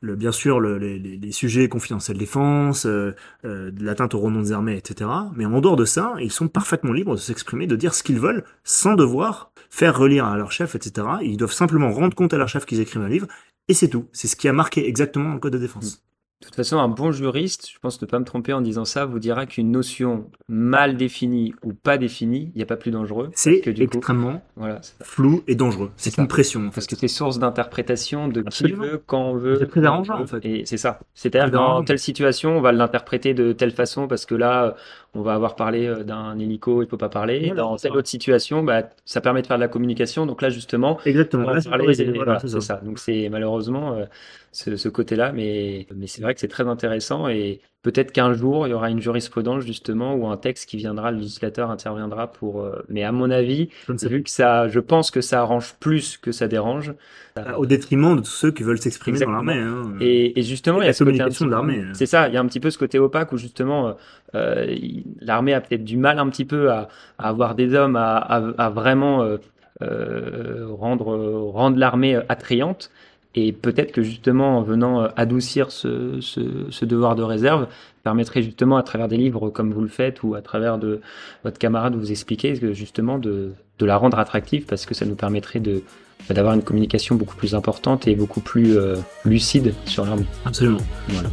le, 0.00 0.16
bien 0.16 0.32
sûr 0.32 0.58
le- 0.60 0.78
les, 0.78 0.98
les- 0.98 1.32
sujets 1.32 1.68
confidentiels 1.68 2.18
défense, 2.18 2.86
euh, 2.86 3.12
euh, 3.44 3.70
de 3.70 3.84
l'atteinte 3.84 4.14
au 4.14 4.18
renom 4.20 4.42
des 4.42 4.52
armées, 4.52 4.76
etc. 4.76 5.10
Mais 5.36 5.44
en 5.46 5.60
dehors 5.60 5.76
de 5.76 5.84
ça, 5.84 6.14
ils 6.20 6.32
sont 6.32 6.48
parfaitement 6.48 6.92
libres 6.92 7.14
de 7.14 7.20
s'exprimer, 7.20 7.66
de 7.66 7.76
dire 7.76 7.94
ce 7.94 8.02
qu'ils 8.02 8.18
veulent, 8.20 8.44
sans 8.64 8.94
devoir 8.94 9.52
faire 9.70 9.96
relire 9.96 10.24
à 10.26 10.36
leur 10.36 10.50
chef, 10.52 10.74
etc. 10.74 11.06
Ils 11.22 11.36
doivent 11.36 11.52
simplement 11.52 11.92
rendre 11.92 12.14
compte 12.16 12.34
à 12.34 12.38
leur 12.38 12.48
chef 12.48 12.66
qu'ils 12.66 12.80
écrivent 12.80 13.02
un 13.02 13.08
livre, 13.08 13.26
et 13.68 13.74
c'est 13.74 13.88
tout. 13.88 14.06
C'est 14.12 14.28
ce 14.28 14.36
qui 14.36 14.48
a 14.48 14.52
marqué 14.52 14.88
exactement 14.88 15.32
le 15.34 15.38
code 15.40 15.52
de 15.54 15.58
défense. 15.58 16.05
De 16.42 16.46
toute 16.48 16.54
façon, 16.54 16.78
un 16.78 16.88
bon 16.88 17.12
juriste, 17.12 17.66
je 17.72 17.78
pense 17.78 18.00
ne 18.02 18.06
pas 18.06 18.18
me 18.18 18.24
tromper 18.24 18.52
en 18.52 18.60
disant 18.60 18.84
ça, 18.84 19.06
vous 19.06 19.18
dira 19.18 19.46
qu'une 19.46 19.70
notion 19.70 20.30
mal 20.48 20.98
définie 20.98 21.54
ou 21.64 21.72
pas 21.72 21.96
définie, 21.96 22.50
il 22.54 22.58
n'y 22.58 22.62
a 22.62 22.66
pas 22.66 22.76
plus 22.76 22.90
dangereux. 22.90 23.30
C'est 23.32 23.62
coup, 23.62 23.70
extrêmement 23.70 24.42
voilà, 24.54 24.82
flou 25.02 25.42
et 25.46 25.54
dangereux. 25.54 25.92
C'est 25.96 26.18
une 26.18 26.28
pression, 26.28 26.66
en 26.66 26.70
Parce 26.70 26.86
que 26.86 26.94
c'est 26.94 27.08
source 27.08 27.38
d'interprétation 27.38 28.28
de 28.28 28.42
qui 28.42 28.70
veut, 28.70 29.02
quand 29.06 29.30
on 29.30 29.36
veut. 29.36 29.56
C'est 29.60 29.66
très 29.66 29.86
arrangeant, 29.86 30.20
en 30.20 30.26
fait. 30.26 30.44
Et 30.44 30.66
c'est 30.66 30.76
ça. 30.76 31.00
C'est-à-dire 31.14 31.50
dans 31.50 31.82
telle 31.84 31.98
situation, 31.98 32.58
on 32.58 32.60
va 32.60 32.70
l'interpréter 32.70 33.32
de 33.32 33.52
telle 33.52 33.72
façon 33.72 34.06
parce 34.06 34.26
que 34.26 34.34
là, 34.34 34.76
on 35.14 35.22
va 35.22 35.34
avoir 35.34 35.56
parlé 35.56 35.86
euh, 35.86 36.04
d'un 36.04 36.38
hélico, 36.38 36.82
il 36.82 36.86
peut 36.88 36.98
pas 36.98 37.08
parler. 37.08 37.38
Voilà, 37.46 37.62
dans 37.62 37.76
telle 37.76 37.92
autre 37.92 38.08
situation, 38.08 38.62
bah, 38.62 38.88
ça 39.04 39.20
permet 39.20 39.42
de 39.42 39.46
faire 39.46 39.56
de 39.56 39.62
la 39.62 39.68
communication. 39.68 40.26
Donc 40.26 40.42
là, 40.42 40.50
justement, 40.50 40.98
Exactement. 41.06 41.44
on 41.44 41.46
va 41.46 41.54
Là, 41.54 41.60
c'est 41.60 41.68
parler 41.70 42.12
Voilà, 42.14 42.38
c'est 42.40 42.48
ça. 42.48 42.60
ça. 42.60 42.80
Donc 42.84 42.98
c'est 42.98 43.28
malheureusement 43.30 43.94
euh, 43.94 44.04
ce, 44.52 44.76
ce 44.76 44.88
côté-là, 44.88 45.32
mais, 45.32 45.86
mais 45.94 46.06
c'est 46.06 46.22
vrai 46.22 46.34
que 46.34 46.40
c'est 46.40 46.48
très 46.48 46.66
intéressant 46.66 47.28
et 47.28 47.60
peut-être 47.82 48.10
qu'un 48.10 48.32
jour 48.34 48.66
il 48.66 48.70
y 48.70 48.72
aura 48.72 48.90
une 48.90 49.00
jurisprudence 49.00 49.64
justement 49.64 50.14
ou 50.14 50.26
un 50.26 50.36
texte 50.36 50.68
qui 50.68 50.76
viendra, 50.76 51.12
le 51.12 51.18
législateur 51.18 51.70
interviendra 51.70 52.32
pour. 52.32 52.62
euh, 52.62 52.82
mais 52.88 53.04
à 53.04 53.12
mon 53.12 53.30
avis, 53.30 53.68
ne 53.88 54.08
vu 54.08 54.22
que 54.22 54.30
ça, 54.30 54.68
je 54.68 54.80
pense 54.80 55.10
que 55.10 55.20
ça 55.20 55.40
arrange 55.40 55.74
plus 55.78 56.16
que 56.16 56.32
ça 56.32 56.48
dérange. 56.48 56.94
pas. 57.34 57.58
Au 57.58 57.66
détriment 57.66 58.16
de 58.16 58.20
tous 58.22 58.26
ceux 58.30 58.50
qui 58.50 58.62
veulent 58.62 58.80
s'exprimer 58.80 59.20
dans 59.20 59.30
l'armée. 59.30 59.54
hein. 59.54 59.92
Et, 60.00 60.38
et 60.38 60.42
justement, 60.42 60.80
Et 60.80 60.84
il 60.84 60.86
y 60.86 60.90
a 60.90 60.92
ce 60.94 61.04
côté 61.04 61.20
hein. 61.20 61.92
C'est 61.92 62.06
ça, 62.06 62.28
il 62.28 62.34
y 62.34 62.36
a 62.36 62.40
un 62.40 62.46
petit 62.46 62.60
peu 62.60 62.70
ce 62.70 62.78
côté 62.78 62.98
opaque 62.98 63.32
où 63.32 63.36
justement 63.36 63.94
euh, 64.34 64.66
il- 64.68 65.04
l'armée 65.20 65.54
a 65.54 65.60
peut-être 65.60 65.84
du 65.84 65.96
mal 65.96 66.18
un 66.18 66.28
petit 66.28 66.44
peu 66.44 66.70
à, 66.70 66.88
à 67.18 67.28
avoir 67.28 67.54
des 67.54 67.74
hommes 67.74 67.96
à, 67.96 68.16
à- 68.16 68.52
à 68.58 68.70
vraiment 68.70 69.22
euh, 69.22 69.38
euh, 69.82 70.66
rendre, 70.70 71.16
rendre 71.52 71.78
l'armée 71.78 72.18
attrayante. 72.28 72.90
Et 73.38 73.52
peut-être 73.52 73.92
que 73.92 74.02
justement, 74.02 74.56
en 74.58 74.62
venant 74.62 75.02
euh, 75.02 75.08
adoucir 75.16 75.70
ce, 75.70 76.20
ce, 76.20 76.40
ce 76.70 76.84
devoir 76.86 77.16
de 77.16 77.22
réserve, 77.22 77.66
permettrait 78.02 78.42
justement 78.42 78.78
à 78.78 78.82
travers 78.82 79.08
des 79.08 79.18
livres 79.18 79.50
comme 79.50 79.72
vous 79.74 79.82
le 79.82 79.88
faites 79.88 80.22
ou 80.22 80.34
à 80.34 80.40
travers 80.40 80.78
de 80.78 81.00
votre 81.44 81.58
camarade 81.58 81.94
vous 81.96 82.10
expliquer 82.10 82.54
que 82.58 82.72
justement 82.72 83.18
de, 83.18 83.52
de 83.78 83.84
la 83.86 83.96
rendre 83.98 84.18
attractive 84.18 84.64
parce 84.64 84.86
que 84.86 84.94
ça 84.94 85.04
nous 85.04 85.16
permettrait 85.16 85.60
de 85.60 85.82
bah, 86.28 86.34
d'avoir 86.34 86.54
une 86.54 86.62
communication 86.62 87.14
beaucoup 87.14 87.36
plus 87.36 87.54
importante 87.54 88.08
et 88.08 88.14
beaucoup 88.14 88.40
plus 88.40 88.78
euh, 88.78 88.96
lucide 89.26 89.74
sur 89.84 90.06
l'armée. 90.06 90.24
Absolument. 90.46 90.78
Voilà. 91.08 91.28